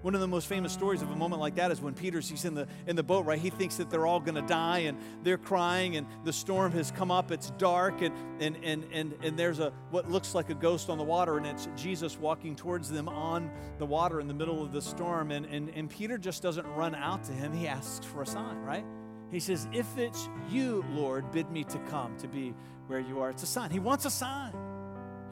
One 0.06 0.14
of 0.14 0.20
the 0.20 0.28
most 0.28 0.46
famous 0.46 0.72
stories 0.72 1.02
of 1.02 1.10
a 1.10 1.16
moment 1.16 1.40
like 1.40 1.56
that 1.56 1.72
is 1.72 1.80
when 1.80 1.92
Peter's 1.92 2.28
he's 2.28 2.44
in 2.44 2.54
the 2.54 2.68
in 2.86 2.94
the 2.94 3.02
boat, 3.02 3.26
right? 3.26 3.40
He 3.40 3.50
thinks 3.50 3.74
that 3.78 3.90
they're 3.90 4.06
all 4.06 4.20
gonna 4.20 4.46
die 4.46 4.78
and 4.78 4.96
they're 5.24 5.36
crying 5.36 5.96
and 5.96 6.06
the 6.22 6.32
storm 6.32 6.70
has 6.70 6.92
come 6.92 7.10
up, 7.10 7.32
it's 7.32 7.50
dark, 7.58 8.02
and 8.02 8.14
and 8.38 8.56
and 8.62 8.84
and, 8.92 9.14
and 9.20 9.36
there's 9.36 9.58
a 9.58 9.72
what 9.90 10.08
looks 10.08 10.32
like 10.32 10.48
a 10.48 10.54
ghost 10.54 10.90
on 10.90 10.98
the 10.98 11.02
water, 11.02 11.38
and 11.38 11.44
it's 11.44 11.66
Jesus 11.74 12.16
walking 12.16 12.54
towards 12.54 12.88
them 12.88 13.08
on 13.08 13.50
the 13.78 13.84
water 13.84 14.20
in 14.20 14.28
the 14.28 14.34
middle 14.34 14.62
of 14.62 14.70
the 14.70 14.80
storm. 14.80 15.32
And 15.32 15.44
and, 15.44 15.70
and 15.70 15.90
Peter 15.90 16.18
just 16.18 16.40
doesn't 16.40 16.68
run 16.76 16.94
out 16.94 17.24
to 17.24 17.32
him, 17.32 17.52
he 17.52 17.66
asks 17.66 18.06
for 18.06 18.22
a 18.22 18.26
sign, 18.26 18.58
right? 18.58 18.84
He 19.32 19.40
says, 19.40 19.66
If 19.72 19.98
it's 19.98 20.28
you, 20.48 20.84
Lord, 20.92 21.32
bid 21.32 21.50
me 21.50 21.64
to 21.64 21.78
come 21.90 22.16
to 22.18 22.28
be 22.28 22.54
where 22.86 23.00
you 23.00 23.18
are. 23.18 23.30
It's 23.30 23.42
a 23.42 23.46
sign. 23.46 23.72
He 23.72 23.80
wants 23.80 24.04
a 24.04 24.10
sign. 24.10 24.52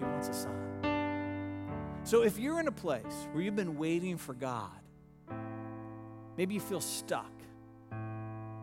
He 0.01 0.05
wants 0.05 0.27
a 0.31 0.35
sign. 0.35 0.64
So 2.05 2.23
if 2.23 2.39
you're 2.39 2.61
in 2.61 2.69
a 2.69 2.73
place 2.73 3.27
where 3.33 3.43
you've 3.43 3.57
been 3.57 3.79
waiting 3.79 4.19
for 4.19 4.35
God, 4.35 4.71
maybe 6.37 6.53
you 6.53 6.61
feel 6.61 6.83
stuck, 6.83 7.33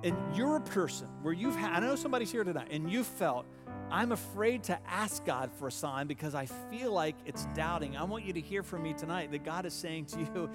and 0.04 0.16
you're 0.36 0.58
a 0.58 0.62
person 0.62 1.08
where 1.24 1.34
you've 1.34 1.56
had, 1.56 1.72
I 1.84 1.88
know 1.88 1.96
somebody's 1.96 2.32
here 2.32 2.44
tonight, 2.44 2.68
and 2.70 2.90
you 2.90 3.04
felt, 3.04 3.48
I'm 3.90 4.12
afraid 4.12 4.64
to 4.66 4.80
ask 4.88 5.26
God 5.26 5.52
for 5.58 5.68
a 5.68 5.72
sign 5.72 6.06
because 6.06 6.36
I 6.36 6.46
feel 6.46 6.92
like 6.92 7.16
it's 7.26 7.48
doubting. 7.56 7.98
I 7.98 8.04
want 8.04 8.26
you 8.26 8.34
to 8.34 8.42
hear 8.42 8.62
from 8.62 8.84
me 8.84 8.94
tonight 8.94 9.32
that 9.32 9.44
God 9.44 9.66
is 9.66 9.74
saying 9.74 10.06
to 10.06 10.20
you, 10.20 10.50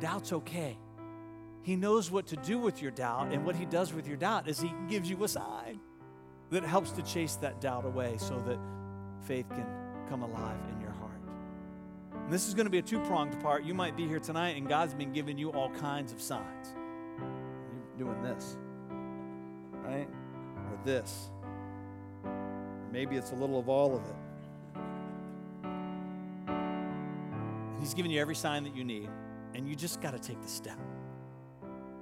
doubt's 0.00 0.32
okay. 0.32 0.78
He 1.62 1.76
knows 1.76 2.10
what 2.10 2.26
to 2.28 2.36
do 2.36 2.58
with 2.58 2.80
your 2.80 2.90
doubt, 2.90 3.32
and 3.32 3.44
what 3.44 3.54
He 3.54 3.66
does 3.66 3.92
with 3.92 4.06
your 4.06 4.16
doubt 4.16 4.48
is 4.48 4.58
He 4.58 4.72
gives 4.88 5.10
you 5.10 5.22
a 5.24 5.28
sign 5.28 5.78
that 6.50 6.64
helps 6.64 6.92
to 6.92 7.02
chase 7.02 7.34
that 7.36 7.60
doubt 7.60 7.84
away 7.84 8.16
so 8.16 8.38
that 8.46 8.58
faith 9.26 9.48
can 9.50 9.66
come 10.08 10.22
alive. 10.22 10.56
And 12.28 12.34
this 12.34 12.46
is 12.46 12.52
going 12.52 12.66
to 12.66 12.70
be 12.70 12.76
a 12.76 12.82
two 12.82 13.00
pronged 13.04 13.40
part. 13.40 13.64
You 13.64 13.72
might 13.72 13.96
be 13.96 14.06
here 14.06 14.20
tonight 14.20 14.58
and 14.58 14.68
God's 14.68 14.92
been 14.92 15.14
giving 15.14 15.38
you 15.38 15.50
all 15.52 15.70
kinds 15.70 16.12
of 16.12 16.20
signs. 16.20 16.74
You're 17.96 18.06
doing 18.06 18.22
this, 18.22 18.58
right? 19.72 20.06
Or 20.70 20.78
this. 20.84 21.30
Or 22.22 22.86
maybe 22.92 23.16
it's 23.16 23.30
a 23.30 23.34
little 23.34 23.58
of 23.58 23.70
all 23.70 23.96
of 23.96 24.02
it. 24.02 24.14
He's 27.80 27.94
giving 27.94 28.10
you 28.10 28.20
every 28.20 28.34
sign 28.34 28.62
that 28.64 28.76
you 28.76 28.84
need, 28.84 29.08
and 29.54 29.66
you 29.66 29.74
just 29.74 30.02
got 30.02 30.10
to 30.10 30.18
take 30.18 30.42
the 30.42 30.48
step. 30.48 30.78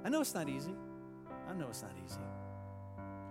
I 0.03 0.09
know 0.09 0.19
it's 0.19 0.33
not 0.33 0.49
easy. 0.49 0.75
I 1.49 1.53
know 1.53 1.67
it's 1.69 1.83
not 1.83 1.93
easy. 2.05 2.19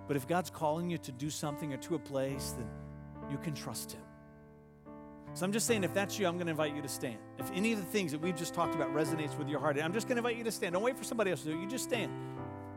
But 0.08 0.16
if 0.16 0.26
God's 0.26 0.48
calling 0.48 0.88
you 0.88 0.96
to 0.96 1.12
do 1.12 1.28
something 1.28 1.74
or 1.74 1.76
to 1.76 1.96
a 1.96 1.98
place, 1.98 2.54
then 2.56 2.70
you 3.30 3.36
can 3.36 3.52
trust 3.52 3.92
Him. 3.92 4.05
So 5.36 5.44
I'm 5.44 5.52
just 5.52 5.66
saying, 5.66 5.84
if 5.84 5.92
that's 5.92 6.18
you, 6.18 6.26
I'm 6.26 6.36
going 6.36 6.46
to 6.46 6.52
invite 6.52 6.74
you 6.74 6.80
to 6.80 6.88
stand. 6.88 7.18
If 7.38 7.50
any 7.52 7.74
of 7.74 7.78
the 7.78 7.84
things 7.84 8.10
that 8.12 8.22
we've 8.22 8.34
just 8.34 8.54
talked 8.54 8.74
about 8.74 8.94
resonates 8.94 9.36
with 9.36 9.50
your 9.50 9.60
heart, 9.60 9.76
I'm 9.78 9.92
just 9.92 10.08
going 10.08 10.16
to 10.16 10.20
invite 10.20 10.38
you 10.38 10.44
to 10.44 10.50
stand. 10.50 10.72
Don't 10.72 10.82
wait 10.82 10.96
for 10.96 11.04
somebody 11.04 11.30
else 11.30 11.42
to 11.42 11.50
do 11.50 11.58
it. 11.58 11.60
You 11.60 11.68
just 11.68 11.84
stand. 11.84 12.10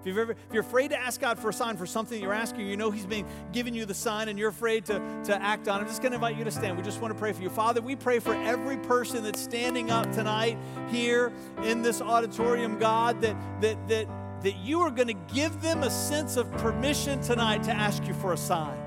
If, 0.02 0.06
you've 0.06 0.18
ever, 0.18 0.34
if 0.34 0.54
you're 0.54 0.64
afraid 0.64 0.90
to 0.90 1.00
ask 1.00 1.22
God 1.22 1.40
for 1.40 1.48
a 1.48 1.54
sign 1.54 1.78
for 1.78 1.86
something 1.86 2.22
you're 2.22 2.34
asking, 2.34 2.68
you 2.68 2.76
know 2.76 2.92
He's 2.92 3.06
been 3.06 3.26
giving 3.54 3.74
you 3.74 3.86
the 3.86 3.94
sign 3.94 4.28
and 4.28 4.38
you're 4.38 4.50
afraid 4.50 4.84
to, 4.88 5.00
to 5.24 5.42
act 5.42 5.70
on 5.70 5.80
it, 5.80 5.84
I'm 5.84 5.88
just 5.88 6.02
going 6.02 6.12
to 6.12 6.16
invite 6.16 6.36
you 6.36 6.44
to 6.44 6.52
stand. 6.52 6.76
We 6.76 6.84
just 6.84 7.00
want 7.00 7.14
to 7.14 7.18
pray 7.18 7.32
for 7.32 7.42
you. 7.42 7.50
Father, 7.50 7.80
we 7.80 7.96
pray 7.96 8.20
for 8.20 8.34
every 8.34 8.76
person 8.76 9.24
that's 9.24 9.40
standing 9.40 9.90
up 9.90 10.12
tonight 10.12 10.58
here 10.90 11.32
in 11.64 11.82
this 11.82 12.02
auditorium, 12.02 12.78
God, 12.78 13.22
that, 13.22 13.38
that, 13.62 13.88
that, 13.88 14.08
that 14.44 14.58
you 14.58 14.82
are 14.82 14.92
going 14.92 15.08
to 15.08 15.34
give 15.34 15.62
them 15.62 15.84
a 15.84 15.90
sense 15.90 16.36
of 16.36 16.52
permission 16.58 17.22
tonight 17.22 17.64
to 17.64 17.72
ask 17.72 18.06
you 18.06 18.14
for 18.16 18.34
a 18.34 18.38
sign 18.38 18.78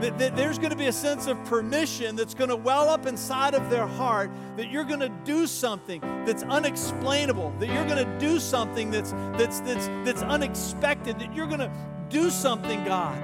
that, 0.00 0.18
that 0.18 0.36
there's 0.36 0.58
going 0.58 0.70
to 0.70 0.76
be 0.76 0.86
a 0.86 0.92
sense 0.92 1.26
of 1.26 1.42
permission 1.44 2.14
that's 2.14 2.34
going 2.34 2.50
to 2.50 2.56
well 2.56 2.88
up 2.88 3.06
inside 3.06 3.54
of 3.54 3.68
their 3.70 3.86
heart 3.86 4.30
that 4.56 4.70
you're 4.70 4.84
going 4.84 5.00
to 5.00 5.08
do 5.24 5.46
something 5.46 6.00
that's 6.24 6.42
unexplainable, 6.44 7.52
that 7.58 7.66
you're 7.68 7.86
going 7.86 8.04
to 8.04 8.18
do 8.18 8.38
something 8.38 8.90
that's, 8.90 9.12
that's, 9.36 9.60
that's, 9.60 9.86
that's 10.04 10.22
unexpected, 10.22 11.18
that 11.18 11.34
you're 11.34 11.46
going 11.46 11.60
to 11.60 11.72
do 12.08 12.30
something, 12.30 12.84
God, 12.84 13.18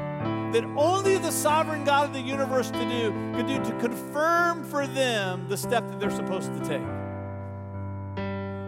that 0.52 0.64
only 0.76 1.16
the 1.18 1.30
sovereign 1.30 1.84
God 1.84 2.08
of 2.08 2.12
the 2.14 2.20
universe 2.20 2.70
to 2.70 2.88
do, 2.88 3.12
could 3.34 3.46
do 3.46 3.62
to 3.62 3.78
confirm 3.78 4.64
for 4.64 4.86
them 4.86 5.46
the 5.48 5.56
step 5.56 5.88
that 5.88 6.00
they're 6.00 6.10
supposed 6.10 6.52
to 6.52 6.60
take. 6.68 6.82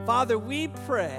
Father, 0.06 0.38
we 0.38 0.68
pray 0.86 1.18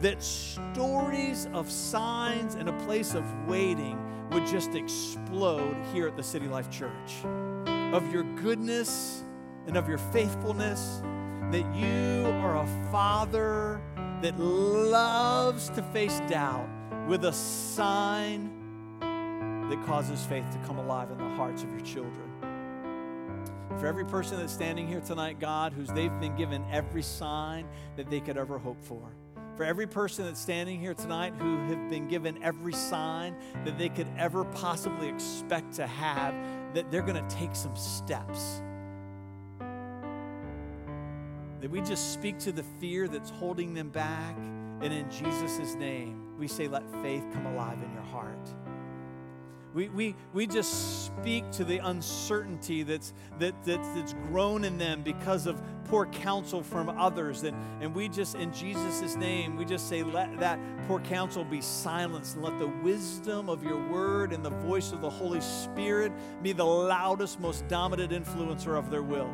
that 0.00 0.22
stories 0.22 1.48
of 1.52 1.70
signs 1.70 2.54
and 2.54 2.68
a 2.68 2.72
place 2.84 3.14
of 3.14 3.24
waiting 3.48 3.98
would 4.30 4.46
just 4.46 4.74
explode 4.74 5.76
here 5.92 6.06
at 6.06 6.16
the 6.16 6.22
City 6.22 6.48
Life 6.48 6.70
Church 6.70 7.24
of 7.92 8.12
your 8.12 8.22
goodness 8.22 9.24
and 9.66 9.76
of 9.76 9.88
your 9.88 9.98
faithfulness, 9.98 11.02
that 11.50 11.64
you 11.74 12.26
are 12.42 12.56
a 12.56 12.90
father 12.90 13.80
that 14.22 14.38
loves 14.38 15.70
to 15.70 15.82
face 15.82 16.20
doubt 16.28 16.68
with 17.06 17.24
a 17.24 17.32
sign 17.32 18.54
that 19.00 19.84
causes 19.86 20.24
faith 20.26 20.44
to 20.50 20.58
come 20.66 20.78
alive 20.78 21.10
in 21.10 21.18
the 21.18 21.28
hearts 21.36 21.62
of 21.62 21.70
your 21.70 21.80
children. 21.80 22.28
For 23.78 23.86
every 23.86 24.04
person 24.04 24.38
that's 24.38 24.52
standing 24.52 24.88
here 24.88 25.00
tonight, 25.00 25.38
God, 25.38 25.72
who's 25.72 25.88
they've 25.88 26.20
been 26.20 26.34
given 26.36 26.64
every 26.70 27.02
sign 27.02 27.66
that 27.96 28.10
they 28.10 28.20
could 28.20 28.36
ever 28.36 28.58
hope 28.58 28.82
for 28.82 29.00
for 29.58 29.64
every 29.64 29.88
person 29.88 30.24
that's 30.24 30.40
standing 30.40 30.78
here 30.78 30.94
tonight 30.94 31.34
who 31.40 31.58
have 31.66 31.90
been 31.90 32.06
given 32.06 32.40
every 32.44 32.72
sign 32.72 33.34
that 33.64 33.76
they 33.76 33.88
could 33.88 34.06
ever 34.16 34.44
possibly 34.44 35.08
expect 35.08 35.72
to 35.72 35.84
have, 35.84 36.32
that 36.74 36.92
they're 36.92 37.02
going 37.02 37.20
to 37.20 37.34
take 37.34 37.56
some 37.56 37.74
steps. 37.74 38.62
That 41.60 41.68
we 41.68 41.80
just 41.80 42.12
speak 42.12 42.38
to 42.38 42.52
the 42.52 42.62
fear 42.78 43.08
that's 43.08 43.30
holding 43.30 43.74
them 43.74 43.88
back 43.88 44.36
And 44.80 44.92
in 44.92 45.10
Jesus' 45.10 45.74
name, 45.74 46.38
we 46.38 46.46
say, 46.46 46.68
let 46.68 46.88
faith 47.02 47.24
come 47.32 47.46
alive 47.46 47.78
in 47.82 47.92
your 47.92 48.02
heart. 48.02 48.48
We, 49.74 49.88
we, 49.90 50.16
we 50.32 50.46
just 50.46 51.06
speak 51.06 51.50
to 51.52 51.64
the 51.64 51.78
uncertainty 51.78 52.82
that's, 52.82 53.12
that, 53.38 53.54
that, 53.64 53.82
that's 53.94 54.14
grown 54.28 54.64
in 54.64 54.78
them 54.78 55.02
because 55.02 55.46
of 55.46 55.60
poor 55.84 56.06
counsel 56.06 56.62
from 56.62 56.88
others. 56.90 57.42
And, 57.42 57.56
and 57.80 57.94
we 57.94 58.08
just, 58.08 58.34
in 58.34 58.52
Jesus' 58.52 59.16
name, 59.16 59.56
we 59.56 59.64
just 59.64 59.88
say, 59.88 60.02
let 60.02 60.38
that 60.40 60.58
poor 60.86 61.00
counsel 61.00 61.44
be 61.44 61.60
silenced 61.60 62.36
and 62.36 62.44
let 62.44 62.58
the 62.58 62.66
wisdom 62.66 63.48
of 63.48 63.62
your 63.62 63.78
word 63.88 64.32
and 64.32 64.44
the 64.44 64.50
voice 64.50 64.92
of 64.92 65.00
the 65.00 65.10
Holy 65.10 65.40
Spirit 65.40 66.12
be 66.42 66.52
the 66.52 66.64
loudest, 66.64 67.40
most 67.40 67.66
dominant 67.68 68.12
influencer 68.12 68.78
of 68.78 68.90
their 68.90 69.02
will 69.02 69.30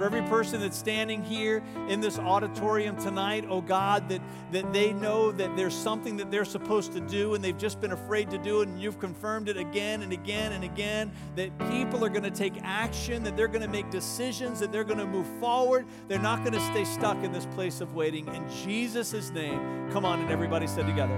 for 0.00 0.06
every 0.06 0.22
person 0.22 0.62
that's 0.62 0.78
standing 0.78 1.22
here 1.22 1.62
in 1.90 2.00
this 2.00 2.18
auditorium 2.18 2.96
tonight, 2.96 3.44
oh 3.50 3.60
God, 3.60 4.08
that, 4.08 4.22
that 4.50 4.72
they 4.72 4.94
know 4.94 5.30
that 5.30 5.54
there's 5.58 5.74
something 5.74 6.16
that 6.16 6.30
they're 6.30 6.46
supposed 6.46 6.94
to 6.94 7.00
do 7.00 7.34
and 7.34 7.44
they've 7.44 7.58
just 7.58 7.82
been 7.82 7.92
afraid 7.92 8.30
to 8.30 8.38
do 8.38 8.62
it, 8.62 8.68
and 8.68 8.80
you've 8.80 8.98
confirmed 8.98 9.50
it 9.50 9.58
again 9.58 10.00
and 10.00 10.10
again 10.10 10.52
and 10.52 10.64
again. 10.64 11.12
That 11.36 11.50
people 11.70 12.02
are 12.02 12.08
going 12.08 12.22
to 12.22 12.30
take 12.30 12.54
action, 12.62 13.22
that 13.24 13.36
they're 13.36 13.46
going 13.46 13.60
to 13.60 13.68
make 13.68 13.90
decisions, 13.90 14.58
that 14.60 14.72
they're 14.72 14.84
going 14.84 15.00
to 15.00 15.06
move 15.06 15.26
forward. 15.38 15.84
They're 16.08 16.18
not 16.18 16.44
going 16.44 16.54
to 16.54 16.66
stay 16.72 16.86
stuck 16.86 17.22
in 17.22 17.30
this 17.30 17.44
place 17.44 17.82
of 17.82 17.94
waiting. 17.94 18.26
In 18.28 18.48
Jesus' 18.64 19.28
name, 19.28 19.90
come 19.90 20.06
on, 20.06 20.18
and 20.20 20.30
everybody 20.30 20.66
said 20.66 20.86
together, 20.86 21.16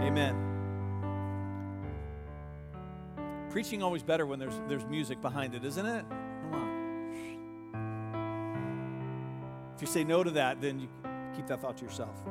Amen. 0.00 0.36
Preaching 3.50 3.82
always 3.82 4.04
better 4.04 4.26
when 4.26 4.38
there's, 4.38 4.54
there's 4.68 4.84
music 4.84 5.20
behind 5.20 5.56
it, 5.56 5.64
isn't 5.64 5.86
it? 5.86 6.04
You 9.82 9.88
say 9.88 10.04
no 10.04 10.22
to 10.22 10.30
that, 10.30 10.60
then 10.60 10.78
you 10.78 10.88
keep 11.36 11.46
that 11.48 11.60
thought 11.60 11.76
to 11.78 11.84
yourself. 11.84 12.22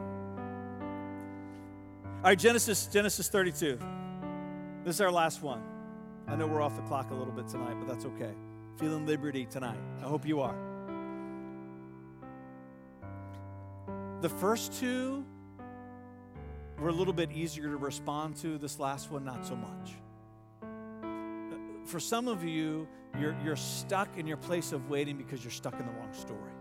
All 2.24 2.24
right, 2.24 2.40
Genesis, 2.40 2.88
Genesis 2.88 3.30
32. 3.30 3.78
This 4.84 4.96
is 4.96 5.02
our 5.02 5.12
last 5.12 5.42
one. 5.42 5.62
I 6.28 6.36
know 6.36 6.48
we're 6.48 6.62
off 6.62 6.76
the 6.76 6.82
clock 6.84 7.12
a 7.12 7.14
little 7.14 7.34
bit 7.34 7.48
tonight, 7.48 7.76
but 7.80 7.88
that's 7.88 8.06
okay. 8.06 8.32
Feeling 8.78 9.06
liberty 9.06 9.46
tonight. 9.46 9.80
I 10.02 10.06
hope 10.06 10.26
you 10.26 10.40
are. 10.42 10.56
The 14.22 14.30
first 14.30 14.80
two 14.80 15.26
were 16.80 16.90
a 16.90 16.94
little 16.94 17.14
bit 17.14 17.32
easier 17.32 17.64
to 17.64 17.78
respond 17.78 18.38
to. 18.38 18.58
This 18.58 18.80
last 18.80 19.12
one, 19.12 19.26
not 19.26 19.46
so 19.46 19.56
much. 19.56 19.94
For 21.86 22.00
some 22.00 22.28
of 22.28 22.44
you, 22.44 22.88
you're, 23.20 23.36
you're 23.44 23.56
stuck 23.56 24.18
in 24.18 24.26
your 24.26 24.38
place 24.38 24.72
of 24.72 24.90
waiting 24.90 25.18
because 25.18 25.44
you're 25.44 25.52
stuck 25.52 25.74
in 25.80 25.86
the 25.86 25.92
wrong 25.92 26.14
story. 26.14 26.52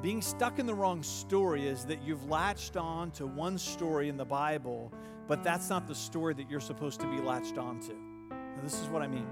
Being 0.00 0.22
stuck 0.22 0.60
in 0.60 0.66
the 0.66 0.74
wrong 0.74 1.02
story 1.02 1.66
is 1.66 1.84
that 1.86 2.02
you've 2.02 2.28
latched 2.30 2.76
on 2.76 3.10
to 3.12 3.26
one 3.26 3.58
story 3.58 4.08
in 4.08 4.16
the 4.16 4.24
Bible, 4.24 4.92
but 5.26 5.42
that's 5.42 5.68
not 5.68 5.88
the 5.88 5.94
story 5.94 6.34
that 6.34 6.48
you're 6.48 6.60
supposed 6.60 7.00
to 7.00 7.06
be 7.08 7.18
latched 7.20 7.58
on 7.58 7.80
to. 7.80 7.94
Now, 8.30 8.62
this 8.62 8.80
is 8.80 8.86
what 8.86 9.02
I 9.02 9.08
mean. 9.08 9.26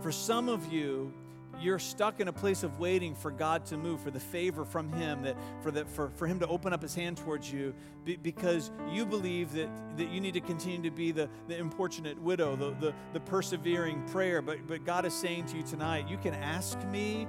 For 0.00 0.12
some 0.12 0.48
of 0.48 0.72
you, 0.72 1.12
you're 1.60 1.80
stuck 1.80 2.20
in 2.20 2.28
a 2.28 2.32
place 2.32 2.62
of 2.62 2.78
waiting 2.78 3.14
for 3.14 3.32
God 3.32 3.66
to 3.66 3.76
move, 3.76 4.00
for 4.00 4.12
the 4.12 4.20
favor 4.20 4.64
from 4.64 4.92
Him, 4.92 5.22
that 5.22 5.36
for, 5.62 5.72
the, 5.72 5.84
for, 5.84 6.10
for 6.10 6.28
Him 6.28 6.38
to 6.40 6.46
open 6.46 6.72
up 6.72 6.82
His 6.82 6.94
hand 6.94 7.16
towards 7.16 7.52
you, 7.52 7.74
be, 8.04 8.16
because 8.16 8.70
you 8.90 9.04
believe 9.04 9.52
that, 9.52 9.68
that 9.96 10.10
you 10.10 10.20
need 10.20 10.34
to 10.34 10.40
continue 10.40 10.82
to 10.82 10.94
be 10.94 11.10
the, 11.10 11.28
the 11.48 11.56
importunate 11.56 12.20
widow, 12.20 12.54
the, 12.54 12.70
the, 12.80 12.94
the 13.12 13.20
persevering 13.20 14.02
prayer. 14.08 14.42
But, 14.42 14.66
but 14.66 14.84
God 14.84 15.04
is 15.04 15.14
saying 15.14 15.46
to 15.46 15.56
you 15.56 15.62
tonight, 15.64 16.08
you 16.08 16.18
can 16.18 16.34
ask 16.34 16.82
me 16.84 17.26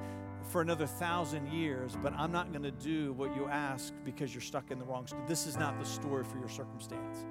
for 0.47 0.61
another 0.61 0.85
thousand 0.85 1.47
years, 1.51 1.97
but 2.01 2.13
I'm 2.13 2.31
not 2.31 2.51
going 2.51 2.63
to 2.63 2.71
do 2.71 3.13
what 3.13 3.35
you 3.35 3.47
ask 3.47 3.93
because 4.03 4.33
you're 4.33 4.41
stuck 4.41 4.71
in 4.71 4.79
the 4.79 4.85
wrong. 4.85 5.07
This 5.27 5.47
is 5.47 5.57
not 5.57 5.79
the 5.79 5.85
story 5.85 6.23
for 6.23 6.37
your 6.37 6.49
circumstance. 6.49 7.25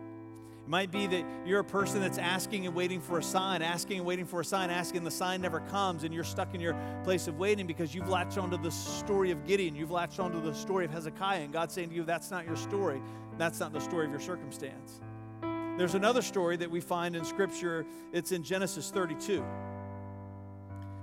It 0.62 0.68
might 0.68 0.92
be 0.92 1.08
that 1.08 1.24
you're 1.44 1.60
a 1.60 1.64
person 1.64 2.00
that's 2.00 2.18
asking 2.18 2.66
and 2.66 2.74
waiting 2.74 3.00
for 3.00 3.18
a 3.18 3.22
sign, 3.22 3.62
asking 3.62 3.98
and 3.98 4.06
waiting 4.06 4.24
for 4.24 4.40
a 4.40 4.44
sign, 4.44 4.70
asking 4.70 5.02
the 5.02 5.10
sign 5.10 5.40
never 5.40 5.60
comes, 5.60 6.04
and 6.04 6.14
you're 6.14 6.22
stuck 6.22 6.54
in 6.54 6.60
your 6.60 6.76
place 7.02 7.26
of 7.26 7.38
waiting 7.38 7.66
because 7.66 7.94
you've 7.94 8.08
latched 8.08 8.38
onto 8.38 8.56
the 8.56 8.70
story 8.70 9.32
of 9.32 9.44
Gideon, 9.44 9.74
you've 9.74 9.90
latched 9.90 10.20
onto 10.20 10.40
the 10.40 10.54
story 10.54 10.84
of 10.84 10.92
Hezekiah, 10.92 11.40
and 11.40 11.52
God's 11.52 11.74
saying 11.74 11.88
to 11.88 11.94
you, 11.94 12.04
that's 12.04 12.30
not 12.30 12.46
your 12.46 12.56
story. 12.56 13.02
That's 13.38 13.58
not 13.58 13.72
the 13.72 13.80
story 13.80 14.04
of 14.04 14.12
your 14.12 14.20
circumstance. 14.20 15.00
There's 15.78 15.94
another 15.94 16.22
story 16.22 16.56
that 16.58 16.70
we 16.70 16.80
find 16.80 17.16
in 17.16 17.24
Scripture, 17.24 17.84
it's 18.12 18.30
in 18.30 18.42
Genesis 18.42 18.90
32. 18.90 19.42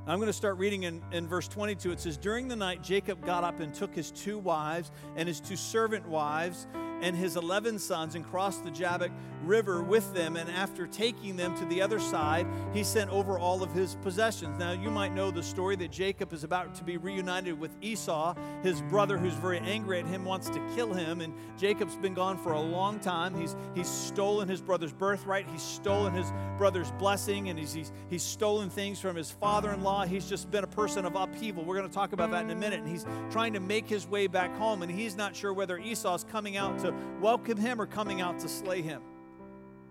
I'm 0.10 0.18
going 0.18 0.26
to 0.26 0.34
start 0.34 0.58
reading 0.58 0.84
in, 0.84 1.04
in 1.12 1.28
verse 1.28 1.48
22. 1.48 1.92
It 1.92 2.00
says, 2.00 2.18
During 2.18 2.48
the 2.48 2.56
night, 2.56 2.82
Jacob 2.82 3.24
got 3.24 3.44
up 3.44 3.60
and 3.60 3.72
took 3.72 3.94
his 3.94 4.10
two 4.10 4.40
wives 4.40 4.90
and 5.16 5.28
his 5.28 5.40
two 5.40 5.56
servant 5.56 6.08
wives 6.08 6.66
and 7.02 7.16
his 7.16 7.36
11 7.36 7.80
sons 7.80 8.16
and 8.16 8.26
crossed 8.26 8.64
the 8.64 8.72
Jabbok 8.72 9.12
River 9.44 9.82
with 9.82 10.14
them. 10.14 10.36
And 10.36 10.50
after 10.50 10.88
taking 10.88 11.36
them 11.36 11.58
to 11.58 11.66
the 11.66 11.82
other 11.82 12.00
side, 12.00 12.46
he 12.74 12.84
sent 12.84 13.10
over 13.10 13.40
all 13.40 13.64
of 13.64 13.72
his 13.72 13.96
possessions. 14.02 14.58
Now, 14.60 14.72
you 14.72 14.90
might 14.92 15.14
know 15.14 15.32
the 15.32 15.44
story 15.44 15.76
that 15.78 15.92
Jacob 15.92 16.34
is 16.34 16.44
about 16.44 16.76
to 16.76 16.84
be 16.84 16.98
reunited 16.98 17.60
with 17.60 17.72
Esau, 17.82 18.36
his 18.64 18.82
brother, 18.84 19.18
who's 19.18 19.34
very 19.34 19.60
angry 19.60 20.00
at 20.00 20.06
him, 20.06 20.26
wants 20.26 20.50
to 20.50 20.60
kill 20.76 20.94
him. 20.94 21.22
And 21.22 21.34
Jacob's 21.58 21.96
been 21.96 22.14
gone 22.14 22.38
for 22.38 22.54
a 22.54 22.62
long 22.62 23.00
time. 23.00 23.34
He's, 23.40 23.56
he's 23.76 23.88
stolen 23.88 24.48
his 24.48 24.62
brother's 24.62 24.94
birthright, 24.94 25.48
he's 25.52 25.62
stolen 25.62 26.14
his 26.14 26.32
brother's 26.58 26.92
blessing, 26.94 27.50
and 27.50 27.58
he's, 27.58 27.74
he's, 27.74 27.92
he's 28.10 28.24
stolen 28.24 28.70
things 28.70 29.00
from 29.00 29.16
his 29.16 29.32
father 29.32 29.72
in 29.72 29.82
law. 29.82 30.06
He's 30.06 30.28
just 30.28 30.52
been 30.52 30.64
a 30.64 30.68
person 30.68 31.06
of 31.06 31.16
upheaval. 31.16 31.64
We're 31.64 31.78
going 31.78 31.88
to 31.88 31.94
talk 31.94 32.14
about 32.14 32.32
that 32.32 32.44
in 32.44 32.50
a 32.50 32.56
minute. 32.56 32.80
And 32.80 32.90
he's 32.90 33.06
trying 33.32 33.54
to 33.54 33.60
make 33.60 33.88
his 33.88 34.08
way 34.08 34.28
back 34.28 34.56
home, 34.58 34.82
and 34.82 34.92
he's 34.92 35.16
not 35.16 35.36
sure 35.36 35.54
whether 35.54 35.78
Esau's 35.78 36.26
coming 36.26 36.58
out 36.58 36.78
to 36.80 36.89
welcome 37.20 37.58
him 37.58 37.82
or 37.82 37.86
coming 37.86 38.22
out 38.22 38.40
to 38.40 38.50
slay 38.50 38.82
him. 38.82 39.02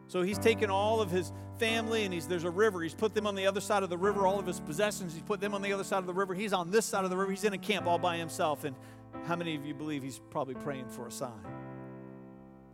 So 0.06 0.22
he's 0.22 0.38
taken 0.38 0.70
all 0.70 1.00
of 1.00 1.10
his 1.10 1.32
family 1.58 2.04
and 2.04 2.14
he's 2.14 2.26
there's 2.26 2.44
a 2.44 2.50
river. 2.50 2.80
He's 2.80 2.94
put 2.94 3.14
them 3.14 3.26
on 3.26 3.34
the 3.34 3.46
other 3.46 3.60
side 3.60 3.82
of 3.82 3.90
the 3.90 3.98
river, 3.98 4.26
all 4.26 4.38
of 4.38 4.46
his 4.46 4.60
possessions. 4.60 5.12
He's 5.12 5.22
put 5.22 5.40
them 5.40 5.54
on 5.54 5.62
the 5.62 5.72
other 5.72 5.84
side 5.84 5.98
of 5.98 6.06
the 6.06 6.14
river. 6.14 6.34
He's 6.34 6.52
on 6.52 6.70
this 6.70 6.86
side 6.86 7.04
of 7.04 7.10
the 7.10 7.16
river. 7.16 7.30
He's 7.30 7.44
in 7.44 7.52
a 7.52 7.58
camp 7.58 7.86
all 7.86 7.98
by 7.98 8.16
himself. 8.16 8.64
And 8.64 8.74
how 9.26 9.36
many 9.36 9.54
of 9.54 9.66
you 9.66 9.74
believe 9.74 10.02
he's 10.02 10.20
probably 10.30 10.54
praying 10.54 10.88
for 10.88 11.06
a 11.06 11.10
sign? 11.10 11.44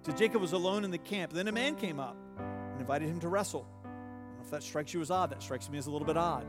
So 0.03 0.13
Jacob 0.13 0.41
was 0.41 0.53
alone 0.53 0.85
in 0.85 0.91
the 0.91 0.99
camp. 0.99 1.33
Then 1.33 1.49
a 1.49 1.53
man 1.53 1.75
came 1.75 1.99
up 1.99 2.17
and 2.39 2.81
invited 2.81 3.09
him 3.09 3.21
to 3.21 3.29
wrestle. 3.29 3.67
I 3.83 3.87
don't 3.87 4.37
know 4.37 4.45
if 4.45 4.51
that 4.51 4.63
strikes 4.63 4.95
you 4.95 5.01
as 5.01 5.11
odd. 5.11 5.31
That 5.31 5.43
strikes 5.43 5.69
me 5.71 5.79
as 5.79 5.87
a 5.87 5.91
little 5.91 6.07
bit 6.07 6.17
odd. 6.17 6.47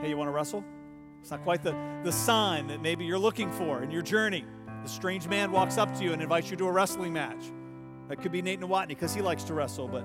Hey, 0.00 0.10
you 0.10 0.16
want 0.16 0.28
to 0.28 0.32
wrestle? 0.32 0.64
It's 1.20 1.30
not 1.30 1.42
quite 1.44 1.62
the, 1.62 1.74
the 2.04 2.12
sign 2.12 2.66
that 2.66 2.82
maybe 2.82 3.04
you're 3.04 3.18
looking 3.18 3.50
for 3.52 3.82
in 3.82 3.90
your 3.90 4.02
journey. 4.02 4.44
The 4.82 4.88
strange 4.88 5.28
man 5.28 5.52
walks 5.52 5.78
up 5.78 5.96
to 5.98 6.04
you 6.04 6.12
and 6.12 6.20
invites 6.20 6.50
you 6.50 6.56
to 6.56 6.66
a 6.66 6.72
wrestling 6.72 7.12
match. 7.12 7.44
That 8.08 8.20
could 8.20 8.32
be 8.32 8.42
Nate 8.42 8.60
Nawatney 8.60 8.88
because 8.88 9.14
he 9.14 9.22
likes 9.22 9.44
to 9.44 9.54
wrestle, 9.54 9.88
but. 9.88 10.04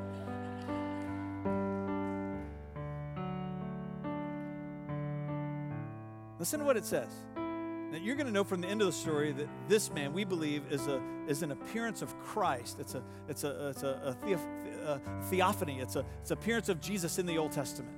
Listen 6.39 6.59
to 6.59 6.65
what 6.65 6.77
it 6.77 6.85
says. 6.85 7.09
Now 7.35 7.97
you're 7.97 8.15
going 8.15 8.27
to 8.27 8.33
know 8.33 8.43
from 8.43 8.61
the 8.61 8.67
end 8.67 8.81
of 8.81 8.87
the 8.87 8.93
story 8.93 9.31
that 9.31 9.47
this 9.67 9.91
man, 9.91 10.13
we 10.13 10.23
believe, 10.23 10.63
is 10.71 10.87
a 10.87 11.01
is 11.27 11.41
an 11.41 11.51
appearance 11.51 12.01
of 12.01 12.17
Christ. 12.19 12.79
It's 12.79 12.95
a 12.95 13.03
it's 13.27 13.43
a 13.43 13.69
it's 13.69 13.83
a, 13.83 14.15
a, 14.25 14.91
a 14.91 14.99
theophany. 15.23 15.79
It's 15.79 15.95
a 15.95 16.05
it's 16.21 16.31
appearance 16.31 16.69
of 16.69 16.79
Jesus 16.79 17.17
in 17.17 17.25
the 17.25 17.37
Old 17.37 17.51
Testament. 17.51 17.95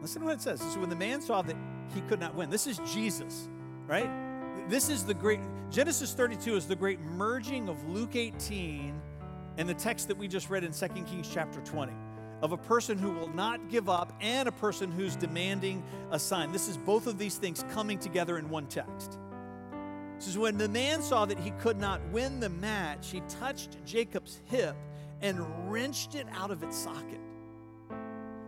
Listen 0.00 0.22
to 0.22 0.26
what 0.26 0.34
it 0.34 0.42
says. 0.42 0.60
This 0.60 0.70
is 0.70 0.78
when 0.78 0.88
the 0.90 0.96
man 0.96 1.20
saw 1.20 1.42
that 1.42 1.56
he 1.94 2.00
could 2.02 2.20
not 2.20 2.34
win. 2.34 2.50
This 2.50 2.66
is 2.66 2.80
Jesus, 2.92 3.48
right? 3.86 4.10
This 4.68 4.88
is 4.88 5.04
the 5.04 5.14
great, 5.14 5.40
Genesis 5.70 6.12
32 6.12 6.56
is 6.56 6.66
the 6.66 6.76
great 6.76 7.00
merging 7.00 7.68
of 7.68 7.88
Luke 7.88 8.16
18 8.16 9.00
and 9.58 9.68
the 9.68 9.74
text 9.74 10.08
that 10.08 10.16
we 10.16 10.28
just 10.28 10.50
read 10.50 10.64
in 10.64 10.72
2 10.72 10.88
Kings 11.04 11.28
chapter 11.32 11.60
20 11.60 11.92
of 12.42 12.52
a 12.52 12.56
person 12.56 12.98
who 12.98 13.10
will 13.12 13.32
not 13.34 13.68
give 13.70 13.88
up 13.88 14.12
and 14.20 14.48
a 14.48 14.52
person 14.52 14.90
who's 14.90 15.16
demanding 15.16 15.82
a 16.10 16.18
sign. 16.18 16.52
This 16.52 16.68
is 16.68 16.76
both 16.76 17.06
of 17.06 17.18
these 17.18 17.36
things 17.36 17.64
coming 17.72 17.98
together 17.98 18.38
in 18.38 18.50
one 18.50 18.66
text. 18.66 19.18
This 20.16 20.28
is 20.28 20.38
when 20.38 20.58
the 20.58 20.68
man 20.68 21.02
saw 21.02 21.26
that 21.26 21.38
he 21.38 21.50
could 21.52 21.78
not 21.78 22.00
win 22.10 22.40
the 22.40 22.48
match, 22.48 23.10
he 23.10 23.20
touched 23.28 23.84
Jacob's 23.84 24.40
hip 24.44 24.76
and 25.22 25.70
wrenched 25.70 26.14
it 26.14 26.26
out 26.32 26.50
of 26.50 26.62
its 26.62 26.76
socket. 26.76 27.20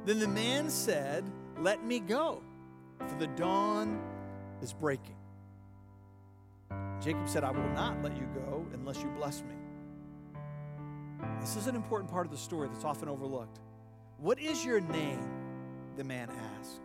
Then 0.05 0.19
the 0.19 0.29
man 0.29 0.71
said, 0.71 1.25
Let 1.61 1.85
me 1.85 2.01
go 2.01 2.43
for 3.07 3.15
the 3.19 3.27
dawn 3.29 4.01
is 4.63 4.73
breaking. 4.73 5.17
Jacob 7.01 7.29
said, 7.29 7.45
I 7.45 7.51
will 7.51 7.69
not 7.71 8.03
let 8.03 8.17
you 8.17 8.29
go 8.35 8.67
unless 8.73 8.99
you 9.03 9.09
bless 9.17 9.43
me. 9.43 9.55
This 11.41 11.57
is 11.57 11.67
an 11.67 11.77
important 11.77 12.11
part 12.11 12.27
of 12.27 12.33
the 12.33 12.39
story 12.39 12.69
that's 12.73 12.85
often 12.85 13.09
overlooked. 13.09 13.61
What 14.19 14.41
is 14.41 14.65
your 14.65 14.81
name? 14.81 15.21
The 15.97 16.05
man 16.05 16.29
asked. 16.59 16.81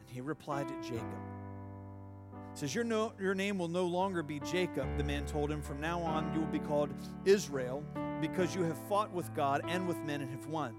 And 0.00 0.08
he 0.08 0.20
replied 0.20 0.68
to 0.68 0.74
Jacob. 0.82 1.04
Says, 2.54 2.74
your, 2.74 2.84
no, 2.84 3.12
your 3.20 3.34
name 3.34 3.58
will 3.58 3.68
no 3.68 3.84
longer 3.84 4.22
be 4.22 4.40
Jacob, 4.40 4.96
the 4.96 5.04
man 5.04 5.26
told 5.26 5.50
him. 5.50 5.60
From 5.60 5.78
now 5.78 6.00
on, 6.00 6.32
you 6.32 6.40
will 6.40 6.46
be 6.46 6.58
called 6.58 6.88
Israel 7.26 7.84
because 8.22 8.54
you 8.54 8.62
have 8.62 8.78
fought 8.88 9.12
with 9.12 9.32
God 9.34 9.60
and 9.68 9.86
with 9.86 9.98
men 9.98 10.22
and 10.22 10.30
have 10.30 10.46
won. 10.46 10.74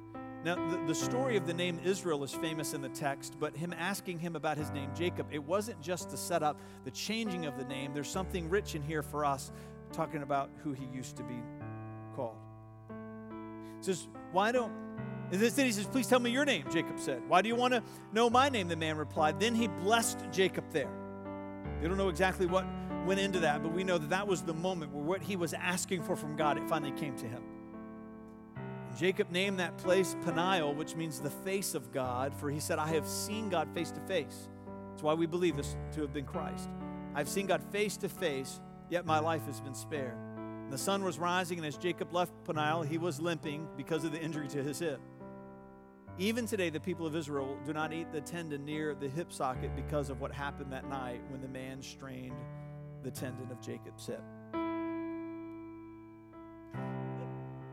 Now, 0.48 0.56
the, 0.70 0.78
the 0.88 0.96
story 0.96 1.36
of 1.36 1.46
the 1.46 1.54
name 1.54 1.78
Israel 1.84 2.24
is 2.24 2.32
famous 2.32 2.74
in 2.74 2.80
the 2.80 2.88
text, 2.88 3.36
but 3.38 3.54
him 3.54 3.76
asking 3.78 4.20
him 4.20 4.38
about 4.38 4.58
his 4.58 4.72
name 4.72 4.90
Jacob, 4.96 5.28
it 5.30 5.44
wasn't 5.44 5.82
just 5.82 6.10
to 6.12 6.16
set 6.16 6.42
up 6.42 6.58
the 6.86 6.92
changing 6.92 7.46
of 7.46 7.58
the 7.58 7.66
name. 7.66 7.94
There's 7.94 8.08
something 8.08 8.50
rich 8.50 8.74
in 8.74 8.82
here 8.82 9.04
for 9.04 9.26
us 9.26 9.52
talking 9.92 10.24
about 10.24 10.50
who 10.64 10.72
he 10.72 10.86
used 10.86 11.18
to 11.18 11.24
be 11.24 11.36
called. 12.16 12.38
He 13.80 13.84
says, 13.84 14.08
Why 14.32 14.54
don't 14.54 14.72
and 15.34 15.42
then 15.42 15.66
he 15.66 15.74
says, 15.74 15.86
Please 15.86 16.08
tell 16.08 16.22
me 16.22 16.30
your 16.30 16.46
name, 16.46 16.64
Jacob 16.72 16.98
said. 16.98 17.28
Why 17.28 17.42
do 17.42 17.50
you 17.50 17.56
want 17.56 17.74
to 17.74 17.84
know 18.14 18.30
my 18.30 18.48
name? 18.48 18.70
The 18.70 18.78
man 18.78 18.96
replied. 18.96 19.42
Then 19.42 19.54
he 19.54 19.68
blessed 19.68 20.20
Jacob 20.32 20.64
there. 20.72 20.90
They 21.82 21.90
don't 21.90 21.98
know 21.98 22.08
exactly 22.08 22.46
what 22.46 22.66
went 23.06 23.20
into 23.20 23.42
that, 23.42 23.64
but 23.64 23.74
we 23.74 23.84
know 23.84 23.98
that 23.98 24.12
that 24.12 24.26
was 24.26 24.44
the 24.44 24.54
moment 24.54 24.94
where 24.94 25.04
what 25.04 25.22
he 25.22 25.36
was 25.36 25.54
asking 25.54 26.04
for 26.04 26.16
from 26.16 26.38
God, 26.38 26.58
it 26.58 26.70
finally 26.70 26.98
came 26.98 27.18
to 27.18 27.26
him. 27.26 27.44
Jacob 28.98 29.30
named 29.30 29.60
that 29.60 29.78
place 29.78 30.16
Peniel, 30.26 30.74
which 30.74 30.96
means 30.96 31.20
the 31.20 31.30
face 31.30 31.76
of 31.76 31.92
God, 31.92 32.34
for 32.34 32.50
he 32.50 32.60
said, 32.60 32.80
I 32.80 32.88
have 32.88 33.08
seen 33.08 33.48
God 33.48 33.70
face 33.76 33.92
to 33.92 34.00
face. 34.02 34.50
That's 34.90 35.04
why 35.04 35.14
we 35.14 35.28
believe 35.28 35.56
this 35.56 35.76
to 35.94 36.02
have 36.02 36.12
been 36.12 36.26
Christ. 36.26 36.68
I've 37.14 37.30
seen 37.30 37.46
God 37.46 37.62
face 37.72 37.96
to 37.98 38.10
face, 38.10 38.60
yet 38.90 39.06
my 39.06 39.20
life 39.20 39.46
has 39.46 39.62
been 39.62 39.76
spared. 39.76 40.18
And 40.64 40.74
the 40.74 40.80
sun 40.80 41.04
was 41.04 41.20
rising, 41.20 41.60
and 41.60 41.68
as 41.68 41.78
Jacob 41.78 42.12
left 42.12 42.34
Peniel, 42.44 42.82
he 42.82 42.98
was 42.98 43.22
limping 43.22 43.68
because 43.78 44.04
of 44.04 44.12
the 44.12 44.20
injury 44.20 44.48
to 44.48 44.64
his 44.64 44.80
hip. 44.80 45.00
Even 46.18 46.48
today, 46.48 46.72
the 46.72 46.80
people 46.80 47.06
of 47.06 47.16
Israel 47.16 47.56
do 47.68 47.74
not 47.74 47.94
eat 47.94 48.12
the 48.12 48.22
tendon 48.22 48.66
near 48.66 48.96
the 48.96 49.08
hip 49.08 49.32
socket 49.32 49.76
because 49.76 50.10
of 50.10 50.20
what 50.20 50.32
happened 50.32 50.74
that 50.74 50.90
night 50.90 51.22
when 51.30 51.42
the 51.42 51.48
man 51.48 51.84
strained 51.84 52.36
the 53.04 53.12
tendon 53.12 53.52
of 53.52 53.62
Jacob's 53.62 54.08
hip. 54.08 54.24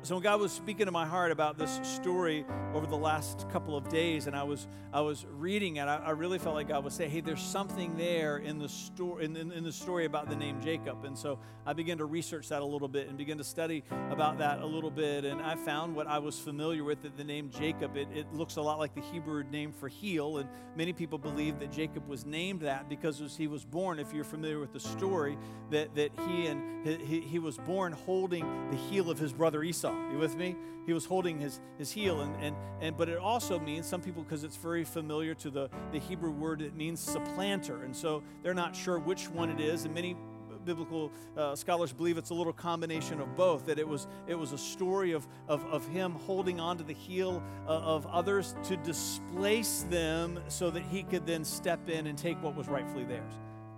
So 0.04 0.16
when 0.16 0.22
God 0.22 0.38
was 0.38 0.52
speaking 0.52 0.84
to 0.84 0.92
my 0.92 1.06
heart 1.06 1.32
about 1.32 1.56
this 1.56 1.80
story 1.82 2.44
over 2.74 2.86
the 2.86 2.94
last 2.94 3.48
couple 3.48 3.74
of 3.74 3.88
days, 3.88 4.26
and 4.26 4.36
I 4.36 4.42
was 4.42 4.68
I 4.92 5.00
was 5.00 5.24
reading 5.30 5.76
it, 5.76 5.84
I, 5.84 5.96
I 5.96 6.10
really 6.10 6.38
felt 6.38 6.54
like 6.54 6.68
God 6.68 6.84
was 6.84 6.92
saying, 6.92 7.10
"Hey, 7.10 7.22
there's 7.22 7.40
something 7.40 7.96
there 7.96 8.36
in 8.36 8.58
the 8.58 8.68
story 8.68 9.24
in, 9.24 9.34
in, 9.34 9.50
in, 9.50 9.64
the 9.64 9.72
story 9.72 10.04
about 10.04 10.28
the 10.28 10.36
name 10.36 10.60
Jacob." 10.60 11.06
And 11.06 11.16
so 11.16 11.38
I 11.64 11.72
began 11.72 11.96
to 11.98 12.04
research 12.04 12.50
that 12.50 12.60
a 12.60 12.64
little 12.66 12.86
bit 12.86 13.08
and 13.08 13.16
begin 13.16 13.38
to 13.38 13.44
study 13.44 13.82
about 14.10 14.36
that 14.40 14.60
a 14.60 14.66
little 14.66 14.90
bit, 14.90 15.24
and 15.24 15.40
I 15.40 15.54
found 15.54 15.96
what 15.96 16.06
I 16.06 16.18
was 16.18 16.38
familiar 16.38 16.84
with 16.84 17.00
that 17.00 17.16
the 17.16 17.24
name 17.24 17.48
Jacob. 17.48 17.96
It, 17.96 18.08
it 18.14 18.30
looks 18.30 18.56
a 18.56 18.62
lot 18.62 18.78
like 18.78 18.94
the 18.94 19.00
Hebrew 19.00 19.42
name 19.44 19.72
for 19.72 19.88
heel, 19.88 20.36
and 20.36 20.50
many 20.76 20.92
people 20.92 21.16
believe 21.16 21.58
that 21.60 21.72
Jacob 21.72 22.06
was 22.06 22.26
named 22.26 22.60
that 22.60 22.90
because 22.90 23.22
as 23.22 23.38
he 23.38 23.46
was 23.46 23.64
born. 23.64 23.98
If 23.98 24.12
you're 24.12 24.24
familiar 24.24 24.60
with 24.60 24.74
the 24.74 24.80
story, 24.80 25.38
that 25.70 25.94
that 25.94 26.10
he 26.26 26.46
and 26.48 26.86
he, 26.86 27.20
he 27.22 27.38
was 27.38 27.56
born 27.56 27.92
holding 27.92 28.70
the 28.70 28.76
heel 28.76 29.10
of 29.10 29.18
his 29.18 29.32
brother 29.32 29.62
Esau. 29.62 29.93
You 30.12 30.18
with 30.18 30.36
me? 30.36 30.56
He 30.86 30.92
was 30.92 31.04
holding 31.04 31.38
his, 31.38 31.60
his 31.78 31.90
heel. 31.90 32.20
And, 32.20 32.36
and, 32.42 32.56
and, 32.80 32.96
but 32.96 33.08
it 33.08 33.18
also 33.18 33.58
means, 33.58 33.86
some 33.86 34.00
people, 34.00 34.22
because 34.22 34.44
it's 34.44 34.56
very 34.56 34.84
familiar 34.84 35.34
to 35.36 35.50
the, 35.50 35.70
the 35.92 35.98
Hebrew 35.98 36.30
word, 36.30 36.60
it 36.60 36.74
means 36.74 37.00
supplanter. 37.00 37.84
And 37.84 37.96
so 37.96 38.22
they're 38.42 38.54
not 38.54 38.76
sure 38.76 38.98
which 38.98 39.28
one 39.28 39.50
it 39.50 39.60
is. 39.60 39.84
And 39.84 39.94
many 39.94 40.16
biblical 40.64 41.12
uh, 41.36 41.54
scholars 41.54 41.92
believe 41.92 42.18
it's 42.18 42.30
a 42.30 42.34
little 42.34 42.52
combination 42.52 43.20
of 43.20 43.36
both 43.36 43.66
that 43.66 43.78
it 43.78 43.86
was 43.86 44.06
it 44.26 44.34
was 44.34 44.52
a 44.52 44.58
story 44.58 45.12
of 45.12 45.26
of, 45.46 45.64
of 45.66 45.86
him 45.88 46.12
holding 46.26 46.58
on 46.58 46.78
to 46.78 46.84
the 46.84 46.94
heel 46.94 47.42
uh, 47.66 47.70
of 47.70 48.06
others 48.06 48.54
to 48.64 48.76
displace 48.78 49.84
them 49.90 50.40
so 50.48 50.70
that 50.70 50.82
he 50.82 51.02
could 51.02 51.26
then 51.26 51.44
step 51.44 51.88
in 51.88 52.06
and 52.06 52.16
take 52.16 52.42
what 52.42 52.56
was 52.56 52.66
rightfully 52.66 53.04
theirs 53.04 53.34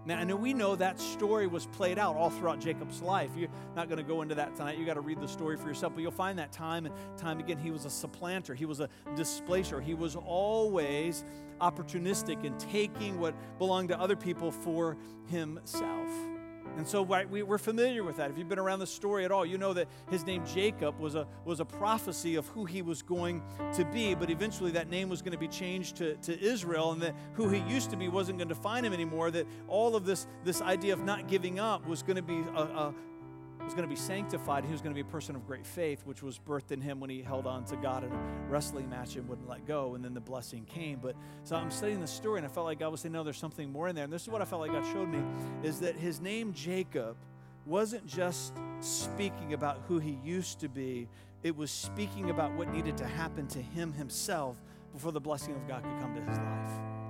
now, 0.06 0.22
know 0.22 0.36
we 0.36 0.54
know 0.54 0.76
that 0.76 1.00
story 1.00 1.48
was 1.48 1.66
played 1.66 1.98
out 1.98 2.14
all 2.14 2.30
throughout 2.30 2.60
Jacob's 2.60 3.02
life. 3.02 3.30
You're 3.36 3.48
not 3.74 3.88
going 3.88 3.98
to 3.98 4.04
go 4.04 4.22
into 4.22 4.36
that 4.36 4.54
tonight. 4.54 4.78
You 4.78 4.86
got 4.86 4.94
to 4.94 5.00
read 5.00 5.20
the 5.20 5.26
story 5.26 5.56
for 5.56 5.66
yourself, 5.66 5.94
but 5.94 6.02
you'll 6.02 6.12
find 6.12 6.38
that 6.38 6.52
time 6.52 6.86
and 6.86 6.94
time 7.18 7.40
again 7.40 7.58
he 7.58 7.72
was 7.72 7.84
a 7.84 7.90
supplanter, 7.90 8.54
he 8.54 8.66
was 8.66 8.78
a 8.78 8.88
displacer, 9.16 9.80
he 9.80 9.94
was 9.94 10.14
always 10.14 11.24
opportunistic 11.60 12.44
in 12.44 12.56
taking 12.58 13.18
what 13.18 13.34
belonged 13.58 13.88
to 13.88 13.98
other 13.98 14.16
people 14.16 14.52
for 14.52 14.96
himself. 15.28 16.08
And 16.76 16.86
so 16.86 17.02
we, 17.02 17.42
are 17.42 17.58
familiar 17.58 18.04
with 18.04 18.16
that. 18.16 18.30
If 18.30 18.36
you've 18.36 18.48
been 18.48 18.58
around 18.58 18.80
the 18.80 18.86
story 18.86 19.24
at 19.24 19.32
all, 19.32 19.46
you 19.46 19.56
know 19.56 19.72
that 19.72 19.88
his 20.10 20.24
name 20.26 20.44
Jacob 20.44 20.98
was 20.98 21.14
a, 21.14 21.26
was 21.44 21.60
a 21.60 21.64
prophecy 21.64 22.36
of 22.36 22.46
who 22.48 22.66
he 22.66 22.82
was 22.82 23.02
going 23.02 23.42
to 23.74 23.84
be, 23.86 24.14
but 24.14 24.30
eventually 24.30 24.70
that 24.72 24.90
name 24.90 25.08
was 25.08 25.22
going 25.22 25.32
to 25.32 25.38
be 25.38 25.48
changed 25.48 25.96
to, 25.96 26.16
to 26.16 26.38
Israel, 26.38 26.92
and 26.92 27.00
that 27.00 27.14
who 27.34 27.48
he 27.48 27.60
used 27.60 27.90
to 27.90 27.96
be 27.96 28.08
wasn't 28.08 28.38
going 28.38 28.48
to 28.48 28.54
define 28.54 28.84
him 28.84 28.92
anymore. 28.92 29.30
That 29.30 29.46
all 29.68 29.96
of 29.96 30.04
this, 30.04 30.26
this 30.44 30.60
idea 30.60 30.92
of 30.92 31.02
not 31.02 31.28
giving 31.28 31.58
up 31.58 31.86
was 31.86 32.02
going 32.02 32.16
to 32.16 32.22
be 32.22 32.44
a, 32.54 32.62
a, 32.62 32.94
was 33.66 33.74
going 33.74 33.86
to 33.86 33.92
be 33.92 34.00
sanctified. 34.00 34.64
He 34.64 34.72
was 34.72 34.80
going 34.80 34.94
to 34.94 35.02
be 35.02 35.06
a 35.06 35.12
person 35.12 35.36
of 35.36 35.46
great 35.46 35.66
faith, 35.66 36.02
which 36.04 36.22
was 36.22 36.38
birthed 36.38 36.70
in 36.70 36.80
him 36.80 37.00
when 37.00 37.10
he 37.10 37.20
held 37.20 37.46
on 37.46 37.64
to 37.66 37.76
God 37.76 38.04
in 38.04 38.12
a 38.12 38.18
wrestling 38.48 38.88
match 38.88 39.16
and 39.16 39.28
wouldn't 39.28 39.48
let 39.48 39.66
go. 39.66 39.94
And 39.94 40.04
then 40.04 40.14
the 40.14 40.20
blessing 40.20 40.64
came. 40.64 41.00
But 41.02 41.16
so 41.42 41.56
I'm 41.56 41.70
studying 41.70 42.00
the 42.00 42.06
story, 42.06 42.38
and 42.38 42.46
I 42.46 42.48
felt 42.48 42.64
like 42.64 42.78
God 42.78 42.92
was 42.92 43.00
saying, 43.00 43.12
No, 43.12 43.24
there's 43.24 43.38
something 43.38 43.70
more 43.70 43.88
in 43.88 43.94
there. 43.94 44.04
And 44.04 44.12
this 44.12 44.22
is 44.22 44.28
what 44.28 44.40
I 44.40 44.44
felt 44.44 44.62
like 44.62 44.72
God 44.72 44.86
showed 44.92 45.08
me 45.08 45.22
is 45.62 45.80
that 45.80 45.96
his 45.96 46.20
name, 46.20 46.52
Jacob, 46.52 47.16
wasn't 47.66 48.06
just 48.06 48.54
speaking 48.80 49.52
about 49.52 49.82
who 49.88 49.98
he 49.98 50.18
used 50.24 50.60
to 50.60 50.68
be, 50.68 51.08
it 51.42 51.56
was 51.56 51.70
speaking 51.70 52.30
about 52.30 52.54
what 52.54 52.72
needed 52.72 52.96
to 52.98 53.06
happen 53.06 53.46
to 53.48 53.60
him 53.60 53.92
himself 53.92 54.56
before 54.92 55.12
the 55.12 55.20
blessing 55.20 55.54
of 55.54 55.66
God 55.66 55.82
could 55.82 56.00
come 56.00 56.14
to 56.14 56.20
his 56.22 56.38
life 56.38 57.05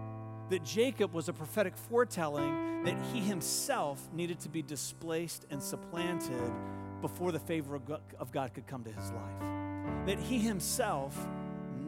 that 0.51 0.65
Jacob 0.65 1.13
was 1.13 1.29
a 1.29 1.33
prophetic 1.33 1.77
foretelling 1.77 2.85
that 2.85 2.97
he 3.13 3.21
himself 3.21 4.09
needed 4.13 4.39
to 4.41 4.49
be 4.49 4.63
displaced 4.63 5.47
and 5.51 5.63
supplanted 5.63 6.53
before 7.01 7.33
the 7.33 7.39
favor 7.39 7.75
of 7.77 8.33
God 8.33 8.55
could 8.55 8.67
come 8.67 8.85
to 8.85 8.93
his 8.93 9.11
life. 9.11 10.07
That 10.07 10.19
he 10.19 10.39
himself 10.39 11.17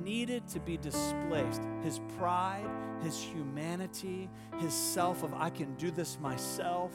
needed 0.02 0.46
to 0.48 0.60
be 0.60 0.76
displaced. 0.76 1.62
His 1.82 2.00
pride, 2.18 2.68
his 3.02 3.20
humanity, 3.20 4.28
his 4.58 4.74
self 4.74 5.22
of, 5.22 5.34
I 5.34 5.50
can 5.50 5.74
do 5.76 5.90
this 5.90 6.18
myself. 6.20 6.92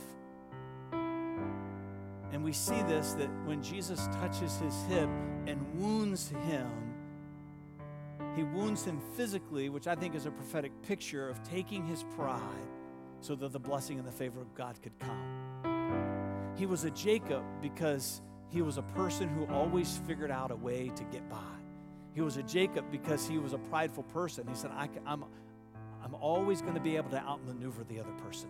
And 0.91 2.43
we 2.43 2.51
see 2.51 2.81
this 2.83 3.13
that 3.13 3.29
when 3.45 3.61
Jesus 3.61 4.07
touches 4.07 4.57
his 4.57 4.75
hip 4.89 5.09
and 5.47 5.65
wounds 5.75 6.29
him, 6.47 6.69
he 8.35 8.43
wounds 8.43 8.83
him 8.83 8.99
physically, 9.15 9.69
which 9.69 9.87
I 9.87 9.95
think 9.95 10.15
is 10.15 10.25
a 10.25 10.31
prophetic 10.31 10.71
picture 10.81 11.29
of 11.29 11.43
taking 11.43 11.85
his 11.85 12.03
pride 12.15 12.41
so 13.21 13.35
that 13.35 13.53
the 13.53 13.59
blessing 13.59 13.99
and 13.99 14.07
the 14.07 14.11
favor 14.11 14.41
of 14.41 14.53
God 14.55 14.81
could 14.81 14.97
come. 14.99 16.53
He 16.55 16.65
was 16.65 16.83
a 16.83 16.91
Jacob 16.91 17.43
because 17.61 18.21
he 18.49 18.61
was 18.61 18.77
a 18.77 18.81
person 18.81 19.29
who 19.29 19.45
always 19.53 19.99
figured 20.07 20.31
out 20.31 20.51
a 20.51 20.55
way 20.55 20.91
to 20.95 21.03
get 21.05 21.27
by. 21.29 21.37
He 22.13 22.21
was 22.21 22.37
a 22.37 22.43
Jacob 22.43 22.91
because 22.91 23.27
he 23.27 23.39
was 23.39 23.53
a 23.53 23.57
prideful 23.57 24.03
person. 24.03 24.47
He 24.47 24.55
said, 24.55 24.71
I, 24.71 24.85
am 24.85 24.91
I'm, 25.07 25.25
I'm 26.03 26.15
always 26.15 26.61
going 26.61 26.75
to 26.75 26.79
be 26.79 26.95
able 26.97 27.09
to 27.11 27.19
outmaneuver 27.19 27.83
the 27.83 27.99
other 27.99 28.11
person. 28.23 28.49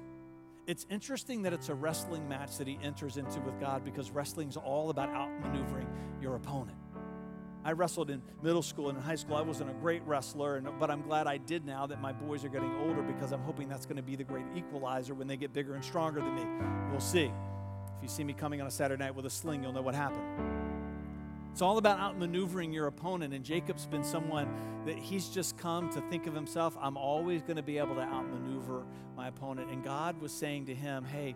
It's 0.66 0.86
interesting 0.90 1.42
that 1.44 1.54
it's 1.54 1.70
a 1.70 1.76
wrestling 1.76 2.28
match 2.28 2.58
that 2.58 2.68
he 2.68 2.80
enters 2.82 3.18
into 3.18 3.40
with 3.42 3.60
God 3.60 3.84
because 3.84 4.12
wrestling 4.12 4.50
is 4.50 4.58
all 4.58 4.90
about 4.90 5.10
outmaneuvering 5.10 5.88
your 6.22 6.36
opponent. 6.36 6.78
I 7.66 7.72
wrestled 7.72 8.10
in 8.10 8.22
middle 8.42 8.62
school 8.62 8.90
and 8.90 8.98
in 8.98 9.04
high 9.04 9.16
school. 9.16 9.36
I 9.36 9.42
wasn't 9.42 9.70
a 9.70 9.74
great 9.74 10.02
wrestler, 10.06 10.58
and, 10.58 10.68
but 10.80 10.92
I'm 10.92 11.02
glad 11.02 11.28
I 11.28 11.38
did 11.38 11.66
now 11.66 11.88
that 11.88 12.02
my 12.02 12.12
boys 12.12 12.44
are 12.44 12.50
getting 12.50 12.76
older 12.78 13.02
because 13.02 13.32
I'm 13.32 13.42
hoping 13.42 13.70
that's 13.70 13.86
going 13.86 13.98
to 13.98 14.04
be 14.04 14.16
the 14.16 14.24
great 14.24 14.46
equalizer 14.56 15.14
when 15.14 15.28
they 15.28 15.38
get 15.38 15.54
bigger 15.54 15.76
and 15.76 15.84
stronger 15.84 16.20
than 16.20 16.36
me. 16.36 16.46
We'll 16.92 17.00
see. 17.00 17.32
If 17.98 18.04
you 18.04 18.10
see 18.10 18.24
me 18.24 18.34
coming 18.34 18.60
on 18.60 18.68
a 18.68 18.72
Saturday 18.72 19.04
night 19.04 19.16
with 19.16 19.26
a 19.26 19.30
sling, 19.30 19.64
you'll 19.64 19.72
know 19.72 19.82
what 19.82 19.96
happened. 19.96 20.24
It's 21.54 21.62
all 21.62 21.78
about 21.78 22.00
outmaneuvering 22.00 22.74
your 22.74 22.88
opponent, 22.88 23.34
and 23.34 23.46
Jacob's 23.46 23.86
been 23.86 24.04
someone 24.04 24.50
that 24.86 24.98
he's 24.98 25.30
just 25.30 25.56
come 25.58 25.90
to 25.92 26.02
think 26.10 26.28
of 26.28 26.34
himself, 26.34 26.76
I'm 26.82 26.98
always 26.98 27.42
going 27.42 27.56
to 27.58 27.64
be 27.64 27.78
able 27.78 27.96
to 27.96 28.02
outmaneuver 28.02 28.84
my 29.16 29.28
opponent. 29.28 29.70
And 29.70 29.84
God 29.84 30.20
was 30.20 30.32
saying 30.34 30.66
to 30.66 30.76
him, 30.76 31.06
Hey, 31.06 31.36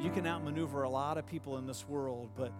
you 0.00 0.10
can 0.10 0.26
outmaneuver 0.26 0.82
a 0.82 0.88
lot 0.88 1.18
of 1.18 1.26
people 1.26 1.56
in 1.58 1.66
this 1.66 1.88
world, 1.88 2.30
but 2.36 2.52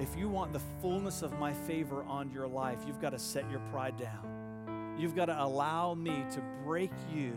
if 0.00 0.16
you 0.16 0.28
want 0.30 0.52
the 0.54 0.60
fullness 0.80 1.20
of 1.20 1.38
my 1.38 1.52
favor 1.52 2.02
on 2.04 2.30
your 2.30 2.48
life, 2.48 2.78
you've 2.86 3.00
got 3.00 3.10
to 3.10 3.18
set 3.18 3.48
your 3.50 3.60
pride 3.70 3.98
down. 3.98 4.96
You've 4.98 5.14
got 5.14 5.26
to 5.26 5.42
allow 5.42 5.94
me 5.94 6.24
to 6.32 6.42
break 6.64 6.90
you 7.14 7.36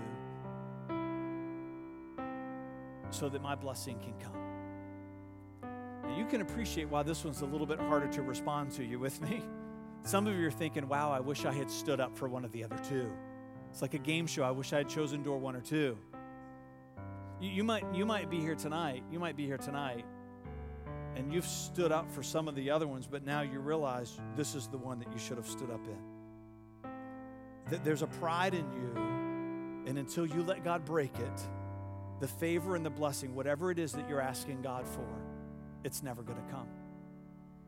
so 3.09 3.28
that 3.28 3.41
my 3.41 3.53
blessing 3.53 3.99
can 3.99 4.14
come. 4.14 4.34
Now, 6.03 6.18
you 6.18 6.26
can 6.26 6.41
appreciate 6.41 6.89
why 6.89 7.03
this 7.03 7.26
one's 7.26 7.41
a 7.41 7.45
little 7.45 7.68
bit 7.68 7.80
harder 7.80 8.07
to 8.07 8.22
respond 8.22 8.72
to. 8.74 8.84
You 8.84 8.97
with 8.97 9.22
me? 9.30 9.43
Some 10.03 10.26
of 10.26 10.38
you 10.38 10.47
are 10.47 10.51
thinking, 10.51 10.88
wow, 10.88 11.11
I 11.11 11.20
wish 11.20 11.45
I 11.45 11.51
had 11.51 11.70
stood 11.70 11.99
up 11.99 12.18
for 12.18 12.30
one 12.30 12.45
of 12.45 12.51
the 12.53 12.64
other 12.64 12.78
two. 12.78 13.11
It's 13.72 13.82
like 13.82 13.93
a 13.93 13.99
game 13.99 14.26
show. 14.26 14.43
I 14.43 14.51
wish 14.51 14.72
I 14.72 14.78
had 14.78 14.89
chosen 14.89 15.22
door 15.22 15.38
one 15.38 15.55
or 15.55 15.61
two. 15.61 15.97
You, 17.41 17.49
you, 17.49 17.64
might, 17.64 17.84
you 17.93 18.05
might 18.05 18.30
be 18.30 18.39
here 18.39 18.55
tonight. 18.55 19.03
You 19.11 19.20
might 19.20 19.36
be 19.36 19.45
here 19.45 19.57
tonight 19.57 20.05
and 21.16 21.32
you've 21.32 21.45
stood 21.45 21.91
up 21.91 22.11
for 22.11 22.24
some 22.24 22.47
of 22.47 22.55
the 22.55 22.72
other 22.72 22.88
ones, 22.88 23.07
but 23.09 23.26
now 23.26 23.41
you 23.41 23.59
realize 23.59 24.20
this 24.36 24.55
is 24.55 24.68
the 24.68 24.78
one 24.78 24.99
that 24.99 25.11
you 25.11 25.20
should 25.20 25.38
have 25.38 25.47
stood 25.47 25.70
up 25.70 25.86
in. 25.86 26.89
That 27.70 27.84
there's 27.84 28.01
a 28.01 28.07
pride 28.07 28.53
in 28.53 28.66
you, 28.74 28.93
and 29.88 29.97
until 29.97 30.26
you 30.26 30.43
let 30.43 30.64
God 30.64 30.86
break 30.86 31.18
it, 31.18 31.41
the 32.20 32.28
favor 32.28 32.76
and 32.76 32.86
the 32.86 32.89
blessing, 32.89 33.36
whatever 33.36 33.70
it 33.72 33.80
is 33.80 33.91
that 33.93 34.07
you're 34.07 34.22
asking 34.22 34.61
God 34.61 34.88
for, 34.88 35.07
it's 35.84 36.01
never 36.03 36.22
going 36.22 36.38
to 36.38 36.51
come. 36.51 36.68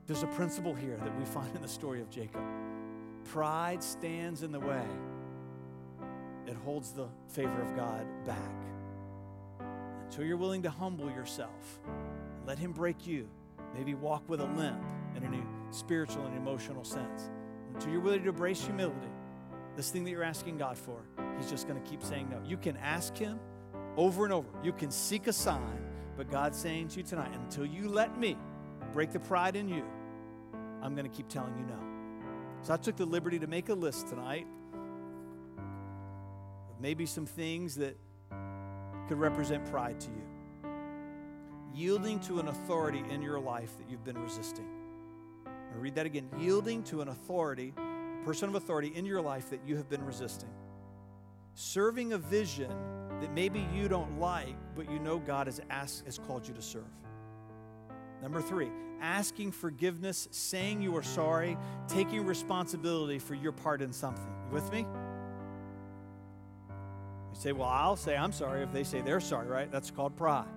There's 0.07 0.23
a 0.23 0.27
principle 0.27 0.73
here 0.73 0.97
that 0.97 1.19
we 1.19 1.25
find 1.25 1.55
in 1.55 1.61
the 1.61 1.67
story 1.67 2.01
of 2.01 2.09
Jacob. 2.09 2.41
pride 3.25 3.83
stands 3.83 4.43
in 4.43 4.51
the 4.51 4.59
way, 4.59 4.85
it 6.47 6.55
holds 6.63 6.91
the 6.91 7.07
favor 7.27 7.61
of 7.61 7.75
God 7.75 8.05
back. 8.25 8.37
Until 10.05 10.25
you're 10.25 10.37
willing 10.37 10.61
to 10.63 10.69
humble 10.69 11.09
yourself, 11.09 11.79
let 12.45 12.59
Him 12.59 12.71
break 12.71 13.07
you, 13.07 13.27
maybe 13.73 13.93
walk 13.93 14.27
with 14.27 14.41
a 14.41 14.45
limp 14.45 14.81
in 15.15 15.23
a 15.23 15.73
spiritual 15.73 16.25
and 16.25 16.37
emotional 16.37 16.83
sense. 16.83 17.29
Until 17.73 17.91
you're 17.91 18.01
willing 18.01 18.23
to 18.23 18.29
embrace 18.29 18.63
humility, 18.63 19.07
this 19.75 19.89
thing 19.89 20.03
that 20.05 20.11
you're 20.11 20.23
asking 20.23 20.57
God 20.57 20.77
for, 20.77 21.01
He's 21.37 21.49
just 21.49 21.67
going 21.67 21.81
to 21.81 21.89
keep 21.89 22.01
saying 22.01 22.29
no. 22.29 22.41
You 22.47 22.57
can 22.57 22.77
ask 22.77 23.15
Him 23.17 23.39
over 23.97 24.23
and 24.23 24.33
over, 24.33 24.47
you 24.63 24.73
can 24.73 24.91
seek 24.91 25.27
a 25.27 25.33
sign, 25.33 25.79
but 26.17 26.29
God's 26.29 26.57
saying 26.57 26.89
to 26.89 26.97
you 26.97 27.03
tonight, 27.03 27.31
until 27.33 27.65
you 27.65 27.89
let 27.89 28.17
me 28.19 28.37
break 28.93 29.11
the 29.11 29.19
pride 29.19 29.55
in 29.55 29.67
you, 29.67 29.83
I'm 30.81 30.95
going 30.95 31.09
to 31.09 31.15
keep 31.15 31.27
telling 31.27 31.55
you 31.57 31.65
no. 31.65 31.79
So 32.61 32.73
I 32.73 32.77
took 32.77 32.95
the 32.95 33.05
liberty 33.05 33.39
to 33.39 33.47
make 33.47 33.69
a 33.69 33.73
list 33.73 34.07
tonight 34.07 34.47
of 36.69 36.81
maybe 36.81 37.05
some 37.05 37.25
things 37.25 37.75
that 37.75 37.97
could 39.07 39.19
represent 39.19 39.69
pride 39.69 39.99
to 39.99 40.07
you. 40.07 40.34
Yielding 41.75 42.21
to 42.21 42.39
an 42.39 42.47
authority 42.47 43.03
in 43.09 43.21
your 43.21 43.39
life 43.39 43.77
that 43.77 43.89
you've 43.89 44.05
been 44.05 44.17
resisting. 44.17 44.65
I 45.45 45.77
read 45.77 45.95
that 45.95 46.05
again. 46.05 46.29
Yielding 46.39 46.83
to 46.83 47.01
an 47.01 47.09
authority, 47.09 47.73
a 47.77 48.25
person 48.25 48.47
of 48.47 48.55
authority 48.55 48.93
in 48.95 49.05
your 49.05 49.21
life 49.21 49.49
that 49.49 49.59
you 49.67 49.75
have 49.75 49.89
been 49.89 50.03
resisting. 50.05 50.49
Serving 51.53 52.13
a 52.13 52.17
vision 52.17 52.71
that 53.19 53.33
maybe 53.33 53.67
you 53.73 53.89
don't 53.89 54.19
like, 54.19 54.55
but 54.73 54.89
you 54.89 54.99
know 54.99 55.19
God 55.19 55.47
has 55.47 55.59
asked, 55.69 56.05
has 56.05 56.17
called 56.17 56.47
you 56.47 56.53
to 56.53 56.61
serve. 56.61 56.83
Number 58.21 58.41
three, 58.41 58.69
asking 59.01 59.51
forgiveness, 59.51 60.29
saying 60.31 60.81
you 60.81 60.95
are 60.95 61.03
sorry, 61.03 61.57
taking 61.89 62.25
responsibility 62.25 63.19
for 63.19 63.35
your 63.35 63.51
part 63.51 63.81
in 63.81 63.91
something. 63.91 64.33
You 64.47 64.53
with 64.53 64.71
me? 64.71 64.85
You 66.69 67.39
say, 67.39 67.51
Well, 67.51 67.67
I'll 67.67 67.97
say 67.97 68.15
I'm 68.15 68.31
sorry 68.31 68.63
if 68.63 68.71
they 68.71 68.83
say 68.85 69.01
they're 69.01 69.19
sorry, 69.19 69.47
right? 69.47 69.69
That's 69.69 69.91
called 69.91 70.15
pride. 70.15 70.47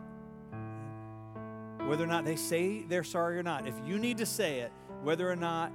Whether 1.88 2.04
or 2.04 2.08
not 2.08 2.26
they 2.26 2.36
say 2.36 2.82
they're 2.82 3.02
sorry 3.02 3.38
or 3.38 3.42
not, 3.42 3.66
if 3.66 3.74
you 3.86 3.98
need 3.98 4.18
to 4.18 4.26
say 4.26 4.58
it, 4.58 4.70
whether 5.02 5.26
or 5.26 5.36
not 5.36 5.72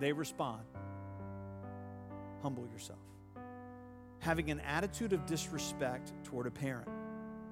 they 0.00 0.12
respond, 0.12 0.64
humble 2.42 2.66
yourself. 2.66 2.98
Having 4.18 4.50
an 4.50 4.58
attitude 4.58 5.12
of 5.12 5.24
disrespect 5.24 6.12
toward 6.24 6.48
a 6.48 6.50
parent. 6.50 6.88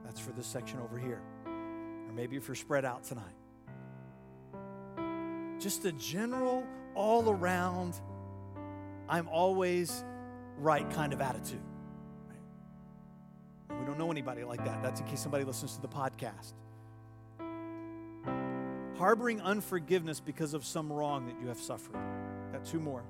That's 0.05 0.19
for 0.19 0.33
this 0.33 0.45
section 0.45 0.81
over 0.81 0.99
here. 0.99 1.21
Or 1.47 2.13
maybe 2.13 2.37
if 2.37 2.49
you're 2.49 2.57
spread 2.57 2.85
out 2.85 3.05
tonight. 3.05 3.37
Just 5.61 5.85
a 5.85 5.93
general, 5.93 6.67
all 6.97 7.31
around, 7.31 7.95
I'm 9.09 9.29
always 9.29 10.03
right 10.59 10.91
kind 10.91 11.13
of 11.13 11.21
attitude. 11.21 11.63
We 13.71 13.87
don't 13.87 14.01
know 14.01 14.11
anybody 14.11 14.43
like 14.43 14.65
that. 14.65 14.83
That's 14.83 15.01
in 15.01 15.07
case 15.07 15.21
somebody 15.21 15.45
listens 15.45 15.77
to 15.77 15.81
the 15.81 15.87
podcast. 15.87 16.55
Harboring 19.03 19.41
unforgiveness 19.41 20.21
because 20.21 20.55
of 20.55 20.65
some 20.65 20.93
wrong 20.93 21.27
that 21.27 21.35
you 21.41 21.49
have 21.49 21.59
suffered. 21.59 21.97
Got 22.53 22.65
two 22.65 22.79
more. 22.79 23.03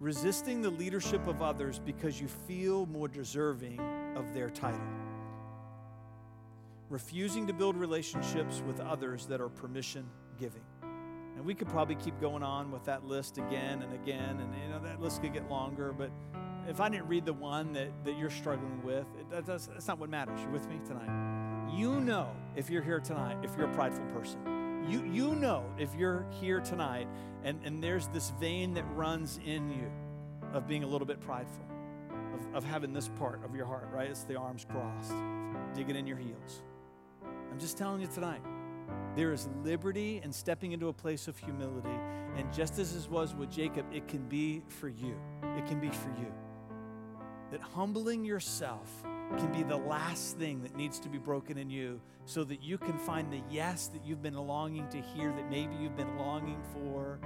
Resisting 0.00 0.62
the 0.62 0.70
leadership 0.70 1.28
of 1.28 1.42
others 1.42 1.78
because 1.78 2.20
you 2.20 2.26
feel 2.26 2.86
more 2.86 3.06
deserving 3.06 3.78
of 4.16 4.34
their 4.34 4.50
title 4.50 4.80
refusing 6.90 7.46
to 7.46 7.52
build 7.52 7.76
relationships 7.76 8.64
with 8.66 8.80
others 8.80 9.26
that 9.26 9.40
are 9.40 9.48
permission 9.48 10.04
giving. 10.38 10.64
And 11.36 11.44
we 11.46 11.54
could 11.54 11.68
probably 11.68 11.94
keep 11.94 12.20
going 12.20 12.42
on 12.42 12.72
with 12.72 12.84
that 12.84 13.06
list 13.06 13.38
again 13.38 13.80
and 13.80 13.94
again, 13.94 14.40
and 14.40 14.52
you 14.60 14.68
know 14.68 14.80
that 14.80 15.00
list 15.00 15.22
could 15.22 15.32
get 15.32 15.48
longer. 15.48 15.92
But 15.92 16.10
if 16.68 16.80
I 16.80 16.88
didn't 16.88 17.06
read 17.06 17.24
the 17.24 17.32
one 17.32 17.72
that, 17.74 17.92
that 18.04 18.18
you're 18.18 18.28
struggling 18.28 18.82
with, 18.82 19.06
it, 19.20 19.46
that's, 19.46 19.68
that's 19.68 19.86
not 19.86 20.00
what 20.00 20.10
matters. 20.10 20.40
You're 20.42 20.50
with 20.50 20.68
me 20.68 20.80
tonight. 20.84 21.70
You 21.72 22.00
know 22.00 22.28
if 22.56 22.70
you're 22.70 22.82
here 22.82 23.00
tonight, 23.00 23.36
if 23.42 23.50
you're 23.56 23.70
a 23.70 23.74
prideful 23.74 24.04
person. 24.06 24.84
You, 24.88 25.04
you 25.04 25.34
know 25.34 25.64
if 25.78 25.94
you're 25.94 26.26
here 26.40 26.60
tonight 26.60 27.06
and, 27.44 27.60
and 27.64 27.82
there's 27.82 28.08
this 28.08 28.30
vein 28.40 28.74
that 28.74 28.84
runs 28.94 29.38
in 29.44 29.70
you 29.70 29.90
of 30.52 30.66
being 30.66 30.84
a 30.84 30.86
little 30.86 31.06
bit 31.06 31.20
prideful, 31.20 31.64
of, 32.34 32.56
of 32.56 32.64
having 32.64 32.92
this 32.92 33.08
part 33.08 33.44
of 33.44 33.54
your 33.54 33.66
heart, 33.66 33.88
right? 33.92 34.10
It's 34.10 34.24
the 34.24 34.36
arms 34.36 34.66
crossed, 34.68 35.14
digging 35.74 35.96
in 35.96 36.06
your 36.06 36.18
heels. 36.18 36.62
I'm 37.50 37.58
just 37.58 37.78
telling 37.78 38.00
you 38.00 38.08
tonight, 38.08 38.42
there 39.16 39.32
is 39.32 39.48
liberty 39.62 40.20
in 40.22 40.32
stepping 40.32 40.72
into 40.72 40.88
a 40.88 40.92
place 40.92 41.28
of 41.28 41.38
humility. 41.38 41.96
And 42.36 42.52
just 42.52 42.78
as 42.78 42.94
it 42.96 43.10
was 43.10 43.34
with 43.34 43.50
Jacob, 43.50 43.86
it 43.92 44.08
can 44.08 44.26
be 44.26 44.62
for 44.68 44.88
you. 44.88 45.16
It 45.56 45.66
can 45.66 45.80
be 45.80 45.90
for 45.90 46.08
you. 46.18 46.32
That 47.50 47.60
humbling 47.60 48.24
yourself 48.24 48.90
can 49.38 49.52
be 49.52 49.62
the 49.62 49.76
last 49.76 50.38
thing 50.38 50.62
that 50.62 50.76
needs 50.76 50.98
to 51.00 51.08
be 51.08 51.18
broken 51.18 51.58
in 51.58 51.70
you 51.70 52.00
so 52.24 52.44
that 52.44 52.62
you 52.62 52.78
can 52.78 52.98
find 52.98 53.32
the 53.32 53.42
yes 53.50 53.88
that 53.88 54.04
you've 54.04 54.22
been 54.22 54.34
longing 54.34 54.88
to 54.88 55.00
hear, 55.00 55.32
that 55.32 55.50
maybe 55.50 55.74
you've 55.76 55.96
been 55.96 56.16
longing 56.16 56.60
for 56.72 57.18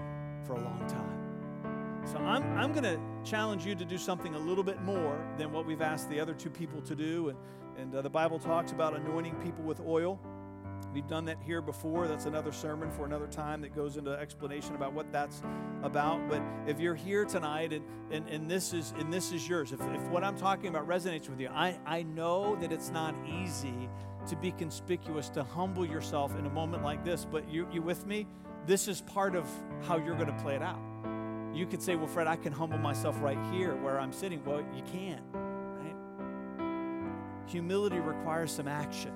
for 0.46 0.54
a 0.54 0.60
long 0.60 0.84
time. 0.88 2.06
So 2.06 2.18
I'm, 2.18 2.44
I'm 2.56 2.72
going 2.72 2.84
to 2.84 3.00
challenge 3.28 3.66
you 3.66 3.74
to 3.74 3.84
do 3.84 3.98
something 3.98 4.34
a 4.34 4.38
little 4.38 4.62
bit 4.62 4.80
more 4.82 5.18
than 5.38 5.52
what 5.52 5.66
we've 5.66 5.82
asked 5.82 6.08
the 6.08 6.20
other 6.20 6.34
two 6.34 6.50
people 6.50 6.80
to 6.82 6.94
do. 6.94 7.30
And 7.30 7.38
and 7.78 7.94
uh, 7.94 8.02
the 8.02 8.10
Bible 8.10 8.38
talks 8.38 8.72
about 8.72 8.96
anointing 8.96 9.34
people 9.36 9.62
with 9.62 9.80
oil. 9.80 10.18
We've 10.92 11.06
done 11.06 11.24
that 11.26 11.38
here 11.44 11.60
before. 11.60 12.08
That's 12.08 12.26
another 12.26 12.52
sermon 12.52 12.90
for 12.90 13.04
another 13.04 13.26
time 13.26 13.60
that 13.60 13.74
goes 13.74 13.96
into 13.96 14.12
explanation 14.12 14.74
about 14.74 14.92
what 14.92 15.12
that's 15.12 15.42
about. 15.82 16.28
But 16.28 16.42
if 16.66 16.80
you're 16.80 16.94
here 16.94 17.24
tonight 17.24 17.72
and, 17.72 17.84
and, 18.10 18.28
and 18.28 18.50
this 18.50 18.72
is 18.72 18.94
and 18.98 19.12
this 19.12 19.32
is 19.32 19.46
yours, 19.48 19.72
if, 19.72 19.80
if 19.80 20.02
what 20.08 20.24
I'm 20.24 20.36
talking 20.36 20.68
about 20.68 20.88
resonates 20.88 21.28
with 21.28 21.40
you, 21.40 21.48
I, 21.48 21.78
I 21.84 22.02
know 22.02 22.56
that 22.56 22.72
it's 22.72 22.90
not 22.90 23.14
easy 23.26 23.88
to 24.28 24.36
be 24.36 24.52
conspicuous, 24.52 25.28
to 25.30 25.44
humble 25.44 25.84
yourself 25.84 26.36
in 26.38 26.46
a 26.46 26.50
moment 26.50 26.82
like 26.82 27.04
this. 27.04 27.24
But 27.24 27.48
you 27.50 27.68
you 27.72 27.82
with 27.82 28.06
me? 28.06 28.26
This 28.66 28.88
is 28.88 29.02
part 29.02 29.36
of 29.36 29.48
how 29.86 29.96
you're 29.96 30.16
going 30.16 30.26
to 30.26 30.42
play 30.42 30.56
it 30.56 30.62
out. 30.62 30.80
You 31.54 31.66
could 31.66 31.82
say, 31.82 31.94
Well, 31.94 32.08
Fred, 32.08 32.26
I 32.26 32.36
can 32.36 32.52
humble 32.52 32.78
myself 32.78 33.20
right 33.20 33.38
here 33.52 33.76
where 33.76 34.00
I'm 34.00 34.12
sitting. 34.12 34.42
Well, 34.44 34.64
you 34.74 34.82
can't 34.92 35.22
humility 37.46 38.00
requires 38.00 38.52
some 38.52 38.68
action. 38.68 39.12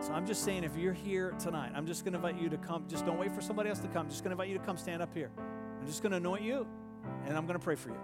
So 0.00 0.12
I'm 0.12 0.26
just 0.26 0.44
saying, 0.44 0.64
if 0.64 0.76
you're 0.76 0.94
here 0.94 1.32
tonight, 1.38 1.72
I'm 1.74 1.86
just 1.86 2.04
going 2.04 2.12
to 2.12 2.18
invite 2.18 2.40
you 2.40 2.48
to 2.48 2.56
come. 2.56 2.84
Just 2.88 3.04
don't 3.04 3.18
wait 3.18 3.32
for 3.32 3.42
somebody 3.42 3.68
else 3.68 3.80
to 3.80 3.88
come. 3.88 4.06
I'm 4.06 4.10
just 4.10 4.24
going 4.24 4.30
to 4.30 4.32
invite 4.34 4.48
you 4.48 4.58
to 4.58 4.64
come 4.64 4.78
stand 4.78 5.02
up 5.02 5.14
here. 5.14 5.30
I'm 5.38 5.86
just 5.86 6.02
going 6.02 6.12
to 6.12 6.16
anoint 6.16 6.42
you, 6.42 6.66
and 7.26 7.36
I'm 7.36 7.46
going 7.46 7.58
to 7.58 7.64
pray 7.64 7.76
for 7.76 7.90
you. 7.90 8.00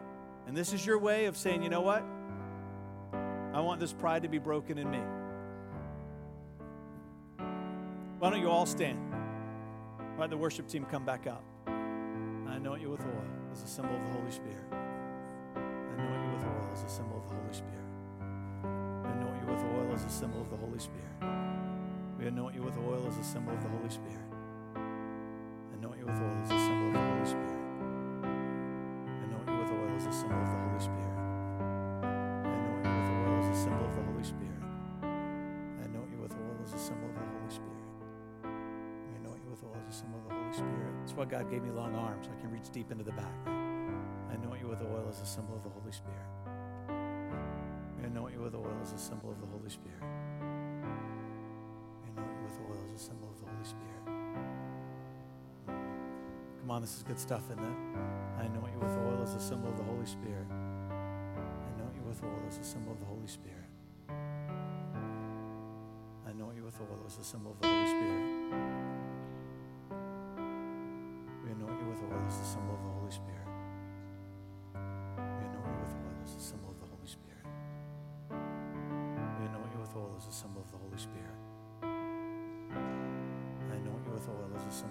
And 0.46 0.56
this 0.56 0.72
is 0.72 0.84
your 0.84 0.98
way 0.98 1.24
of 1.24 1.36
saying, 1.36 1.62
you 1.62 1.70
know 1.70 1.80
what? 1.80 2.04
I 3.54 3.60
want 3.60 3.80
this 3.80 3.92
pride 3.92 4.22
to 4.22 4.28
be 4.28 4.38
broken 4.38 4.76
in 4.76 4.90
me. 4.90 5.00
Why 8.18 8.30
don't 8.30 8.40
you 8.40 8.50
all 8.50 8.66
stand? 8.66 8.98
Let 10.18 10.30
the 10.30 10.36
worship 10.36 10.68
team 10.68 10.84
come 10.84 11.04
back 11.04 11.26
up. 11.26 11.42
I 11.66 12.56
anoint 12.56 12.82
you 12.82 12.90
with 12.90 13.00
oil 13.00 13.24
as 13.52 13.62
a 13.62 13.66
symbol 13.66 13.94
of 13.94 14.04
the 14.04 14.12
Holy 14.12 14.30
Spirit. 14.30 14.64
I 14.72 15.94
anoint 15.98 16.26
you 16.26 16.36
with 16.36 16.44
oil 16.44 16.70
as 16.72 16.82
a 16.84 16.88
symbol 16.88 17.16
of 17.16 17.28
the 17.28 17.34
Holy 17.34 17.52
Spirit 17.52 17.76
I 19.06 19.12
anoint 19.12 19.42
you 19.42 19.52
with 19.52 19.62
oil 19.62 19.92
as 19.94 20.04
a 20.04 20.10
symbol 20.10 20.40
of 20.40 20.50
the 20.50 20.56
Holy 20.56 20.78
Spirit. 20.78 21.45
Anoint 22.26 22.56
you 22.56 22.62
with 22.62 22.76
oil 22.78 23.06
as 23.06 23.18
a 23.18 23.22
symbol 23.22 23.54
of 23.54 23.62
the 23.62 23.68
Holy 23.68 23.88
Spirit. 23.88 24.26
Anoint 25.78 25.98
you 26.00 26.06
with 26.06 26.18
oil 26.18 26.38
as 26.42 26.50
a 26.50 26.58
symbol 26.58 26.88
of 26.88 26.92
the 26.92 26.98
Holy 26.98 27.26
Spirit. 27.26 27.58
Anoint 29.22 29.46
you 29.46 29.54
with 29.54 29.70
oil 29.70 29.94
as 29.94 30.06
a 30.06 30.12
symbol 30.12 30.42
of 30.42 30.50
the 30.50 30.58
Holy 30.58 30.80
Spirit. 30.82 31.18
Anoint 32.50 32.82
you 32.82 32.98
with 32.98 33.14
oil 33.14 33.38
as 33.38 33.46
a 33.46 33.54
symbol 33.54 33.86
of 33.86 33.94
the 33.94 34.02
Holy 34.02 34.24
Spirit. 34.26 34.62
Anoint 35.86 36.10
you 36.10 36.18
with 36.18 36.34
oil 36.34 36.58
as 36.66 36.72
a 36.74 36.78
symbol 36.82 37.06
of 37.06 37.14
the 37.14 37.22
Holy 37.30 37.50
Spirit. 37.54 37.86
We 38.42 39.12
anoint 39.22 39.40
you 39.46 39.50
with 39.54 39.62
oil 39.62 39.78
as 39.78 39.86
a 39.86 39.96
symbol 39.96 40.18
of 40.18 40.24
the 40.26 40.34
Holy 40.34 40.52
Spirit. 40.52 40.92
That's 40.98 41.14
why 41.14 41.24
God 41.26 41.48
gave 41.48 41.62
me 41.62 41.70
long 41.70 41.94
arms. 41.94 42.26
I 42.26 42.34
can 42.42 42.50
reach 42.50 42.74
deep 42.74 42.90
into 42.90 43.04
the 43.04 43.14
back. 43.14 43.38
I 43.46 44.34
anoint 44.34 44.60
you 44.60 44.66
with 44.66 44.82
oil 44.82 45.06
as 45.08 45.22
a 45.22 45.26
symbol 45.26 45.54
of 45.54 45.62
the 45.62 45.70
Holy 45.70 45.92
Spirit 45.94 46.26
anoint 48.06 48.34
you 48.34 48.40
with 48.40 48.54
oil 48.54 48.76
as 48.82 48.92
a 48.92 48.98
symbol 48.98 49.30
of 49.30 49.40
the 49.40 49.46
Holy 49.46 49.68
Spirit. 49.68 50.00
A 52.96 52.98
symbol 52.98 53.28
of 53.28 53.38
the 53.38 53.44
Holy 53.44 53.64
Spirit. 53.64 54.02
Come 55.68 56.70
on, 56.70 56.80
this 56.80 56.96
is 56.96 57.02
good 57.02 57.20
stuff, 57.20 57.42
isn't 57.52 57.60
it? 57.60 57.76
I 58.40 58.44
anoint 58.48 58.72
you 58.72 58.80
with 58.80 58.96
oil 58.96 59.20
as 59.22 59.34
a 59.34 59.40
symbol 59.40 59.68
of 59.68 59.76
the 59.76 59.84
Holy 59.84 60.06
Spirit. 60.06 60.46
I 60.48 60.54
anoint 61.76 61.94
you 61.94 62.00
with 62.08 62.24
oil 62.24 62.40
as 62.48 62.56
a 62.56 62.64
symbol 62.64 62.92
of 62.92 63.00
the 63.00 63.04
Holy 63.04 63.26
Spirit. 63.26 63.68
I 64.08 64.14
anoint 66.30 66.56
you 66.56 66.64
with 66.64 66.80
oil 66.80 67.04
as 67.06 67.18
a 67.18 67.24
symbol 67.24 67.50
of 67.52 67.60
the 67.60 67.68
Holy 67.68 67.86
Spirit. 67.86 68.24
We 71.44 71.52
anoint 71.52 71.76
you 71.76 71.92
with 71.92 72.00
oil 72.00 72.24
as 72.26 72.40
a 72.40 72.48
symbol 72.48 72.80
of 72.80 72.82
the 72.82 72.96
Holy 72.96 73.12
Spirit. 73.12 73.44
We 74.72 75.44
anoint 75.44 75.68
you 75.68 75.84
with 75.84 75.92
oil 76.00 76.16
as 76.24 76.32
a 76.32 76.40
symbol 76.40 76.72
of 76.72 76.80
the 76.80 76.88
Holy 76.88 77.12
Spirit. 77.12 77.44
We 78.32 79.44
anoint 79.52 79.68
you 79.76 79.84
with 79.84 79.92
oil 79.92 80.16
as 80.16 80.24
a 80.24 80.32
symbol 80.32 80.64
of 80.64 80.72
the 80.72 80.80
Holy 80.80 80.96
Spirit. 80.96 81.36
We 84.76 84.82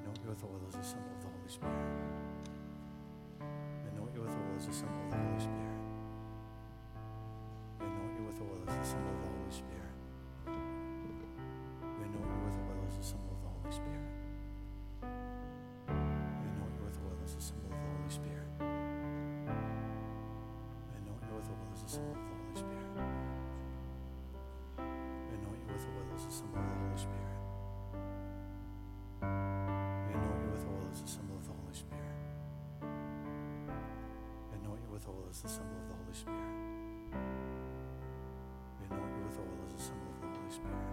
anoint 0.00 0.24
you 0.24 0.30
with 0.30 0.42
oil 0.42 0.62
as 0.66 0.74
a 0.74 0.82
symbol 0.82 1.12
of 1.12 1.20
the 1.20 1.28
Holy 1.28 1.50
Spirit. 1.52 1.76
We 3.84 3.88
anoint 3.92 4.14
you 4.14 4.22
with 4.22 4.32
oil 4.32 4.56
as 4.56 4.64
a 4.66 4.72
symbol 4.72 4.96
of 5.04 5.10
the 5.10 5.18
Holy 5.20 5.38
Spirit. 5.38 5.76
We 7.78 7.84
anoint 7.84 8.16
you 8.16 8.24
with 8.24 8.40
oil 8.40 8.64
as 8.64 8.72
a 8.72 8.84
symbol 8.88 9.12
of 9.12 9.20
the 9.20 9.28
Holy 9.28 9.52
Spirit. 9.52 10.00
Anoint 15.92 16.72
you 16.72 16.84
with 16.88 16.96
oil 17.04 17.20
as 17.20 17.34
a 17.36 17.40
symbol 17.42 17.68
of 17.68 17.76
the 17.76 17.84
Holy 17.84 18.08
Spirit. 18.08 18.48
As 35.36 35.42
the 35.42 35.48
symbol 35.48 35.76
of 35.76 35.88
the 35.88 35.94
Holy 36.00 36.16
Spirit. 36.16 36.48
We 38.80 38.88
anoint 38.88 39.12
you 39.12 39.22
with 39.28 39.36
oil 39.36 39.68
as 39.68 39.76
a 39.76 39.82
symbol 39.84 40.08
of 40.08 40.20
the 40.24 40.28
Holy 40.32 40.48
Spirit. 40.48 40.88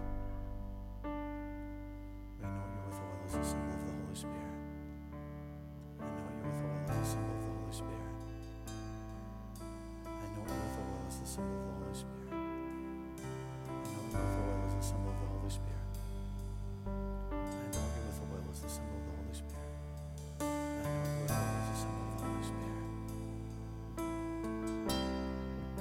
We 2.35 2.43
anoint 2.43 2.75
you 2.75 2.83
with 2.83 2.99
oil 2.99 3.23
as 3.23 3.35
a 3.39 3.43
symbol 3.47 3.71
of 3.71 3.87
the 3.87 3.95
Holy 4.03 4.15
Spirit. 4.19 4.59
We 5.95 6.03
anoint 6.03 6.35
you 6.35 6.51
with 6.51 6.59
oil 6.59 6.75
as 6.91 6.99
a 6.99 7.07
symbol 7.07 7.31
of 7.31 7.39
the 7.39 7.55
Holy 7.55 7.71
Spirit. 7.71 8.19
I 10.03 10.27
anoint 10.27 10.51
you 10.51 10.59
with 10.59 10.75
oil 10.75 11.07
as 11.07 11.15
the 11.23 11.25
symbol 11.25 11.55
of 11.55 11.63
the 11.63 11.71
Holy 11.79 11.95
Spirit. 11.95 12.22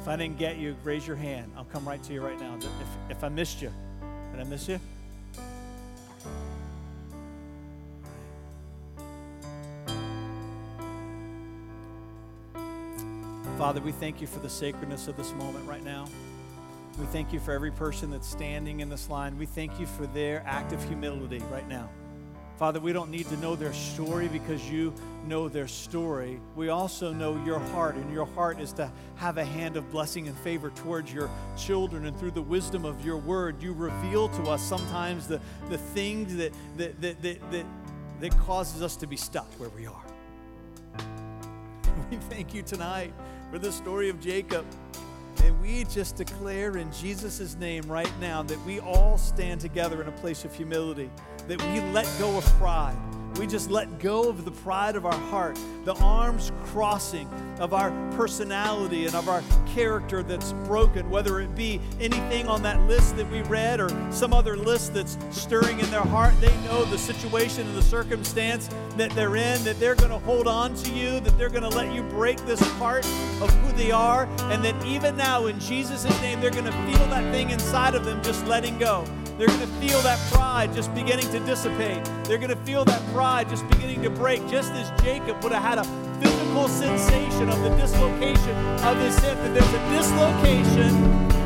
If 0.02 0.08
I 0.08 0.16
didn't 0.16 0.36
get 0.36 0.56
you, 0.58 0.74
raise 0.82 1.06
your 1.06 1.14
hand. 1.14 1.52
I'll 1.56 1.64
come 1.66 1.86
right 1.86 2.02
to 2.02 2.12
you 2.12 2.20
right 2.20 2.38
now. 2.40 2.56
If, 2.56 2.66
if 3.18 3.22
I 3.22 3.28
missed 3.28 3.62
you, 3.62 3.72
did 4.32 4.40
I 4.40 4.42
miss 4.42 4.66
you? 4.66 4.80
Father, 13.56 13.80
we 13.80 13.92
thank 13.92 14.20
you 14.20 14.26
for 14.26 14.40
the 14.40 14.50
sacredness 14.50 15.06
of 15.06 15.16
this 15.16 15.32
moment 15.34 15.68
right 15.68 15.84
now. 15.84 16.06
We 16.98 17.06
thank 17.06 17.32
you 17.32 17.38
for 17.38 17.52
every 17.52 17.70
person 17.70 18.10
that's 18.10 18.26
standing 18.26 18.80
in 18.80 18.88
this 18.88 19.08
line. 19.08 19.38
We 19.38 19.46
thank 19.46 19.78
you 19.78 19.86
for 19.86 20.08
their 20.08 20.42
act 20.44 20.72
of 20.72 20.82
humility 20.82 21.38
right 21.48 21.68
now. 21.68 21.88
Father, 22.62 22.78
we 22.78 22.92
don't 22.92 23.10
need 23.10 23.26
to 23.26 23.36
know 23.38 23.56
their 23.56 23.72
story 23.72 24.28
because 24.28 24.70
you 24.70 24.94
know 25.26 25.48
their 25.48 25.66
story. 25.66 26.38
We 26.54 26.68
also 26.68 27.12
know 27.12 27.44
your 27.44 27.58
heart, 27.58 27.96
and 27.96 28.12
your 28.12 28.24
heart 28.24 28.60
is 28.60 28.72
to 28.74 28.88
have 29.16 29.36
a 29.36 29.44
hand 29.44 29.76
of 29.76 29.90
blessing 29.90 30.28
and 30.28 30.38
favor 30.38 30.70
towards 30.70 31.12
your 31.12 31.28
children. 31.58 32.06
And 32.06 32.16
through 32.16 32.30
the 32.30 32.42
wisdom 32.42 32.84
of 32.84 33.04
your 33.04 33.16
word, 33.16 33.60
you 33.60 33.72
reveal 33.72 34.28
to 34.28 34.42
us 34.44 34.62
sometimes 34.62 35.26
the, 35.26 35.40
the 35.70 35.78
things 35.78 36.36
that, 36.36 36.52
that, 36.76 37.00
that, 37.00 37.20
that, 37.22 37.50
that, 37.50 37.66
that 38.20 38.38
causes 38.38 38.80
us 38.80 38.94
to 38.94 39.08
be 39.08 39.16
stuck 39.16 39.48
where 39.58 39.70
we 39.70 39.88
are. 39.88 40.04
We 42.12 42.16
thank 42.30 42.54
you 42.54 42.62
tonight 42.62 43.12
for 43.50 43.58
the 43.58 43.72
story 43.72 44.08
of 44.08 44.20
Jacob. 44.20 44.64
And 45.42 45.60
we 45.60 45.82
just 45.84 46.14
declare 46.14 46.76
in 46.76 46.92
Jesus' 46.92 47.56
name 47.56 47.82
right 47.90 48.12
now 48.20 48.44
that 48.44 48.64
we 48.64 48.78
all 48.78 49.18
stand 49.18 49.60
together 49.60 50.00
in 50.00 50.06
a 50.06 50.12
place 50.12 50.44
of 50.44 50.54
humility, 50.54 51.10
that 51.48 51.62
we 51.62 51.80
let 51.92 52.08
go 52.18 52.36
of 52.36 52.44
pride. 52.58 52.96
We 53.38 53.46
just 53.46 53.70
let 53.70 53.98
go 53.98 54.28
of 54.28 54.44
the 54.44 54.50
pride 54.50 54.94
of 54.94 55.06
our 55.06 55.18
heart, 55.30 55.58
the 55.84 55.94
arms 55.94 56.52
crossing 56.66 57.26
of 57.58 57.72
our 57.72 57.90
personality 58.12 59.06
and 59.06 59.14
of 59.14 59.26
our 59.26 59.42
character 59.66 60.22
that's 60.22 60.52
broken, 60.66 61.08
whether 61.08 61.40
it 61.40 61.54
be 61.54 61.80
anything 61.98 62.46
on 62.46 62.62
that 62.62 62.78
list 62.82 63.16
that 63.16 63.30
we 63.30 63.40
read 63.42 63.80
or 63.80 63.88
some 64.12 64.34
other 64.34 64.54
list 64.54 64.92
that's 64.92 65.16
stirring 65.30 65.80
in 65.80 65.90
their 65.90 66.02
heart. 66.02 66.38
They 66.42 66.54
know 66.64 66.84
the 66.84 66.98
situation 66.98 67.66
and 67.66 67.74
the 67.74 67.82
circumstance 67.82 68.68
that 68.98 69.10
they're 69.12 69.36
in, 69.36 69.64
that 69.64 69.80
they're 69.80 69.94
going 69.94 70.10
to 70.10 70.18
hold 70.18 70.46
on 70.46 70.74
to 70.74 70.90
you, 70.92 71.18
that 71.20 71.38
they're 71.38 71.48
going 71.48 71.62
to 71.62 71.70
let 71.70 71.94
you 71.94 72.02
break 72.02 72.36
this 72.44 72.60
part 72.74 73.04
of 73.40 73.50
who 73.50 73.72
they 73.78 73.90
are, 73.90 74.28
and 74.52 74.62
that 74.62 74.84
even 74.84 75.16
now, 75.16 75.46
in 75.46 75.58
Jesus' 75.58 76.04
name, 76.20 76.40
they're 76.42 76.50
going 76.50 76.66
to 76.66 76.72
feel 76.72 77.06
that 77.06 77.32
thing 77.32 77.48
inside 77.48 77.94
of 77.94 78.04
them 78.04 78.22
just 78.22 78.46
letting 78.46 78.78
go. 78.78 79.06
They're 79.38 79.48
going 79.48 79.60
to 79.60 79.66
feel 79.80 80.00
that 80.02 80.18
pride 80.30 80.74
just 80.74 80.94
beginning 80.94 81.28
to 81.30 81.40
dissipate. 81.40 82.04
They're 82.24 82.38
going 82.38 82.50
to 82.50 82.64
feel 82.64 82.84
that 82.84 83.02
pride 83.12 83.48
just 83.48 83.66
beginning 83.68 84.02
to 84.02 84.10
break, 84.10 84.46
just 84.48 84.72
as 84.72 85.02
Jacob 85.02 85.42
would 85.42 85.52
have 85.52 85.62
had 85.62 85.78
a 85.78 85.84
physical 86.22 86.68
sensation 86.68 87.48
of 87.48 87.60
the 87.62 87.70
dislocation 87.76 88.56
of 88.84 88.98
his 88.98 89.18
hip. 89.18 89.36
That 89.38 89.54
there's 89.54 89.72
a 89.72 89.82
dislocation 89.96 90.92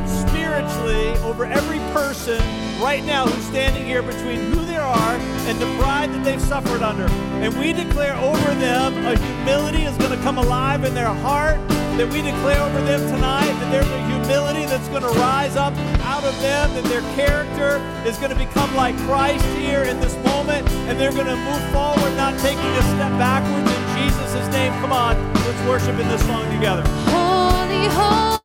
spiritually 0.06 1.08
over 1.28 1.46
every 1.46 1.78
person 1.94 2.40
right 2.80 3.04
now 3.04 3.26
who's 3.26 3.44
standing 3.46 3.84
here 3.86 4.02
between 4.02 4.40
who 4.52 4.64
they 4.64 4.76
are 4.76 5.14
and 5.48 5.58
the 5.58 5.66
pride 5.78 6.12
that 6.12 6.24
they've 6.24 6.40
suffered 6.40 6.82
under. 6.82 7.06
And 7.42 7.56
we 7.58 7.72
declare 7.72 8.16
over 8.16 8.54
them 8.56 9.06
a 9.06 9.16
humility 9.18 9.84
is 9.84 9.96
going 9.98 10.10
to 10.10 10.22
come 10.24 10.38
alive 10.38 10.84
in 10.84 10.94
their 10.94 11.06
heart. 11.06 11.58
That 11.96 12.12
we 12.12 12.20
declare 12.20 12.60
over 12.60 12.82
them 12.82 13.00
tonight 13.08 13.48
that 13.48 13.72
there's 13.72 13.88
a 13.88 14.06
humility 14.06 14.66
that's 14.66 14.86
going 14.88 15.00
to 15.00 15.08
rise 15.18 15.56
up 15.56 15.72
out 16.04 16.24
of 16.24 16.38
them, 16.42 16.68
that 16.74 16.84
their 16.84 17.00
character 17.16 17.80
is 18.06 18.18
going 18.18 18.28
to 18.28 18.36
become 18.36 18.68
like 18.76 18.94
Christ 19.08 19.42
here 19.56 19.82
in 19.84 19.98
this 19.98 20.14
moment, 20.16 20.68
and 20.92 21.00
they're 21.00 21.10
going 21.10 21.24
to 21.24 21.36
move 21.36 21.64
forward, 21.72 22.12
not 22.14 22.38
taking 22.40 22.60
a 22.60 22.82
step 22.92 23.16
backwards 23.16 23.64
in 23.72 23.82
Jesus' 23.96 24.46
name. 24.52 24.72
Come 24.82 24.92
on, 24.92 25.16
let's 25.32 25.62
worship 25.66 25.98
in 25.98 26.06
this 26.08 26.20
song 26.26 26.44
together. 26.52 26.82
Holy, 27.08 27.88
holy. 27.88 28.26